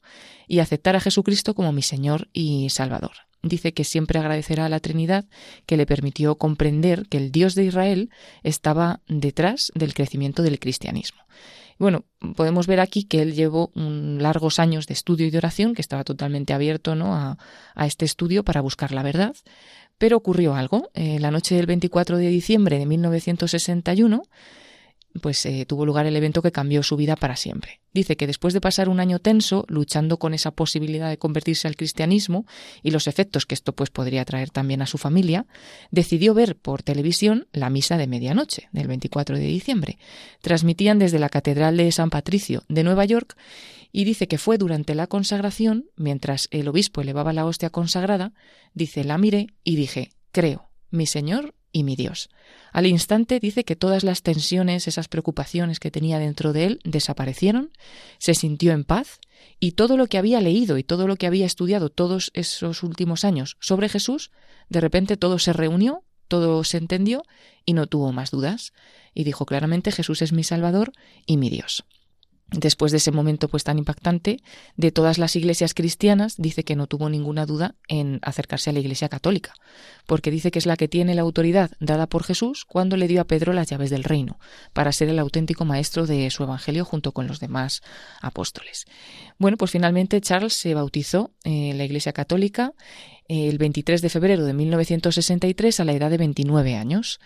y 0.47 0.59
aceptar 0.59 0.95
a 0.95 1.01
Jesucristo 1.01 1.53
como 1.53 1.73
mi 1.73 1.81
Señor 1.81 2.29
y 2.31 2.69
Salvador. 2.69 3.11
Dice 3.41 3.73
que 3.73 3.83
siempre 3.83 4.17
agradecerá 4.17 4.65
a 4.65 4.69
la 4.69 4.79
Trinidad 4.79 5.25
que 5.65 5.75
le 5.75 5.85
permitió 5.85 6.35
comprender 6.35 7.05
que 7.09 7.17
el 7.17 7.33
Dios 7.33 7.53
de 7.53 7.65
Israel 7.65 8.09
estaba 8.43 9.01
detrás 9.09 9.73
del 9.75 9.93
crecimiento 9.93 10.41
del 10.41 10.59
cristianismo. 10.59 11.21
Bueno, 11.79 12.05
podemos 12.35 12.67
ver 12.67 12.79
aquí 12.79 13.03
que 13.03 13.21
él 13.21 13.33
llevó 13.33 13.71
largos 13.75 14.59
años 14.59 14.87
de 14.87 14.93
estudio 14.93 15.27
y 15.27 15.31
de 15.31 15.37
oración, 15.37 15.73
que 15.73 15.81
estaba 15.81 16.03
totalmente 16.03 16.53
abierto 16.53 16.95
¿no? 16.95 17.15
a, 17.15 17.37
a 17.75 17.85
este 17.85 18.05
estudio 18.05 18.43
para 18.43 18.61
buscar 18.61 18.91
la 18.91 19.03
verdad, 19.03 19.35
pero 19.97 20.17
ocurrió 20.17 20.55
algo. 20.55 20.89
Eh, 20.93 21.19
la 21.19 21.31
noche 21.31 21.55
del 21.55 21.65
24 21.65 22.17
de 22.17 22.27
diciembre 22.27 22.79
de 22.79 22.85
1961, 22.85 24.23
pues 25.21 25.45
eh, 25.45 25.65
tuvo 25.67 25.85
lugar 25.85 26.05
el 26.05 26.15
evento 26.15 26.41
que 26.41 26.51
cambió 26.51 26.81
su 26.83 26.97
vida 26.97 27.15
para 27.15 27.35
siempre. 27.35 27.81
Dice 27.93 28.17
que 28.17 28.25
después 28.25 28.53
de 28.53 28.61
pasar 28.61 28.89
un 28.89 28.99
año 28.99 29.19
tenso 29.19 29.65
luchando 29.67 30.17
con 30.17 30.33
esa 30.33 30.51
posibilidad 30.51 31.09
de 31.09 31.17
convertirse 31.17 31.67
al 31.67 31.75
cristianismo 31.75 32.45
y 32.81 32.91
los 32.91 33.07
efectos 33.07 33.45
que 33.45 33.53
esto 33.53 33.73
pues 33.73 33.91
podría 33.91 34.25
traer 34.25 34.49
también 34.49 34.81
a 34.81 34.87
su 34.87 34.97
familia, 34.97 35.45
decidió 35.91 36.33
ver 36.33 36.55
por 36.55 36.81
televisión 36.81 37.47
la 37.53 37.69
misa 37.69 37.97
de 37.97 38.07
medianoche 38.07 38.69
del 38.71 38.87
24 38.87 39.37
de 39.37 39.45
diciembre. 39.45 39.97
Transmitían 40.41 40.97
desde 40.97 41.19
la 41.19 41.29
Catedral 41.29 41.77
de 41.77 41.91
San 41.91 42.09
Patricio 42.09 42.63
de 42.67 42.83
Nueva 42.83 43.05
York 43.05 43.37
y 43.91 44.05
dice 44.05 44.27
que 44.27 44.39
fue 44.39 44.57
durante 44.57 44.95
la 44.95 45.05
consagración, 45.05 45.85
mientras 45.95 46.47
el 46.49 46.67
obispo 46.67 47.01
elevaba 47.01 47.31
la 47.31 47.45
hostia 47.45 47.69
consagrada, 47.69 48.33
dice, 48.73 49.03
la 49.03 49.19
miré 49.19 49.47
y 49.63 49.75
dije, 49.75 50.09
creo, 50.31 50.69
mi 50.89 51.05
Señor 51.05 51.53
y 51.73 51.83
mi 51.83 51.97
Dios. 51.97 52.29
Al 52.71 52.85
instante 52.85 53.41
dice 53.41 53.65
que 53.65 53.75
todas 53.75 54.05
las 54.05 54.21
tensiones, 54.21 54.87
esas 54.87 55.09
preocupaciones 55.09 55.81
que 55.81 55.91
tenía 55.91 56.19
dentro 56.19 56.53
de 56.53 56.65
él 56.65 56.79
desaparecieron, 56.85 57.71
se 58.19 58.35
sintió 58.35 58.71
en 58.71 58.85
paz 58.85 59.19
y 59.59 59.73
todo 59.73 59.97
lo 59.97 60.07
que 60.07 60.17
había 60.17 60.39
leído 60.39 60.77
y 60.77 60.83
todo 60.83 61.07
lo 61.07 61.17
que 61.17 61.27
había 61.27 61.45
estudiado 61.45 61.89
todos 61.89 62.31
esos 62.33 62.83
últimos 62.83 63.25
años 63.25 63.57
sobre 63.59 63.89
Jesús, 63.89 64.31
de 64.69 64.79
repente 64.79 65.17
todo 65.17 65.39
se 65.39 65.51
reunió, 65.51 66.03
todo 66.29 66.63
se 66.63 66.77
entendió 66.77 67.23
y 67.65 67.73
no 67.73 67.87
tuvo 67.87 68.13
más 68.13 68.31
dudas. 68.31 68.71
Y 69.13 69.25
dijo 69.25 69.45
claramente 69.45 69.91
Jesús 69.91 70.21
es 70.21 70.31
mi 70.31 70.43
Salvador 70.43 70.93
y 71.25 71.37
mi 71.37 71.49
Dios 71.49 71.83
después 72.51 72.91
de 72.91 72.97
ese 72.97 73.11
momento 73.11 73.47
pues 73.47 73.63
tan 73.63 73.77
impactante, 73.77 74.39
de 74.75 74.91
todas 74.91 75.17
las 75.17 75.35
iglesias 75.35 75.73
cristianas, 75.73 76.35
dice 76.37 76.63
que 76.63 76.75
no 76.75 76.87
tuvo 76.87 77.09
ninguna 77.09 77.45
duda 77.45 77.75
en 77.87 78.19
acercarse 78.21 78.69
a 78.69 78.73
la 78.73 78.79
Iglesia 78.79 79.09
católica, 79.09 79.53
porque 80.05 80.31
dice 80.31 80.51
que 80.51 80.59
es 80.59 80.65
la 80.65 80.77
que 80.77 80.87
tiene 80.87 81.15
la 81.15 81.21
autoridad 81.21 81.71
dada 81.79 82.07
por 82.07 82.23
Jesús 82.23 82.65
cuando 82.65 82.97
le 82.97 83.07
dio 83.07 83.21
a 83.21 83.25
Pedro 83.25 83.53
las 83.53 83.69
llaves 83.69 83.89
del 83.89 84.03
reino, 84.03 84.39
para 84.73 84.91
ser 84.91 85.09
el 85.09 85.19
auténtico 85.19 85.65
maestro 85.65 86.05
de 86.05 86.29
su 86.29 86.43
evangelio 86.43 86.85
junto 86.85 87.11
con 87.11 87.27
los 87.27 87.39
demás 87.39 87.81
apóstoles. 88.21 88.85
Bueno, 89.37 89.57
pues 89.57 89.71
finalmente 89.71 90.21
Charles 90.21 90.53
se 90.53 90.73
bautizó 90.73 91.31
en 91.43 91.77
la 91.77 91.85
Iglesia 91.85 92.13
católica 92.13 92.73
el 93.27 93.57
23 93.57 94.01
de 94.01 94.09
febrero 94.09 94.45
de 94.45 94.53
1963 94.53 95.79
a 95.79 95.85
la 95.85 95.93
edad 95.93 96.09
de 96.09 96.17
29 96.17 96.75
años. 96.75 97.19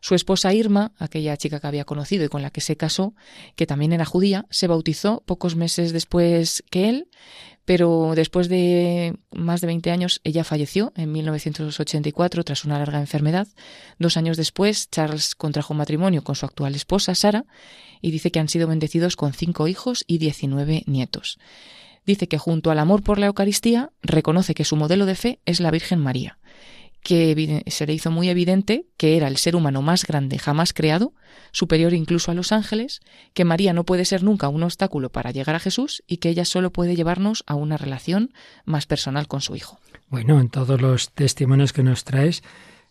Su 0.00 0.14
esposa 0.14 0.52
Irma, 0.52 0.92
aquella 0.98 1.36
chica 1.36 1.60
que 1.60 1.66
había 1.66 1.84
conocido 1.84 2.24
y 2.24 2.28
con 2.28 2.42
la 2.42 2.50
que 2.50 2.60
se 2.60 2.76
casó, 2.76 3.14
que 3.56 3.66
también 3.66 3.92
era 3.92 4.04
judía, 4.04 4.46
se 4.50 4.66
bautizó 4.66 5.22
pocos 5.24 5.56
meses 5.56 5.92
después 5.92 6.64
que 6.70 6.88
él, 6.88 7.08
pero 7.64 8.12
después 8.14 8.48
de 8.48 9.16
más 9.32 9.60
de 9.60 9.68
20 9.68 9.90
años 9.90 10.20
ella 10.24 10.44
falleció 10.44 10.92
en 10.96 11.12
1984 11.12 12.44
tras 12.44 12.64
una 12.64 12.78
larga 12.78 13.00
enfermedad. 13.00 13.48
Dos 13.98 14.16
años 14.16 14.36
después 14.36 14.90
Charles 14.90 15.34
contrajo 15.34 15.72
matrimonio 15.72 16.22
con 16.22 16.34
su 16.34 16.44
actual 16.44 16.74
esposa 16.74 17.14
Sara 17.14 17.46
y 18.02 18.10
dice 18.10 18.30
que 18.30 18.40
han 18.40 18.48
sido 18.48 18.68
bendecidos 18.68 19.16
con 19.16 19.32
cinco 19.32 19.66
hijos 19.66 20.04
y 20.06 20.18
19 20.18 20.82
nietos 20.86 21.38
dice 22.06 22.28
que 22.28 22.38
junto 22.38 22.70
al 22.70 22.78
amor 22.78 23.02
por 23.02 23.18
la 23.18 23.26
Eucaristía 23.26 23.90
reconoce 24.02 24.54
que 24.54 24.64
su 24.64 24.76
modelo 24.76 25.06
de 25.06 25.14
fe 25.14 25.40
es 25.46 25.60
la 25.60 25.70
Virgen 25.70 26.00
María, 26.00 26.38
que 27.02 27.62
se 27.66 27.86
le 27.86 27.92
hizo 27.92 28.10
muy 28.10 28.28
evidente 28.28 28.86
que 28.96 29.16
era 29.16 29.28
el 29.28 29.36
ser 29.36 29.56
humano 29.56 29.82
más 29.82 30.04
grande 30.04 30.38
jamás 30.38 30.72
creado, 30.72 31.12
superior 31.52 31.92
incluso 31.92 32.30
a 32.30 32.34
los 32.34 32.50
ángeles, 32.50 33.00
que 33.34 33.44
María 33.44 33.72
no 33.72 33.84
puede 33.84 34.04
ser 34.04 34.22
nunca 34.22 34.48
un 34.48 34.62
obstáculo 34.62 35.10
para 35.10 35.30
llegar 35.30 35.54
a 35.54 35.60
Jesús 35.60 36.02
y 36.06 36.16
que 36.16 36.30
ella 36.30 36.44
solo 36.44 36.72
puede 36.72 36.96
llevarnos 36.96 37.44
a 37.46 37.54
una 37.54 37.76
relación 37.76 38.32
más 38.64 38.86
personal 38.86 39.28
con 39.28 39.40
su 39.40 39.54
Hijo. 39.54 39.78
Bueno, 40.08 40.40
en 40.40 40.48
todos 40.48 40.80
los 40.80 41.10
testimonios 41.10 41.72
que 41.72 41.82
nos 41.82 42.04
traes, 42.04 42.42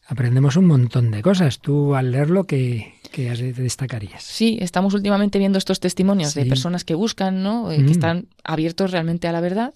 aprendemos 0.07 0.57
un 0.57 0.67
montón 0.67 1.11
de 1.11 1.21
cosas. 1.21 1.59
Tú 1.59 1.95
al 1.95 2.11
leerlo, 2.11 2.45
¿qué, 2.45 2.93
destacarías? 3.21 4.23
Sí, 4.23 4.57
estamos 4.61 4.93
últimamente 4.93 5.39
viendo 5.39 5.57
estos 5.57 5.79
testimonios 5.79 6.33
de 6.33 6.45
personas 6.45 6.83
que 6.83 6.95
buscan, 6.95 7.43
¿no? 7.43 7.71
Eh, 7.71 7.77
que 7.77 7.83
mm. 7.83 7.89
están 7.91 8.27
abiertos 8.43 8.91
realmente 8.91 9.27
a 9.27 9.31
la 9.31 9.41
verdad. 9.41 9.73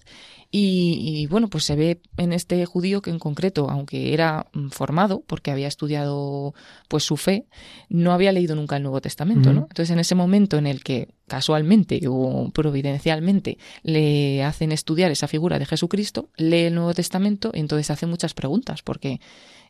Y, 0.50 1.26
bueno, 1.26 1.48
pues 1.48 1.64
se 1.64 1.76
ve 1.76 2.00
en 2.16 2.32
este 2.32 2.64
judío 2.64 3.02
que 3.02 3.10
en 3.10 3.18
concreto, 3.18 3.68
aunque 3.68 4.14
era 4.14 4.46
mm, 4.54 4.68
formado, 4.68 5.22
porque 5.26 5.50
había 5.50 5.68
estudiado 5.68 6.54
pues 6.88 7.04
su 7.04 7.18
fe, 7.18 7.44
no 7.90 8.12
había 8.12 8.32
leído 8.32 8.56
nunca 8.56 8.78
el 8.78 8.82
Nuevo 8.82 9.02
Testamento, 9.02 9.52
¿no? 9.52 9.62
Mm. 9.62 9.64
Entonces 9.64 9.90
en 9.90 9.98
ese 9.98 10.14
momento 10.14 10.56
en 10.56 10.66
el 10.66 10.82
que 10.82 11.08
casualmente 11.26 12.00
o 12.08 12.50
providencialmente 12.54 13.58
le 13.82 14.42
hacen 14.42 14.72
estudiar 14.72 15.10
esa 15.10 15.28
figura 15.28 15.58
de 15.58 15.66
Jesucristo, 15.66 16.30
lee 16.38 16.64
el 16.64 16.74
Nuevo 16.76 16.94
Testamento 16.94 17.50
y 17.52 17.60
entonces 17.60 17.90
hace 17.90 18.06
muchas 18.06 18.32
preguntas, 18.32 18.80
porque 18.82 19.20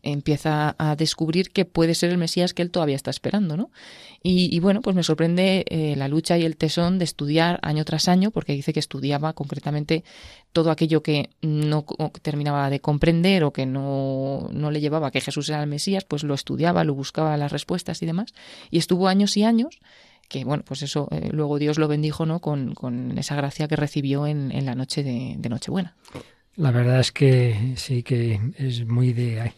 empieza 0.03 0.75
a 0.79 0.97
descubrir 0.97 1.51
que 1.51 1.65
puede 1.65 1.95
ser 1.95 2.11
el 2.11 2.19
Mesías 2.19 2.55
que 2.55 2.63
él 2.63 2.71
todavía 2.71 2.97
está 2.97 3.11
esperando, 3.11 3.57
¿no? 3.57 3.71
Y, 4.21 4.59
bueno, 4.59 4.83
pues 4.83 4.97
me 4.97 5.05
sorprende 5.05 5.65
eh, 5.69 5.95
la 5.97 6.09
lucha 6.09 6.37
y 6.37 6.45
el 6.45 6.57
tesón 6.57 6.99
de 6.99 7.05
estudiar 7.05 7.61
año 7.63 7.85
tras 7.85 8.09
año, 8.09 8.33
porque 8.33 8.53
dice 8.53 8.73
que 8.73 8.81
estudiaba 8.81 9.33
concretamente 9.33 10.03
todo 10.53 10.73
aquello 10.73 11.05
que 11.05 11.31
no 11.41 11.85
terminaba 12.21 12.69
de 12.69 12.81
comprender 12.81 13.45
o 13.45 13.53
que 13.53 13.65
no, 13.65 14.49
no 14.53 14.71
le 14.73 14.81
llevaba 14.81 15.09
a 15.09 15.11
que 15.13 15.21
Jesús 15.21 15.49
era 15.49 15.63
el 15.63 15.69
Mesías, 15.69 16.05
pues 16.05 16.25
lo 16.25 16.35
estudiaba, 16.35 16.83
lo 16.83 16.95
buscaba 16.95 17.37
las 17.37 17.53
respuestas 17.53 18.03
y 18.03 18.07
demás, 18.07 18.35
y 18.71 18.79
estuvo 18.79 19.07
años 19.07 19.37
y 19.37 19.45
años 19.45 19.79
que 20.29 20.45
bueno, 20.45 20.63
pues 20.67 20.83
eso 20.83 21.09
eh, 21.11 21.31
luego 21.33 21.59
Dios 21.59 21.79
lo 21.79 21.89
bendijo, 21.89 22.27
¿no? 22.27 22.41
Con, 22.41 22.75
con, 22.75 23.17
esa 23.19 23.35
gracia 23.35 23.67
que 23.67 23.77
recibió 23.77 24.27
en, 24.27 24.53
en 24.53 24.67
la 24.67 24.75
noche 24.75 25.03
de, 25.03 25.37
de, 25.39 25.49
Nochebuena. 25.49 25.97
La 26.57 26.71
verdad 26.71 27.01
es 27.01 27.13
que 27.13 27.73
sí 27.77 28.03
que 28.03 28.39
es 28.59 28.85
muy 28.87 29.15
de 29.15 29.53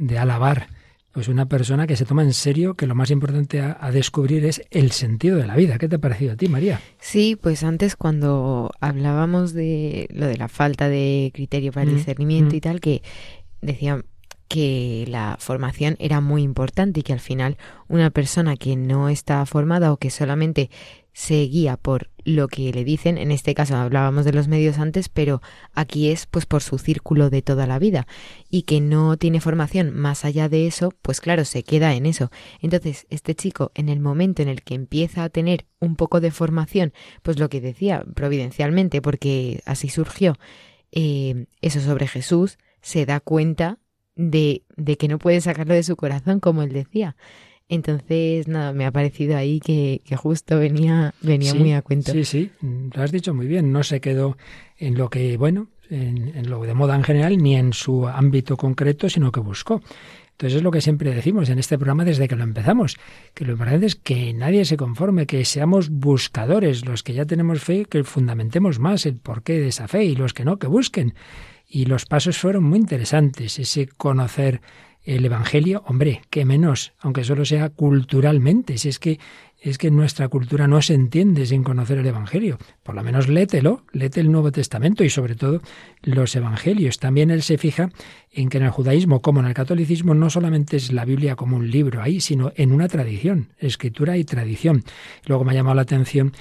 de 0.00 0.18
alabar 0.18 0.68
pues 1.12 1.26
una 1.26 1.46
persona 1.46 1.86
que 1.86 1.96
se 1.96 2.04
toma 2.04 2.22
en 2.22 2.32
serio 2.32 2.74
que 2.74 2.86
lo 2.86 2.94
más 2.94 3.10
importante 3.10 3.60
a, 3.60 3.90
descubrir 3.90 4.44
es 4.44 4.62
el 4.70 4.92
sentido 4.92 5.38
de 5.38 5.46
la 5.46 5.56
vida. 5.56 5.76
¿Qué 5.76 5.88
te 5.88 5.96
ha 5.96 5.98
parecido 5.98 6.34
a 6.34 6.36
ti, 6.36 6.48
María? 6.48 6.80
Sí, 7.00 7.36
pues 7.40 7.64
antes 7.64 7.96
cuando 7.96 8.70
hablábamos 8.80 9.52
de 9.52 10.06
lo 10.12 10.26
de 10.26 10.36
la 10.36 10.46
falta 10.46 10.88
de 10.88 11.32
criterio 11.34 11.72
para 11.72 11.84
el 11.84 11.92
mm, 11.92 11.96
discernimiento 11.96 12.54
y 12.54 12.58
mm. 12.58 12.60
tal, 12.60 12.80
que 12.80 13.02
decían 13.60 14.04
que 14.46 15.04
la 15.08 15.36
formación 15.40 15.96
era 15.98 16.20
muy 16.20 16.42
importante 16.42 17.00
y 17.00 17.02
que 17.02 17.12
al 17.12 17.20
final 17.20 17.56
una 17.88 18.10
persona 18.10 18.56
que 18.56 18.76
no 18.76 19.08
está 19.08 19.44
formada 19.46 19.92
o 19.92 19.96
que 19.96 20.10
solamente 20.10 20.70
se 21.12 21.42
guía 21.42 21.76
por 21.76 22.10
lo 22.24 22.48
que 22.48 22.72
le 22.72 22.84
dicen, 22.84 23.18
en 23.18 23.30
este 23.30 23.54
caso 23.54 23.76
hablábamos 23.76 24.24
de 24.24 24.32
los 24.32 24.48
medios 24.48 24.78
antes, 24.78 25.08
pero 25.08 25.40
aquí 25.72 26.10
es 26.10 26.26
pues 26.26 26.46
por 26.46 26.62
su 26.62 26.78
círculo 26.78 27.30
de 27.30 27.42
toda 27.42 27.66
la 27.66 27.78
vida 27.78 28.06
y 28.48 28.62
que 28.62 28.80
no 28.80 29.16
tiene 29.16 29.40
formación 29.40 29.94
más 29.94 30.24
allá 30.24 30.48
de 30.48 30.66
eso, 30.66 30.92
pues 31.02 31.20
claro, 31.20 31.44
se 31.44 31.62
queda 31.62 31.94
en 31.94 32.06
eso. 32.06 32.30
Entonces, 32.60 33.06
este 33.10 33.34
chico 33.34 33.72
en 33.74 33.88
el 33.88 34.00
momento 34.00 34.42
en 34.42 34.48
el 34.48 34.62
que 34.62 34.74
empieza 34.74 35.24
a 35.24 35.30
tener 35.30 35.66
un 35.78 35.96
poco 35.96 36.20
de 36.20 36.30
formación, 36.30 36.92
pues 37.22 37.38
lo 37.38 37.48
que 37.48 37.60
decía 37.60 38.04
providencialmente, 38.14 39.02
porque 39.02 39.62
así 39.66 39.88
surgió 39.88 40.36
eh, 40.92 41.46
eso 41.60 41.80
sobre 41.80 42.06
Jesús, 42.06 42.58
se 42.82 43.06
da 43.06 43.20
cuenta 43.20 43.78
de, 44.14 44.64
de 44.76 44.96
que 44.96 45.08
no 45.08 45.18
puede 45.18 45.40
sacarlo 45.40 45.74
de 45.74 45.82
su 45.82 45.96
corazón, 45.96 46.40
como 46.40 46.62
él 46.62 46.72
decía. 46.72 47.16
Entonces, 47.70 48.48
nada, 48.48 48.72
me 48.72 48.84
ha 48.84 48.90
parecido 48.90 49.36
ahí 49.36 49.60
que, 49.60 50.02
justo 50.16 50.58
venía, 50.58 51.14
venía 51.22 51.54
muy 51.54 51.72
a 51.72 51.82
cuento. 51.82 52.10
Sí, 52.10 52.24
sí, 52.24 52.50
lo 52.60 53.00
has 53.00 53.12
dicho 53.12 53.32
muy 53.32 53.46
bien. 53.46 53.70
No 53.70 53.84
se 53.84 54.00
quedó 54.00 54.36
en 54.76 54.98
lo 54.98 55.08
que, 55.08 55.36
bueno, 55.36 55.68
en, 55.88 56.50
lo 56.50 56.60
de 56.62 56.74
moda 56.74 56.96
en 56.96 57.04
general, 57.04 57.38
ni 57.38 57.54
en 57.54 57.72
su 57.72 58.08
ámbito 58.08 58.56
concreto, 58.56 59.08
sino 59.08 59.30
que 59.30 59.38
buscó. 59.38 59.80
Entonces 60.32 60.56
es 60.56 60.62
lo 60.64 60.72
que 60.72 60.80
siempre 60.80 61.14
decimos 61.14 61.48
en 61.48 61.60
este 61.60 61.78
programa 61.78 62.04
desde 62.04 62.26
que 62.26 62.34
lo 62.34 62.42
empezamos, 62.42 62.96
que 63.34 63.44
lo 63.44 63.52
importante 63.52 63.86
es 63.86 63.94
que 63.94 64.34
nadie 64.34 64.64
se 64.64 64.76
conforme, 64.76 65.26
que 65.26 65.44
seamos 65.44 65.90
buscadores, 65.90 66.84
los 66.84 67.04
que 67.04 67.12
ya 67.12 67.24
tenemos 67.24 67.62
fe, 67.62 67.84
que 67.84 68.02
fundamentemos 68.02 68.80
más 68.80 69.06
el 69.06 69.16
porqué 69.16 69.60
de 69.60 69.68
esa 69.68 69.86
fe 69.86 70.06
y 70.06 70.16
los 70.16 70.34
que 70.34 70.44
no, 70.44 70.58
que 70.58 70.66
busquen. 70.66 71.14
Y 71.68 71.84
los 71.84 72.04
pasos 72.04 72.36
fueron 72.36 72.64
muy 72.64 72.80
interesantes, 72.80 73.60
ese 73.60 73.86
conocer 73.86 74.60
el 75.04 75.24
Evangelio, 75.24 75.82
hombre, 75.86 76.22
qué 76.30 76.44
menos, 76.44 76.92
aunque 77.00 77.24
solo 77.24 77.44
sea 77.44 77.70
culturalmente, 77.70 78.78
si 78.78 78.88
es 78.88 78.98
que 78.98 79.18
es 79.60 79.76
que 79.76 79.90
nuestra 79.90 80.28
cultura 80.28 80.66
no 80.66 80.80
se 80.80 80.94
entiende 80.94 81.44
sin 81.44 81.62
conocer 81.62 81.98
el 81.98 82.06
Evangelio. 82.06 82.58
Por 82.82 82.94
lo 82.94 83.02
menos 83.02 83.28
lételo, 83.28 83.84
léete 83.92 84.20
el 84.20 84.32
Nuevo 84.32 84.50
Testamento 84.50 85.04
y 85.04 85.10
sobre 85.10 85.34
todo 85.34 85.60
los 86.02 86.34
Evangelios. 86.34 86.98
También 86.98 87.30
él 87.30 87.42
se 87.42 87.58
fija 87.58 87.90
en 88.32 88.48
que 88.48 88.56
en 88.56 88.64
el 88.64 88.70
judaísmo 88.70 89.20
como 89.20 89.40
en 89.40 89.46
el 89.46 89.54
catolicismo 89.54 90.14
no 90.14 90.30
solamente 90.30 90.78
es 90.78 90.92
la 90.92 91.04
Biblia 91.04 91.36
como 91.36 91.56
un 91.56 91.70
libro 91.70 92.00
ahí, 92.00 92.20
sino 92.20 92.52
en 92.56 92.72
una 92.72 92.88
tradición, 92.88 93.52
escritura 93.58 94.16
y 94.16 94.24
tradición. 94.24 94.82
Luego 95.26 95.44
me 95.44 95.52
ha 95.52 95.56
llamado 95.56 95.76
la 95.76 95.82
atención 95.82 96.32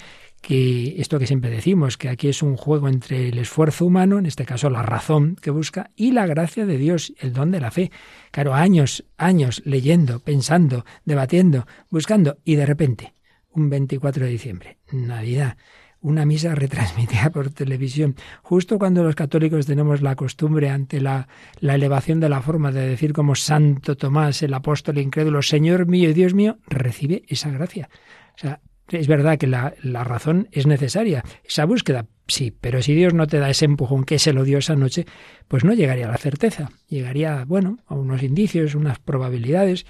que 0.42 1.00
esto 1.02 1.20
que 1.20 1.28
siempre 1.28 1.50
decimos, 1.50 1.98
que 1.98 2.10
aquí 2.10 2.30
es 2.30 2.42
un 2.42 2.56
juego 2.56 2.88
entre 2.88 3.30
el 3.30 3.38
esfuerzo 3.38 3.86
humano, 3.86 4.20
en 4.20 4.26
este 4.26 4.46
caso 4.46 4.70
la 4.70 4.84
razón 4.84 5.36
que 5.42 5.52
busca, 5.52 5.92
y 5.96 6.12
la 6.12 6.26
gracia 6.28 6.66
de 6.66 6.78
Dios, 6.78 7.14
el 7.20 7.34
don 7.34 7.52
de 7.52 7.60
la 7.60 7.72
fe. 7.72 7.92
Claro, 8.32 8.54
años, 8.54 9.06
años 9.18 9.62
leyendo, 9.66 10.20
pensando, 10.20 10.86
debatiendo, 11.06 11.68
buscando, 11.90 12.38
y 12.44 12.56
de 12.56 12.66
repente, 12.66 13.14
un 13.52 13.70
24 13.70 14.26
de 14.26 14.32
diciembre, 14.32 14.78
Navidad, 14.92 15.58
una 16.02 16.26
misa 16.26 16.56
retransmitida 16.56 17.30
por 17.30 17.50
televisión, 17.50 18.16
justo 18.42 18.80
cuando 18.80 19.04
los 19.04 19.16
católicos 19.16 19.66
tenemos 19.66 20.02
la 20.02 20.16
costumbre 20.16 20.70
ante 20.70 21.02
la, 21.02 21.28
la 21.60 21.76
elevación 21.76 22.20
de 22.20 22.30
la 22.30 22.42
forma 22.42 22.72
de 22.72 22.88
decir 22.88 23.14
como 23.14 23.36
Santo 23.36 23.98
Tomás, 23.98 24.42
el 24.42 24.54
apóstol 24.54 24.98
incrédulo, 25.00 25.42
Señor 25.42 25.86
mío 25.86 26.10
y 26.10 26.14
Dios 26.14 26.34
mío, 26.34 26.58
recibe 26.68 27.24
esa 27.28 27.50
gracia. 27.50 27.90
O 28.36 28.38
sea, 28.38 28.62
es 28.92 29.08
verdad 29.08 29.38
que 29.38 29.48
la, 29.48 29.74
razón 30.04 30.48
es 30.52 30.68
necesaria, 30.68 31.24
esa 31.44 31.66
búsqueda, 31.66 32.08
sí, 32.28 32.52
pero 32.52 32.82
si 32.82 32.94
Dios 32.94 33.14
no 33.14 33.28
te 33.28 33.40
da 33.40 33.50
ese 33.50 33.66
empujón 33.66 34.04
que 34.04 34.20
se 34.20 34.34
lo 34.34 34.44
dio 34.44 34.58
esa 34.58 34.76
noche, 34.76 35.06
pues 35.48 35.64
no 35.64 35.74
llegaría 35.74 36.08
a 36.08 36.12
la 36.12 36.18
certeza, 36.18 36.70
llegaría, 36.88 37.46
bueno, 37.46 37.80
a 37.88 37.96
unos 37.96 38.24
indicios, 38.24 38.76
unas 38.76 39.00
probabilidades, 39.00 39.86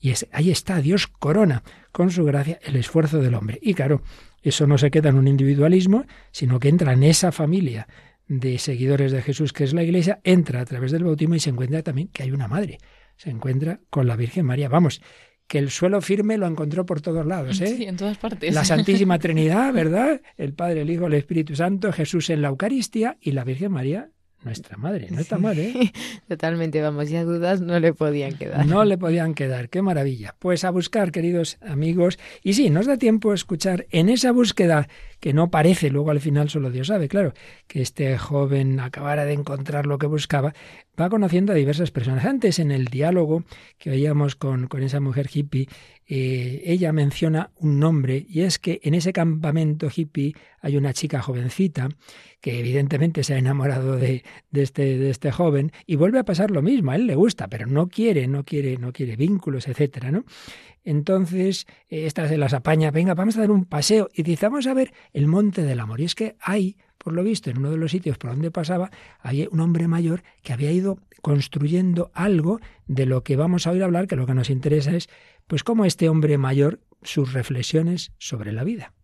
y 0.00 0.12
ahí 0.32 0.50
está, 0.50 0.80
Dios 0.80 1.08
corona 1.08 1.62
con 1.90 2.10
su 2.10 2.24
gracia 2.24 2.58
el 2.62 2.76
esfuerzo 2.76 3.20
del 3.20 3.34
hombre. 3.34 3.58
Y 3.60 3.74
claro, 3.74 4.02
eso 4.42 4.66
no 4.66 4.78
se 4.78 4.90
queda 4.90 5.08
en 5.08 5.16
un 5.16 5.26
individualismo, 5.26 6.04
sino 6.30 6.60
que 6.60 6.68
entra 6.68 6.92
en 6.92 7.02
esa 7.02 7.32
familia 7.32 7.88
de 8.28 8.58
seguidores 8.58 9.10
de 9.10 9.22
Jesús 9.22 9.52
que 9.52 9.64
es 9.64 9.72
la 9.72 9.82
Iglesia, 9.82 10.20
entra 10.22 10.60
a 10.60 10.64
través 10.64 10.92
del 10.92 11.04
bautismo 11.04 11.34
y 11.34 11.40
se 11.40 11.50
encuentra 11.50 11.82
también 11.82 12.08
que 12.08 12.22
hay 12.22 12.30
una 12.30 12.46
madre. 12.46 12.78
se 13.16 13.30
encuentra 13.30 13.80
con 13.90 14.06
la 14.06 14.14
Virgen 14.14 14.46
María. 14.46 14.68
Vamos, 14.68 15.00
que 15.48 15.58
el 15.58 15.70
suelo 15.70 16.00
firme 16.00 16.38
lo 16.38 16.46
encontró 16.46 16.86
por 16.86 17.00
todos 17.00 17.26
lados, 17.26 17.60
¿eh? 17.60 17.76
Sí, 17.76 17.84
en 17.84 17.96
todas 17.96 18.18
partes. 18.18 18.54
La 18.54 18.64
Santísima 18.64 19.18
Trinidad, 19.18 19.72
¿verdad? 19.72 20.20
El 20.36 20.52
Padre, 20.52 20.82
el 20.82 20.90
Hijo, 20.90 21.06
el 21.06 21.14
Espíritu 21.14 21.56
Santo, 21.56 21.90
Jesús 21.90 22.30
en 22.30 22.42
la 22.42 22.48
Eucaristía 22.48 23.16
y 23.20 23.32
la 23.32 23.44
Virgen 23.44 23.72
María 23.72 24.10
nuestra 24.42 24.76
madre. 24.76 25.08
No 25.10 25.20
está 25.20 25.38
mal, 25.38 25.58
¿eh? 25.58 25.92
Totalmente, 26.28 26.80
vamos, 26.80 27.10
ya 27.10 27.24
dudas 27.24 27.60
no 27.60 27.80
le 27.80 27.92
podían 27.92 28.36
quedar. 28.36 28.66
No 28.66 28.84
le 28.84 28.96
podían 28.96 29.34
quedar, 29.34 29.68
qué 29.68 29.82
maravilla. 29.82 30.36
Pues 30.38 30.64
a 30.64 30.70
buscar, 30.70 31.10
queridos 31.10 31.58
amigos. 31.60 32.18
Y 32.42 32.52
sí, 32.54 32.70
nos 32.70 32.86
da 32.86 32.96
tiempo 32.98 33.34
escuchar 33.34 33.86
en 33.90 34.08
esa 34.08 34.30
búsqueda 34.30 34.88
que 35.20 35.32
no 35.32 35.50
parece, 35.50 35.90
luego 35.90 36.10
al 36.10 36.20
final 36.20 36.48
solo 36.48 36.70
Dios 36.70 36.88
sabe, 36.88 37.08
claro, 37.08 37.32
que 37.66 37.82
este 37.82 38.16
joven 38.18 38.80
acabara 38.80 39.24
de 39.24 39.32
encontrar 39.32 39.86
lo 39.86 39.98
que 39.98 40.06
buscaba, 40.06 40.54
va 40.98 41.08
conociendo 41.08 41.52
a 41.52 41.56
diversas 41.56 41.90
personas. 41.90 42.24
Antes, 42.24 42.58
en 42.58 42.70
el 42.70 42.86
diálogo 42.86 43.44
que 43.78 43.90
oíamos 43.90 44.36
con, 44.36 44.66
con 44.68 44.82
esa 44.82 45.00
mujer 45.00 45.28
hippie, 45.32 45.68
eh, 46.06 46.62
ella 46.64 46.92
menciona 46.92 47.50
un 47.56 47.78
nombre 47.78 48.24
y 48.28 48.40
es 48.40 48.58
que 48.58 48.80
en 48.82 48.94
ese 48.94 49.12
campamento 49.12 49.88
hippie 49.94 50.34
hay 50.62 50.78
una 50.78 50.94
chica 50.94 51.20
jovencita 51.20 51.90
que 52.40 52.60
evidentemente 52.60 53.24
se 53.24 53.34
ha 53.34 53.38
enamorado 53.38 53.96
de, 53.96 54.24
de, 54.50 54.62
este, 54.62 54.96
de 54.96 55.10
este 55.10 55.30
joven 55.32 55.70
y 55.86 55.96
vuelve 55.96 56.18
a 56.18 56.24
pasar 56.24 56.50
lo 56.50 56.62
mismo, 56.62 56.92
a 56.92 56.96
él 56.96 57.06
le 57.06 57.14
gusta, 57.14 57.48
pero 57.48 57.66
no 57.66 57.88
quiere, 57.88 58.26
no 58.26 58.44
quiere, 58.44 58.78
no 58.78 58.92
quiere 58.92 59.16
vínculos, 59.16 59.68
etcétera, 59.68 60.10
¿no? 60.10 60.24
Entonces, 60.88 61.66
eh, 61.90 62.06
esta 62.06 62.26
se 62.28 62.38
las 62.38 62.54
apaña, 62.54 62.90
venga, 62.90 63.12
vamos 63.12 63.36
a 63.36 63.40
dar 63.40 63.50
un 63.50 63.66
paseo 63.66 64.08
y 64.14 64.22
dice, 64.22 64.46
vamos 64.46 64.66
a 64.66 64.72
ver 64.72 64.94
el 65.12 65.26
monte 65.26 65.62
del 65.62 65.80
amor. 65.80 66.00
Y 66.00 66.04
es 66.04 66.14
que 66.14 66.36
hay, 66.40 66.78
por 66.96 67.12
lo 67.12 67.22
visto, 67.22 67.50
en 67.50 67.58
uno 67.58 67.70
de 67.70 67.76
los 67.76 67.90
sitios 67.90 68.16
por 68.16 68.30
donde 68.30 68.50
pasaba, 68.50 68.90
hay 69.20 69.46
un 69.50 69.60
hombre 69.60 69.86
mayor 69.86 70.22
que 70.42 70.54
había 70.54 70.72
ido 70.72 70.98
construyendo 71.20 72.10
algo 72.14 72.60
de 72.86 73.04
lo 73.04 73.22
que 73.22 73.36
vamos 73.36 73.66
a 73.66 73.72
oír 73.72 73.82
hablar, 73.82 74.06
que 74.06 74.16
lo 74.16 74.24
que 74.24 74.32
nos 74.32 74.48
interesa 74.48 74.96
es 74.96 75.10
pues 75.46 75.62
cómo 75.62 75.84
este 75.84 76.08
hombre 76.08 76.38
mayor, 76.38 76.80
sus 77.02 77.34
reflexiones 77.34 78.12
sobre 78.16 78.52
la 78.52 78.64
vida. 78.64 78.94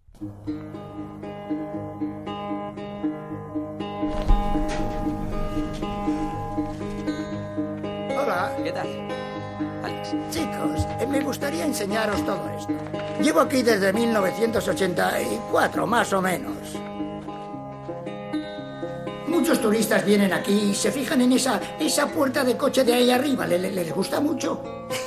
Hola. 8.17 8.57
¿Qué 8.65 8.73
tal? 8.73 9.04
Chicos, 10.31 10.87
eh, 11.01 11.07
me 11.09 11.21
gustaría 11.21 11.65
enseñaros 11.65 12.25
todo 12.25 12.49
esto. 12.59 12.73
Llevo 13.23 13.41
aquí 13.41 13.63
desde 13.63 13.93
1984, 13.93 15.87
más 15.87 16.13
o 16.13 16.21
menos. 16.21 16.57
Muchos 19.27 19.61
turistas 19.61 20.05
vienen 20.05 20.33
aquí 20.33 20.53
y 20.71 20.75
se 20.75 20.93
fijan 20.93 21.21
en 21.23 21.33
esa, 21.33 21.61
esa 21.81 22.07
puerta 22.07 22.45
de 22.45 22.57
coche 22.57 22.85
de 22.85 22.95
ahí 22.95 23.11
arriba. 23.11 23.47
¿Le- 23.47 23.59
le- 23.59 23.73
¿Les 23.73 23.93
gusta 23.93 24.21
mucho? 24.21 24.63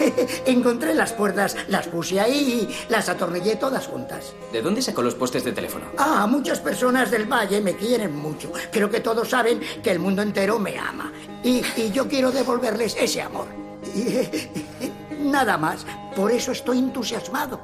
Encontré 0.46 0.94
las 0.94 1.14
puertas, 1.14 1.56
las 1.70 1.88
puse 1.88 2.20
ahí 2.20 2.68
y 2.68 2.92
las 2.92 3.08
atornillé 3.08 3.56
todas 3.56 3.88
juntas. 3.88 4.34
¿De 4.52 4.62
dónde 4.62 4.82
sacó 4.82 5.02
los 5.02 5.16
postes 5.16 5.44
de 5.46 5.54
teléfono? 5.54 5.86
Ah, 5.98 6.28
muchas 6.28 6.60
personas 6.60 7.10
del 7.10 7.26
valle 7.26 7.62
me 7.62 7.76
quieren 7.78 8.16
mucho. 8.16 8.52
Creo 8.72 8.90
que 8.90 9.00
todos 9.00 9.30
saben 9.30 9.62
que 9.82 9.92
el 9.92 10.00
mundo 10.00 10.22
entero 10.24 10.60
me 10.60 10.78
ama. 10.78 11.14
Y, 11.44 11.62
y 11.78 11.92
yo 11.94 12.08
quiero 12.10 12.32
devolverles 12.32 12.98
ese 13.00 13.22
amor. 13.22 13.48
Nada 15.20 15.58
más. 15.58 15.86
Por 16.16 16.32
eso 16.32 16.52
estoy 16.52 16.80
entusiasmado. 16.80 17.60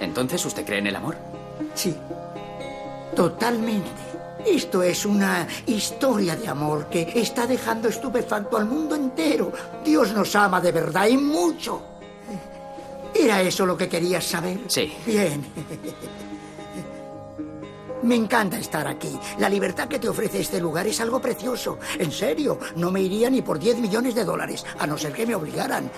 Entonces, 0.00 0.44
¿usted 0.44 0.64
cree 0.64 0.78
en 0.78 0.88
el 0.88 0.96
amor? 0.96 1.16
Sí. 1.74 1.94
Totalmente. 3.14 3.90
Esto 4.44 4.82
es 4.82 5.04
una 5.04 5.46
historia 5.66 6.36
de 6.36 6.46
amor 6.46 6.86
que 6.88 7.12
está 7.16 7.46
dejando 7.46 7.88
estupefacto 7.88 8.56
al 8.56 8.66
mundo 8.66 8.94
entero. 8.94 9.52
Dios 9.84 10.12
nos 10.12 10.36
ama 10.36 10.60
de 10.60 10.72
verdad 10.72 11.06
y 11.08 11.16
mucho. 11.16 11.82
¿Era 13.12 13.40
eso 13.40 13.64
lo 13.64 13.76
que 13.76 13.88
querías 13.88 14.24
saber? 14.24 14.60
Sí. 14.68 14.92
Bien. 15.06 15.44
Me 18.06 18.14
encanta 18.14 18.56
estar 18.56 18.86
aquí. 18.86 19.18
La 19.40 19.48
libertad 19.48 19.88
que 19.88 19.98
te 19.98 20.08
ofrece 20.08 20.38
este 20.38 20.60
lugar 20.60 20.86
es 20.86 21.00
algo 21.00 21.20
precioso. 21.20 21.80
En 21.98 22.12
serio, 22.12 22.56
no 22.76 22.92
me 22.92 23.02
iría 23.02 23.28
ni 23.28 23.42
por 23.42 23.58
10 23.58 23.80
millones 23.80 24.14
de 24.14 24.24
dólares, 24.24 24.64
a 24.78 24.86
no 24.86 24.96
ser 24.96 25.12
que 25.12 25.26
me 25.26 25.34
obligaran. 25.34 25.90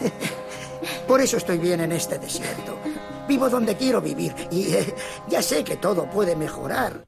Por 1.08 1.20
eso 1.20 1.38
estoy 1.38 1.58
bien 1.58 1.80
en 1.80 1.90
este 1.90 2.18
desierto. 2.18 2.78
Vivo 3.26 3.50
donde 3.50 3.76
quiero 3.76 4.00
vivir 4.00 4.32
y 4.52 4.74
eh, 4.74 4.94
ya 5.28 5.42
sé 5.42 5.64
que 5.64 5.76
todo 5.76 6.08
puede 6.08 6.36
mejorar. 6.36 7.04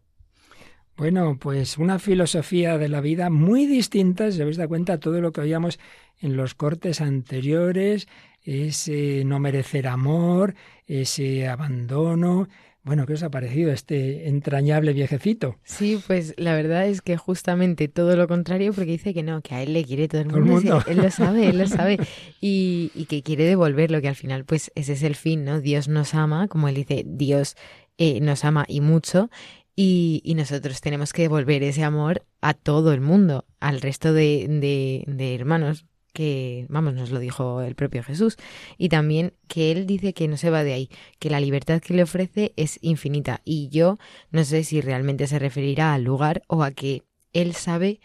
Bueno, 0.97 1.37
pues 1.39 1.79
una 1.79 2.01
filosofía 2.01 2.79
de 2.79 2.89
la 2.89 3.01
vida 3.01 3.31
muy 3.31 3.67
distinta, 3.67 4.33
si 4.33 4.41
habéis 4.41 4.57
dado 4.57 4.71
cuenta, 4.71 4.99
todo 4.99 5.21
lo 5.21 5.31
que 5.31 5.43
oíamos 5.43 5.79
en 6.21 6.37
los 6.37 6.55
cortes 6.55 7.01
anteriores, 7.01 8.09
ese 8.43 9.23
no 9.25 9.39
merecer 9.39 9.87
amor, 9.87 10.55
ese 10.87 11.47
abandono. 11.47 12.49
Bueno, 12.87 13.05
¿qué 13.05 13.15
os 13.15 13.23
ha 13.25 13.31
parecido 13.33 13.73
este 13.73 14.29
entrañable 14.29 14.93
viejecito? 14.93 15.57
Sí, 15.65 15.99
pues 16.07 16.35
la 16.37 16.55
verdad 16.55 16.87
es 16.87 17.03
que 17.03 17.17
justamente 17.17 17.89
todo 17.89 18.15
lo 18.15 18.29
contrario, 18.29 18.73
porque 18.73 18.93
dice 18.93 19.13
que 19.13 19.25
no, 19.25 19.43
que 19.43 19.57
a 19.57 19.63
él 19.65 19.73
le 19.73 19.85
quiere 19.85 20.07
todo 20.07 20.21
el 20.21 20.29
Todo 20.29 20.39
el 20.39 20.45
mundo. 20.45 20.81
sí, 20.83 20.93
él 20.93 20.99
lo 20.99 21.11
sabe, 21.11 21.49
él 21.49 21.59
lo 21.59 21.67
sabe. 21.67 21.99
Y, 22.41 22.93
y 22.95 23.07
que 23.07 23.25
quiere 23.25 23.43
devolverlo, 23.43 24.01
que 24.01 24.09
al 24.09 24.15
final, 24.15 24.45
pues 24.45 24.71
ese 24.77 24.93
es 24.93 25.03
el 25.03 25.17
fin, 25.17 25.45
¿no? 25.45 25.61
Dios 25.61 25.89
nos 25.89 26.15
ama, 26.15 26.47
como 26.47 26.69
él 26.69 26.77
dice, 26.77 27.03
Dios 27.05 27.57
eh, 27.99 28.21
nos 28.21 28.45
ama 28.45 28.65
y 28.69 28.81
mucho. 28.81 29.31
Y, 29.75 30.23
y 30.25 30.37
nosotros 30.37 30.81
tenemos 30.81 31.13
que 31.13 31.23
devolver 31.23 31.65
ese 31.65 31.83
amor 31.83 32.25
a 32.41 32.55
todo 32.55 32.93
el 32.93 33.01
mundo, 33.01 33.47
al 33.59 33.81
resto 33.81 34.13
de, 34.13 34.47
de, 34.49 35.13
de 35.13 35.35
hermanos 35.35 35.87
que, 36.17 36.65
vamos, 36.71 36.95
nos 36.95 37.11
lo 37.11 37.19
dijo 37.19 37.61
el 37.61 37.75
propio 37.75 38.03
Jesús. 38.03 38.39
Y 38.79 38.89
también 38.89 39.35
que 39.49 39.71
él 39.71 39.87
dice 39.87 40.15
que 40.15 40.29
no 40.29 40.39
se 40.39 40.49
va 40.49 40.65
de 40.65 40.73
ahí, 40.73 40.91
que 41.19 41.29
la 41.29 41.41
libertad 41.41 41.83
que 41.83 41.93
le 41.93 42.03
ofrece 42.03 42.55
es 42.57 42.79
infinita. 42.81 43.43
Y 43.45 43.69
yo 43.69 43.99
no 44.31 44.43
sé 44.43 44.65
si 44.65 44.81
realmente 44.81 45.27
se 45.27 45.39
referirá 45.39 45.93
al 45.93 46.05
lugar 46.05 46.43
o 46.49 46.63
a 46.63 46.71
que 46.71 47.03
él 47.35 47.55
sabe 47.55 48.01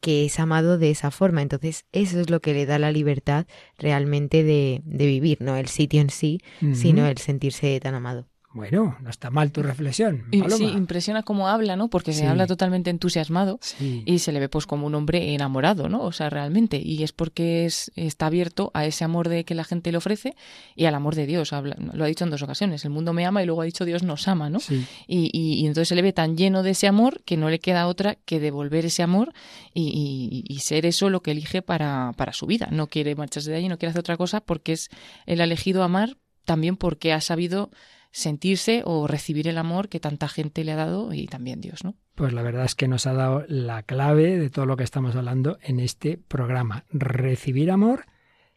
que 0.00 0.24
es 0.24 0.40
amado 0.40 0.76
de 0.76 0.90
esa 0.90 1.12
forma. 1.12 1.40
Entonces, 1.40 1.84
eso 1.92 2.18
es 2.18 2.30
lo 2.30 2.40
que 2.40 2.52
le 2.52 2.66
da 2.66 2.80
la 2.80 2.90
libertad 2.90 3.46
realmente 3.78 4.42
de, 4.42 4.82
de 4.84 5.06
vivir, 5.06 5.40
no 5.40 5.56
el 5.56 5.68
sitio 5.68 6.00
en 6.00 6.10
sí, 6.10 6.40
sino 6.74 7.06
el 7.06 7.18
sentirse 7.18 7.78
tan 7.78 7.94
amado. 7.94 8.26
Bueno, 8.54 8.96
no 9.00 9.08
está 9.08 9.30
mal 9.30 9.50
tu 9.50 9.62
reflexión. 9.62 10.26
Y 10.30 10.42
sí, 10.50 10.64
impresiona 10.64 11.22
cómo 11.22 11.48
habla, 11.48 11.74
¿no? 11.76 11.88
Porque 11.88 12.12
Sí. 12.12 12.20
se 12.20 12.26
habla 12.26 12.46
totalmente 12.46 12.90
entusiasmado 12.90 13.58
Sí. 13.62 14.02
y 14.04 14.18
se 14.18 14.30
le 14.32 14.40
ve 14.40 14.48
pues 14.50 14.66
como 14.66 14.86
un 14.86 14.94
hombre 14.94 15.32
enamorado, 15.34 15.88
¿no? 15.88 16.02
O 16.02 16.12
sea, 16.12 16.28
realmente. 16.28 16.76
Y 16.78 17.02
es 17.02 17.12
porque 17.12 17.64
es, 17.64 17.90
está 17.96 18.26
abierto 18.26 18.70
a 18.74 18.84
ese 18.84 19.04
amor 19.04 19.28
de 19.30 19.44
que 19.44 19.54
la 19.54 19.64
gente 19.64 19.90
le 19.90 19.98
ofrece 19.98 20.34
y 20.76 20.84
al 20.84 20.94
amor 20.94 21.14
de 21.14 21.26
Dios. 21.26 21.52
Habla- 21.54 21.76
lo 21.78 22.04
ha 22.04 22.06
dicho 22.06 22.24
en 22.24 22.30
dos 22.30 22.42
ocasiones. 22.42 22.84
El 22.84 22.90
mundo 22.90 23.12
me 23.14 23.24
ama 23.24 23.42
y 23.42 23.46
luego 23.46 23.62
ha 23.62 23.64
dicho 23.64 23.84
Dios 23.86 24.02
nos 24.02 24.28
ama, 24.28 24.50
¿no? 24.50 24.60
Sí. 24.60 24.84
Y, 25.06 25.30
y- 25.32 25.54
y 25.62 25.66
entonces 25.66 25.88
se 25.88 25.94
le 25.94 26.02
ve 26.02 26.12
tan 26.12 26.36
lleno 26.36 26.62
de 26.62 26.70
ese 26.72 26.86
amor 26.86 27.22
que 27.24 27.36
no 27.38 27.48
le 27.48 27.58
queda 27.58 27.86
otra 27.86 28.16
que 28.24 28.38
devolver 28.38 28.84
ese 28.84 29.02
amor 29.02 29.32
y, 29.72 30.44
y- 30.48 30.54
y 30.54 30.58
ser 30.60 30.84
eso 30.84 31.08
lo 31.08 31.22
que 31.22 31.30
elige 31.30 31.62
para, 31.62 32.12
para 32.18 32.32
su 32.34 32.44
vida. 32.46 32.68
No 32.70 32.86
quiere 32.88 33.14
marcharse 33.14 33.50
de 33.50 33.56
allí, 33.56 33.68
no 33.68 33.78
quiere 33.78 33.90
hacer 33.90 34.00
otra 34.00 34.16
cosa 34.18 34.40
porque 34.42 34.72
es 34.72 34.90
él 35.24 35.40
ha 35.40 35.44
elegido 35.44 35.82
amar 35.82 36.16
también 36.44 36.76
porque 36.76 37.12
ha 37.12 37.20
sabido 37.20 37.70
sentirse 38.12 38.82
o 38.84 39.06
recibir 39.08 39.48
el 39.48 39.58
amor 39.58 39.88
que 39.88 39.98
tanta 39.98 40.28
gente 40.28 40.62
le 40.64 40.72
ha 40.72 40.76
dado 40.76 41.12
y 41.12 41.26
también 41.26 41.60
Dios, 41.60 41.82
¿no? 41.82 41.96
Pues 42.14 42.32
la 42.32 42.42
verdad 42.42 42.66
es 42.66 42.74
que 42.74 42.86
nos 42.86 43.06
ha 43.06 43.14
dado 43.14 43.44
la 43.48 43.82
clave 43.82 44.38
de 44.38 44.50
todo 44.50 44.66
lo 44.66 44.76
que 44.76 44.84
estamos 44.84 45.16
hablando 45.16 45.58
en 45.62 45.80
este 45.80 46.18
programa. 46.18 46.84
Recibir 46.90 47.70
amor, 47.70 48.04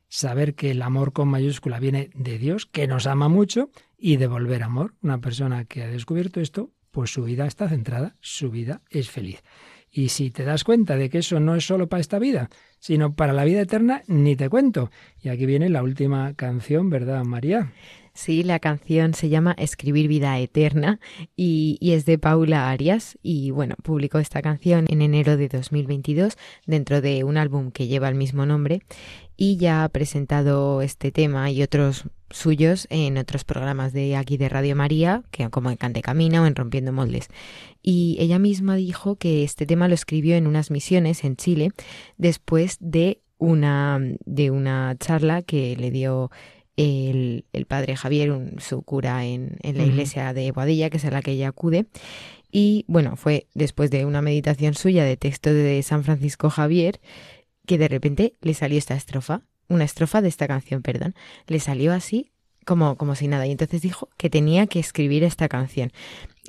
saber 0.10 0.56
que 0.56 0.72
el 0.72 0.82
amor 0.82 1.14
con 1.14 1.30
mayúscula 1.30 1.80
viene 1.80 2.10
de 2.14 2.38
Dios, 2.38 2.66
que 2.66 2.86
nos 2.86 3.08
ama 3.08 3.30
mucho, 3.30 3.70
y 3.98 4.18
devolver 4.18 4.62
amor. 4.62 4.94
Una 5.02 5.20
persona 5.20 5.64
que 5.66 5.84
ha 5.84 5.88
descubierto 5.88 6.42
esto, 6.42 6.72
pues 6.92 7.12
su 7.12 7.24
vida 7.24 7.48
está 7.48 7.70
centrada, 7.70 8.18
su 8.20 8.52
vida 8.52 8.82
es 8.90 9.10
feliz. 9.10 9.42
Y 9.90 10.10
si 10.10 10.32
te 10.32 10.44
das 10.44 10.66
cuenta 10.66 10.98
de 10.98 11.10
que 11.10 11.20
eso 11.20 11.40
no 11.40 11.56
es 11.56 11.66
solo 11.66 11.88
para 11.88 12.02
esta 12.02 12.20
vida, 12.20 12.50
sino 12.80 13.16
para 13.16 13.32
la 13.32 13.46
vida 13.46 13.62
eterna, 13.62 14.04
ni 14.08 14.36
te 14.36 14.50
cuento. 14.50 14.92
Y 15.22 15.30
aquí 15.30 15.46
viene 15.46 15.70
la 15.70 15.82
última 15.82 16.34
canción, 16.34 16.90
¿verdad, 16.90 17.24
María? 17.24 17.72
Sí, 18.16 18.44
la 18.44 18.60
canción 18.60 19.14
se 19.14 19.28
llama 19.28 19.54
Escribir 19.58 20.08
Vida 20.08 20.40
Eterna 20.40 21.02
y, 21.36 21.78
es 21.82 22.06
de 22.06 22.18
Paula 22.18 22.72
Arias 22.72 23.20
y 23.22 23.52
bueno, 23.52 23.76
publicó 23.84 24.20
esta 24.20 24.42
canción 24.42 24.86
en 24.88 25.02
enero 25.02 25.36
de 25.36 25.50
2022 25.50 26.38
dentro 26.66 27.02
de 27.02 27.26
un 27.26 27.36
álbum 27.36 27.72
que 27.72 27.88
lleva 27.88 28.08
el 28.08 28.16
mismo 28.16 28.46
nombre 28.46 28.84
y 29.36 29.58
ya 29.58 29.84
ha 29.84 29.90
presentado 29.90 30.82
este 30.82 31.12
tema 31.12 31.52
y 31.52 31.62
otros 31.62 32.06
suyos 32.30 32.88
en 32.90 33.18
otros 33.18 33.44
programas 33.44 33.92
de 33.92 34.16
aquí 34.16 34.38
de 34.38 34.48
Radio 34.48 34.78
María, 34.78 35.24
que 35.30 35.50
como 35.50 35.70
en 35.70 35.76
Cante 35.76 36.02
Camina 36.02 36.42
o 36.42 36.46
en 36.46 36.56
Rompiendo 36.56 36.94
Moldes. 36.94 37.28
Y 37.84 38.16
ella 38.22 38.40
misma 38.40 38.78
dijo 38.78 39.18
que 39.18 39.44
este 39.44 39.66
tema 39.66 39.90
lo 39.90 39.94
escribió 39.94 40.38
en 40.38 40.48
unas 40.48 40.72
misiones 40.72 41.26
en 41.26 41.36
Chile 41.36 41.72
después 42.18 42.78
de 42.80 43.20
una, 43.38 44.00
de 44.26 44.52
una 44.52 44.96
charla 44.98 45.42
que 45.42 45.76
le 45.76 45.92
dio 45.92 46.32
el, 46.78 47.46
el 47.54 47.66
padre 47.66 47.96
Javier, 47.96 48.32
un- 48.32 48.60
su 48.60 48.82
cura 48.82 49.26
en, 49.26 49.58
en 49.62 49.78
la 49.78 49.84
iglesia 49.86 50.34
de 50.34 50.52
Boadilla, 50.52 50.90
que 50.90 50.98
es 50.98 51.06
a 51.06 51.12
la 51.12 51.22
que 51.22 51.32
ella 51.32 51.50
acude. 51.50 51.86
Y 52.52 52.86
bueno, 52.88 53.16
fue 53.18 53.48
después 53.54 53.92
de 53.92 54.06
una 54.06 54.22
meditación 54.22 54.74
suya 54.76 55.04
de 55.04 55.18
texto 55.18 55.54
de 55.54 55.82
San 55.84 56.04
Francisco 56.04 56.50
Javier 56.50 57.00
que 57.66 57.78
de 57.78 57.88
repente 57.88 58.36
le 58.42 58.54
salió 58.54 58.78
esta 58.78 58.96
estrofa 58.96 59.42
una 59.68 59.84
estrofa 59.84 60.22
de 60.22 60.28
esta 60.28 60.48
canción, 60.48 60.84
perdón. 60.84 61.16
Le 61.48 61.60
salió 61.60 61.92
así 61.92 62.32
como, 62.66 62.98
como 62.98 63.16
si 63.16 63.28
nada. 63.28 63.48
Y 63.48 63.52
entonces 63.52 63.82
dijo 63.82 64.10
que 64.16 64.30
tenía 64.30 64.68
que 64.68 64.80
escribir 64.80 65.24
esta 65.24 65.50
canción 65.50 65.92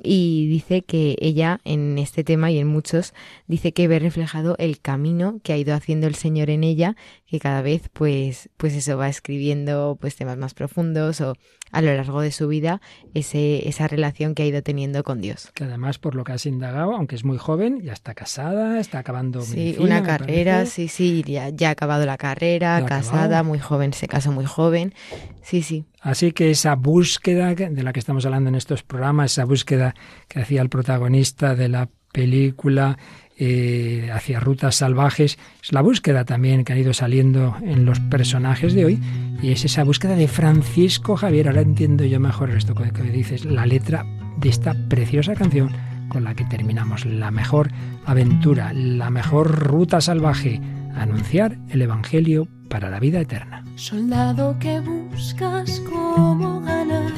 y 0.03 0.47
dice 0.47 0.83
que 0.83 1.15
ella 1.19 1.59
en 1.63 1.97
este 1.97 2.23
tema 2.23 2.51
y 2.51 2.59
en 2.59 2.67
muchos 2.67 3.13
dice 3.47 3.73
que 3.73 3.87
ve 3.87 3.99
reflejado 3.99 4.55
el 4.59 4.79
camino 4.79 5.39
que 5.43 5.53
ha 5.53 5.57
ido 5.57 5.73
haciendo 5.73 6.07
el 6.07 6.15
Señor 6.15 6.49
en 6.49 6.63
ella, 6.63 6.95
que 7.25 7.39
cada 7.39 7.61
vez 7.61 7.89
pues 7.93 8.49
pues 8.57 8.73
eso 8.73 8.97
va 8.97 9.09
escribiendo 9.09 9.97
pues 9.99 10.15
temas 10.15 10.37
más 10.37 10.53
profundos 10.53 11.21
o 11.21 11.35
a 11.71 11.81
lo 11.81 11.93
largo 11.93 12.21
de 12.21 12.31
su 12.31 12.47
vida 12.47 12.81
ese, 13.13 13.67
esa 13.67 13.87
relación 13.87 14.35
que 14.35 14.43
ha 14.43 14.45
ido 14.45 14.61
teniendo 14.61 15.03
con 15.03 15.21
Dios. 15.21 15.51
Que 15.53 15.65
además 15.65 15.99
por 15.99 16.15
lo 16.15 16.23
que 16.23 16.33
has 16.33 16.45
indagado, 16.45 16.93
aunque 16.95 17.15
es 17.15 17.23
muy 17.23 17.37
joven, 17.37 17.81
ya 17.81 17.93
está 17.93 18.13
casada, 18.13 18.79
está 18.79 18.99
acabando 18.99 19.41
Sí, 19.41 19.75
una 19.79 20.03
carrera, 20.03 20.65
sí, 20.65 20.87
sí, 20.87 21.23
ya, 21.25 21.49
ya 21.49 21.69
ha 21.69 21.71
acabado 21.71 22.05
la 22.05 22.17
carrera, 22.17 22.85
casada, 22.85 23.43
muy 23.43 23.59
joven, 23.59 23.93
se 23.93 24.07
casó 24.07 24.31
muy 24.31 24.45
joven. 24.45 24.93
Sí, 25.41 25.61
sí. 25.61 25.85
Así 26.01 26.31
que 26.31 26.51
esa 26.51 26.75
búsqueda 26.75 27.53
de 27.55 27.83
la 27.83 27.91
que 27.91 27.99
estamos 27.99 28.25
hablando 28.25 28.49
en 28.49 28.55
estos 28.55 28.83
programas, 28.83 29.31
esa 29.31 29.45
búsqueda 29.45 29.86
que 30.27 30.41
hacía 30.41 30.61
el 30.61 30.69
protagonista 30.69 31.55
de 31.55 31.69
la 31.69 31.89
película 32.11 32.97
eh, 33.39 34.09
hacia 34.11 34.39
rutas 34.39 34.75
salvajes, 34.75 35.37
es 35.61 35.71
la 35.71 35.81
búsqueda 35.81 36.25
también 36.25 36.63
que 36.63 36.73
ha 36.73 36.77
ido 36.77 36.93
saliendo 36.93 37.55
en 37.61 37.85
los 37.85 37.99
personajes 37.99 38.73
de 38.73 38.85
hoy 38.85 38.99
y 39.41 39.51
es 39.51 39.63
esa 39.63 39.83
búsqueda 39.83 40.15
de 40.15 40.27
Francisco 40.27 41.15
Javier. 41.15 41.47
Ahora 41.47 41.61
entiendo 41.61 42.03
yo 42.05 42.19
mejor 42.19 42.49
esto 42.49 42.73
que 42.73 43.03
dices, 43.03 43.45
la 43.45 43.67
letra 43.67 44.05
de 44.37 44.49
esta 44.49 44.73
preciosa 44.89 45.35
canción 45.35 45.71
con 46.09 46.23
la 46.23 46.33
que 46.33 46.45
terminamos, 46.45 47.05
la 47.05 47.31
mejor 47.31 47.69
aventura, 48.05 48.73
la 48.73 49.09
mejor 49.09 49.51
ruta 49.67 50.01
salvaje, 50.01 50.59
anunciar 50.95 51.57
el 51.69 51.81
Evangelio 51.81 52.47
para 52.69 52.89
la 52.89 52.99
vida 52.99 53.19
eterna. 53.19 53.63
Soldado 53.75 54.57
que 54.59 54.79
buscas 54.79 55.79
cómo 55.81 56.61
ganar 56.61 57.11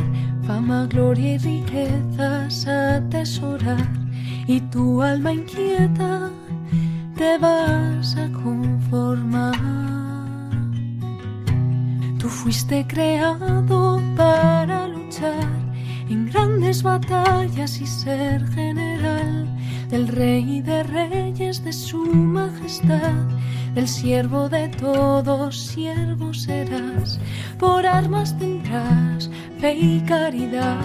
fama, 0.49 0.87
gloria 0.87 1.35
y 1.35 1.37
riquezas 1.37 2.67
atesorar, 2.67 3.87
y 4.47 4.59
tu 4.71 4.99
alma 4.99 5.31
inquieta 5.31 6.31
te 7.15 7.37
vas 7.37 8.17
a 8.17 8.27
conformar. 8.31 9.59
Tú 12.17 12.27
fuiste 12.29 12.83
creado 12.87 14.01
para 14.17 14.87
luchar 14.87 15.51
en 16.09 16.25
grandes 16.31 16.81
batallas 16.81 17.79
y 17.79 17.85
ser 17.85 18.43
general 18.47 19.47
del 19.91 20.07
rey 20.07 20.61
de 20.61 20.81
reyes, 20.81 21.63
de 21.63 21.73
su 21.73 22.03
majestad 22.07 23.23
el 23.75 23.87
siervo 23.87 24.49
de 24.49 24.69
todos 24.69 25.57
siervos 25.57 26.43
serás, 26.43 27.19
por 27.57 27.85
armas 27.85 28.37
tendrás 28.37 29.29
fe 29.59 29.73
y 29.73 30.01
caridad. 30.01 30.79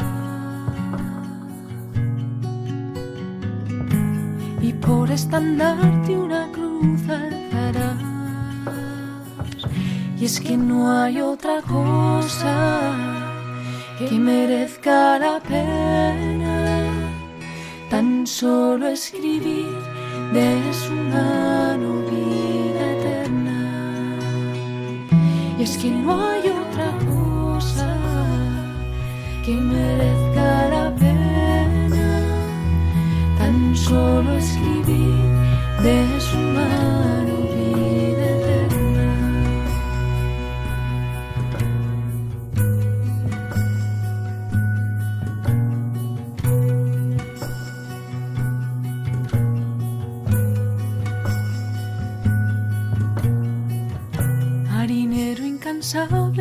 Y 4.60 4.72
por 4.72 5.10
estandarte 5.10 6.16
una 6.16 6.50
cruz 6.52 7.02
alzarás. 7.08 8.02
Y 10.18 10.24
es 10.24 10.40
que 10.40 10.56
no 10.56 10.90
hay 10.90 11.20
otra 11.20 11.60
cosa 11.62 12.92
que 13.98 14.10
merezca 14.18 15.18
la 15.18 15.40
pena, 15.40 16.76
tan 17.90 18.26
solo 18.26 18.88
escribir 18.88 19.68
de 20.32 20.72
su 20.72 20.92
mano 20.92 22.13
es 25.64 25.78
que 25.78 25.90
no 25.90 26.12
hay 26.28 26.42
otra 26.42 26.90
cosa 27.08 27.88
que 29.42 29.54
merezca 29.54 30.68
la 30.68 30.94
pena. 30.94 32.06
Tan 33.38 33.74
solo 33.74 34.13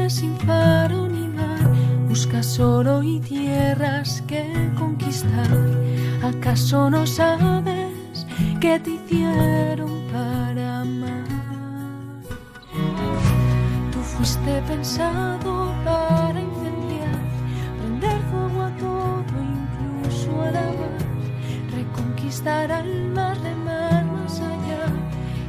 sin 0.10 0.34
paro 0.47 1.08
ni 1.08 1.28
mar, 1.28 1.72
buscas 2.08 2.60
oro 2.60 3.04
y 3.04 3.20
tierras 3.20 4.24
que 4.28 4.43
conquistar. 4.76 5.47
¿Acaso 6.24 6.89
no 6.89 7.06
sabes 7.06 8.26
qué 8.60 8.80
te 8.80 8.91
hicieron 8.91 9.91
para 10.12 10.82
amar? 10.82 11.24
Tú 13.91 13.99
fuiste 13.99 14.62
pensado 14.68 15.72
para 15.86 16.39
incendiar, 16.39 17.20
prender 17.80 18.22
fuego 18.32 18.64
a 18.64 18.72
todo, 18.78 19.36
incluso 19.54 20.41
a 20.41 20.51
la 20.51 20.68
mar, 20.80 20.97
reconquistar 21.76 22.72
almas, 22.72 23.38
remar 23.41 24.04
más 24.06 24.39
allá 24.39 24.86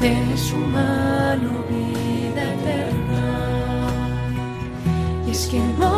de 0.00 0.14
su 0.46 0.56
mano 0.56 1.50
vida 1.70 2.42
eterna 2.54 3.40
es 5.30 5.46
que 5.46 5.60
no 5.78 5.89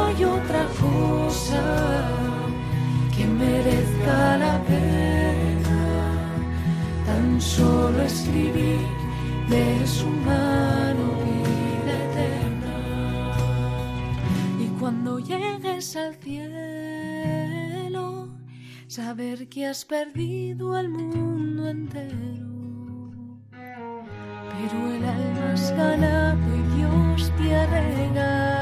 escribir 8.05 8.87
de 9.49 9.87
su 9.87 10.07
mano 10.07 11.05
vida 11.25 11.93
eterna. 12.09 12.75
Y 14.61 14.67
cuando 14.79 15.19
llegues 15.19 15.97
al 15.97 16.15
cielo, 16.17 16.47
saber 18.87 19.49
que 19.49 19.67
has 19.67 19.85
perdido 19.85 20.79
el 20.79 20.89
mundo 20.89 21.69
entero. 21.69 22.17
Pero 23.51 24.93
el 24.95 25.05
alma 25.05 25.53
has 25.53 25.71
ganado 25.77 26.57
y 26.57 26.63
Dios 26.77 27.33
te 27.37 27.55
ha 27.55 27.67
regalado 27.67 28.53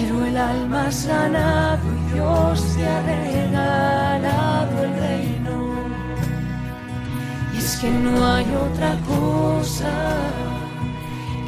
pero 0.00 0.24
el 0.24 0.36
alma 0.36 0.86
ha 0.86 0.92
sanado 0.92 1.82
y 1.92 2.14
Dios 2.14 2.74
te 2.74 2.86
ha 2.86 3.02
regalado 3.02 4.84
el 4.84 4.92
reino. 4.98 5.39
Es 7.70 7.76
que 7.76 7.88
no 7.88 8.26
hay 8.26 8.46
otra 8.66 8.96
cosa 9.06 9.92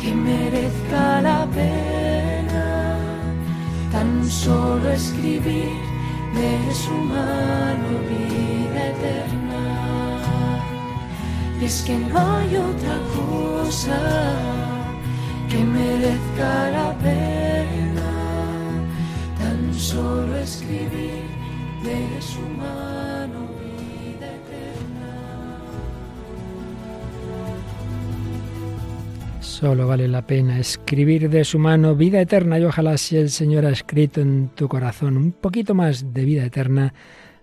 que 0.01 0.14
merezca 0.14 1.20
la 1.20 1.45
pena, 1.47 2.97
tan 3.91 4.25
solo 4.31 4.89
escribir 4.91 5.75
de 6.33 6.75
su 6.83 6.93
mano 6.93 7.89
vida 8.09 8.81
eterna. 8.95 9.64
Y 11.61 11.64
es 11.64 11.83
que 11.83 11.99
no 11.99 12.37
hay 12.37 12.57
otra 12.57 12.97
cosa 13.18 13.99
que 15.51 15.59
merezca 15.59 16.70
la 16.70 16.95
pena 16.99 18.11
tan 19.41 19.75
solo 19.75 20.37
escribir 20.37 21.25
de 21.83 22.23
su 22.23 22.43
mano 22.61 23.01
Solo 29.62 29.86
vale 29.86 30.08
la 30.08 30.26
pena 30.26 30.58
escribir 30.58 31.30
de 31.30 31.44
su 31.44 31.56
mano 31.56 31.94
vida 31.94 32.20
eterna 32.20 32.58
y 32.58 32.64
ojalá 32.64 32.98
si 32.98 33.16
el 33.16 33.30
Señor 33.30 33.64
ha 33.64 33.70
escrito 33.70 34.20
en 34.20 34.48
tu 34.48 34.66
corazón 34.66 35.16
un 35.16 35.30
poquito 35.30 35.72
más 35.72 36.12
de 36.12 36.24
vida 36.24 36.44
eterna 36.44 36.92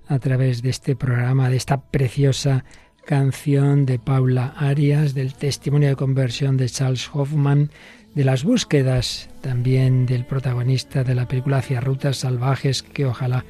a 0.05 0.20
través 0.20 0.61
de 0.61 0.70
este 0.70 0.97
programa, 0.97 1.49
de 1.49 1.55
esta 1.55 1.80
preciosa 1.80 2.65
canción 3.05 3.86
de 3.86 3.99
Paula 3.99 4.53
Arias, 4.57 5.13
del 5.13 5.34
testimonio 5.34 5.88
de 5.88 5.95
conversión 5.95 6.57
de 6.57 6.67
Charles 6.67 7.09
Hoffman, 7.13 7.72
de 8.15 8.26
las 8.26 8.43
búsquedas 8.43 9.30
también 9.39 10.05
del 10.05 10.26
protagonista 10.26 11.05
de 11.05 11.15
la 11.15 11.26
película 11.26 11.59
hacia 11.59 11.80
rutas 11.80 12.17
salvajes 12.17 12.84
que 12.84 13.05
ojalá 13.05 13.45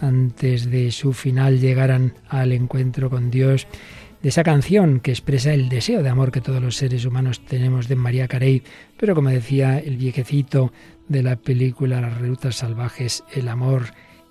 antes 0.00 0.70
de 0.70 0.92
su 0.92 1.12
final 1.12 1.58
llegaran 1.58 2.14
al 2.28 2.52
encuentro 2.52 3.10
con 3.10 3.32
Dios, 3.32 3.66
de 4.22 4.28
esa 4.28 4.44
canción 4.44 5.00
que 5.00 5.10
expresa 5.10 5.52
el 5.52 5.68
deseo 5.68 6.02
de 6.02 6.08
amor 6.08 6.30
que 6.30 6.40
todos 6.40 6.62
los 6.62 6.76
seres 6.76 7.04
humanos 7.04 7.44
tenemos 7.44 7.88
de 7.88 7.96
María 7.96 8.28
Carey, 8.28 8.62
pero 8.96 9.14
como 9.14 9.30
decía 9.30 9.78
el 9.78 9.96
viejecito 9.96 10.72
de 11.08 11.22
la 11.22 11.36
película 11.36 12.00
Las 12.00 12.20
rutas 12.20 12.56
salvajes, 12.56 13.24
el 13.34 13.48
amor 13.48 13.86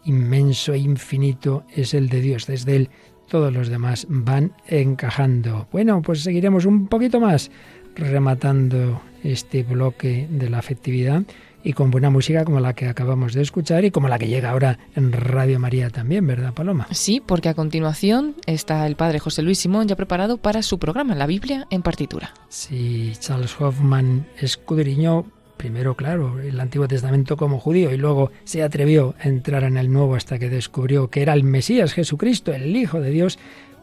inmenso 0.05 0.73
e 0.73 0.79
infinito 0.79 1.65
es 1.75 1.93
el 1.93 2.09
de 2.09 2.21
Dios, 2.21 2.47
desde 2.47 2.75
él 2.75 2.89
todos 3.27 3.53
los 3.53 3.67
demás 3.69 4.07
van 4.09 4.53
encajando. 4.67 5.67
Bueno, 5.71 6.01
pues 6.01 6.21
seguiremos 6.21 6.65
un 6.65 6.87
poquito 6.87 7.19
más 7.19 7.51
rematando 7.95 9.01
este 9.23 9.63
bloque 9.63 10.27
de 10.29 10.49
la 10.49 10.59
afectividad 10.59 11.23
y 11.63 11.73
con 11.73 11.91
buena 11.91 12.09
música 12.09 12.45
como 12.45 12.59
la 12.59 12.73
que 12.73 12.87
acabamos 12.87 13.33
de 13.33 13.41
escuchar 13.41 13.85
y 13.85 13.91
como 13.91 14.07
la 14.07 14.19
que 14.19 14.27
llega 14.27 14.49
ahora 14.49 14.79
en 14.95 15.11
Radio 15.11 15.59
María 15.59 15.89
también, 15.89 16.25
¿verdad, 16.27 16.53
Paloma? 16.53 16.87
Sí, 16.91 17.21
porque 17.25 17.49
a 17.49 17.53
continuación 17.53 18.35
está 18.45 18.85
el 18.87 18.95
padre 18.95 19.19
José 19.19 19.41
Luis 19.41 19.59
Simón 19.59 19.87
ya 19.87 19.95
preparado 19.95 20.37
para 20.37 20.61
su 20.63 20.79
programa, 20.79 21.15
La 21.15 21.27
Biblia 21.27 21.67
en 21.69 21.81
partitura. 21.81 22.33
Sí, 22.49 23.13
Charles 23.19 23.55
Hoffman 23.59 24.27
escudriñó 24.39 25.25
primero, 25.57 25.95
claro, 25.95 26.39
el 26.39 26.59
Antiguo 26.59 26.87
Testamento 26.87 27.37
como 27.37 27.59
judío 27.59 27.91
y 27.93 27.97
luego 27.97 28.31
se 28.45 28.63
atrevió 28.63 29.13
a 29.19 29.27
entrar 29.27 29.63
en 29.63 29.77
el 29.77 29.91
Nuevo 29.91 30.15
hasta 30.15 30.39
que 30.39 30.49
descubrió 30.49 31.09
que 31.09 31.21
era 31.21 31.33
el 31.33 31.43
Mesías 31.43 31.93
Jesucristo, 31.93 32.51
el 32.51 32.75
Hijo 32.75 32.99
de 32.99 33.11
Dios, 33.11 33.37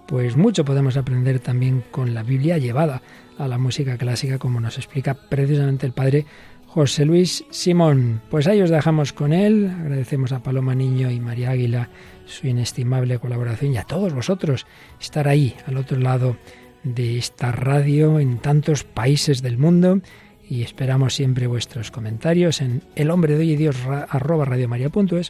pues 0.09 0.37
mucho 0.37 0.65
podemos 0.65 0.97
aprender 0.97 1.39
también 1.39 1.85
con 1.93 2.15
la 2.15 2.25
Biblia 2.25 2.59
llevada 2.59 3.01
a 3.39 3.47
la 3.47 3.59
música 3.59 3.97
clásica, 3.97 4.39
como 4.39 4.59
nos 4.59 4.77
explica 4.77 5.15
precisamente 5.15 5.87
el 5.87 5.93
padre 5.93 6.27
José 6.69 7.07
Luis 7.07 7.45
Simón. 7.51 8.21
Pues 8.31 8.47
ahí 8.47 8.61
os 8.61 8.69
dejamos 8.69 9.15
con 9.15 9.33
él. 9.33 9.75
Agradecemos 9.81 10.33
a 10.33 10.43
Paloma 10.43 10.75
Niño 10.75 11.11
y 11.11 11.19
María 11.19 11.51
Águila 11.51 11.89
su 12.27 12.47
inestimable 12.47 13.19
colaboración 13.19 13.73
y 13.73 13.79
a 13.79 13.85
todos 13.85 14.13
vosotros 14.13 14.67
estar 15.01 15.29
ahí, 15.29 15.57
al 15.67 15.79
otro 15.79 15.99
lado 15.99 16.37
de 16.85 17.17
esta 17.17 17.53
radio 17.53 18.21
en 18.21 18.39
tantos 18.39 18.85
países 18.85 19.41
del 19.41 19.57
mundo 19.57 20.01
y 20.49 20.63
esperamos 20.63 21.15
siempre 21.15 21.47
vuestros 21.47 21.91
comentarios 21.91 22.61
en 22.61 22.83
el 22.97 23.11
hombre 23.11 23.35
de 23.35 23.41
hoy 23.41 23.57
Dios 23.57 23.77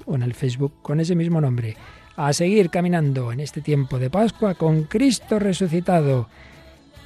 o 0.06 0.14
en 0.14 0.22
el 0.22 0.34
Facebook 0.34 0.72
con 0.82 1.00
ese 1.00 1.14
mismo 1.14 1.40
nombre. 1.40 1.76
A 2.16 2.32
seguir 2.32 2.68
caminando 2.68 3.30
en 3.30 3.38
este 3.38 3.60
tiempo 3.60 4.00
de 4.00 4.10
Pascua 4.10 4.54
con 4.54 4.84
Cristo 4.84 5.38
resucitado 5.38 6.28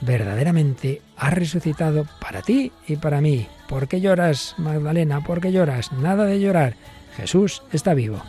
verdaderamente 0.00 1.00
ha 1.16 1.30
resucitado 1.30 2.06
para 2.20 2.42
ti 2.42 2.72
y 2.88 2.96
para 2.96 3.20
mí. 3.20 3.46
¿Por 3.72 3.88
qué 3.88 4.02
lloras, 4.02 4.54
Magdalena? 4.58 5.22
¿Por 5.22 5.40
qué 5.40 5.50
lloras? 5.50 5.92
Nada 5.92 6.26
de 6.26 6.38
llorar. 6.38 6.74
Jesús 7.16 7.62
está 7.72 7.94
vivo. 7.94 8.20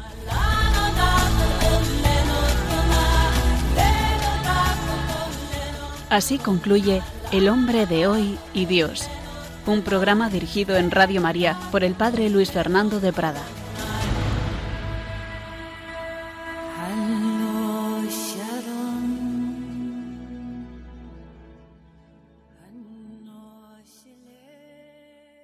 Así 6.09 6.37
concluye 6.37 7.01
El 7.33 7.49
hombre 7.49 7.85
de 7.85 8.07
hoy 8.07 8.37
y 8.53 8.67
Dios, 8.67 9.09
un 9.65 9.81
programa 9.81 10.29
dirigido 10.29 10.77
en 10.77 10.91
Radio 10.91 11.19
María 11.19 11.57
por 11.73 11.83
el 11.83 11.93
Padre 11.93 12.29
Luis 12.29 12.49
Fernando 12.49 13.01
de 13.01 13.11
Prada. 13.11 13.41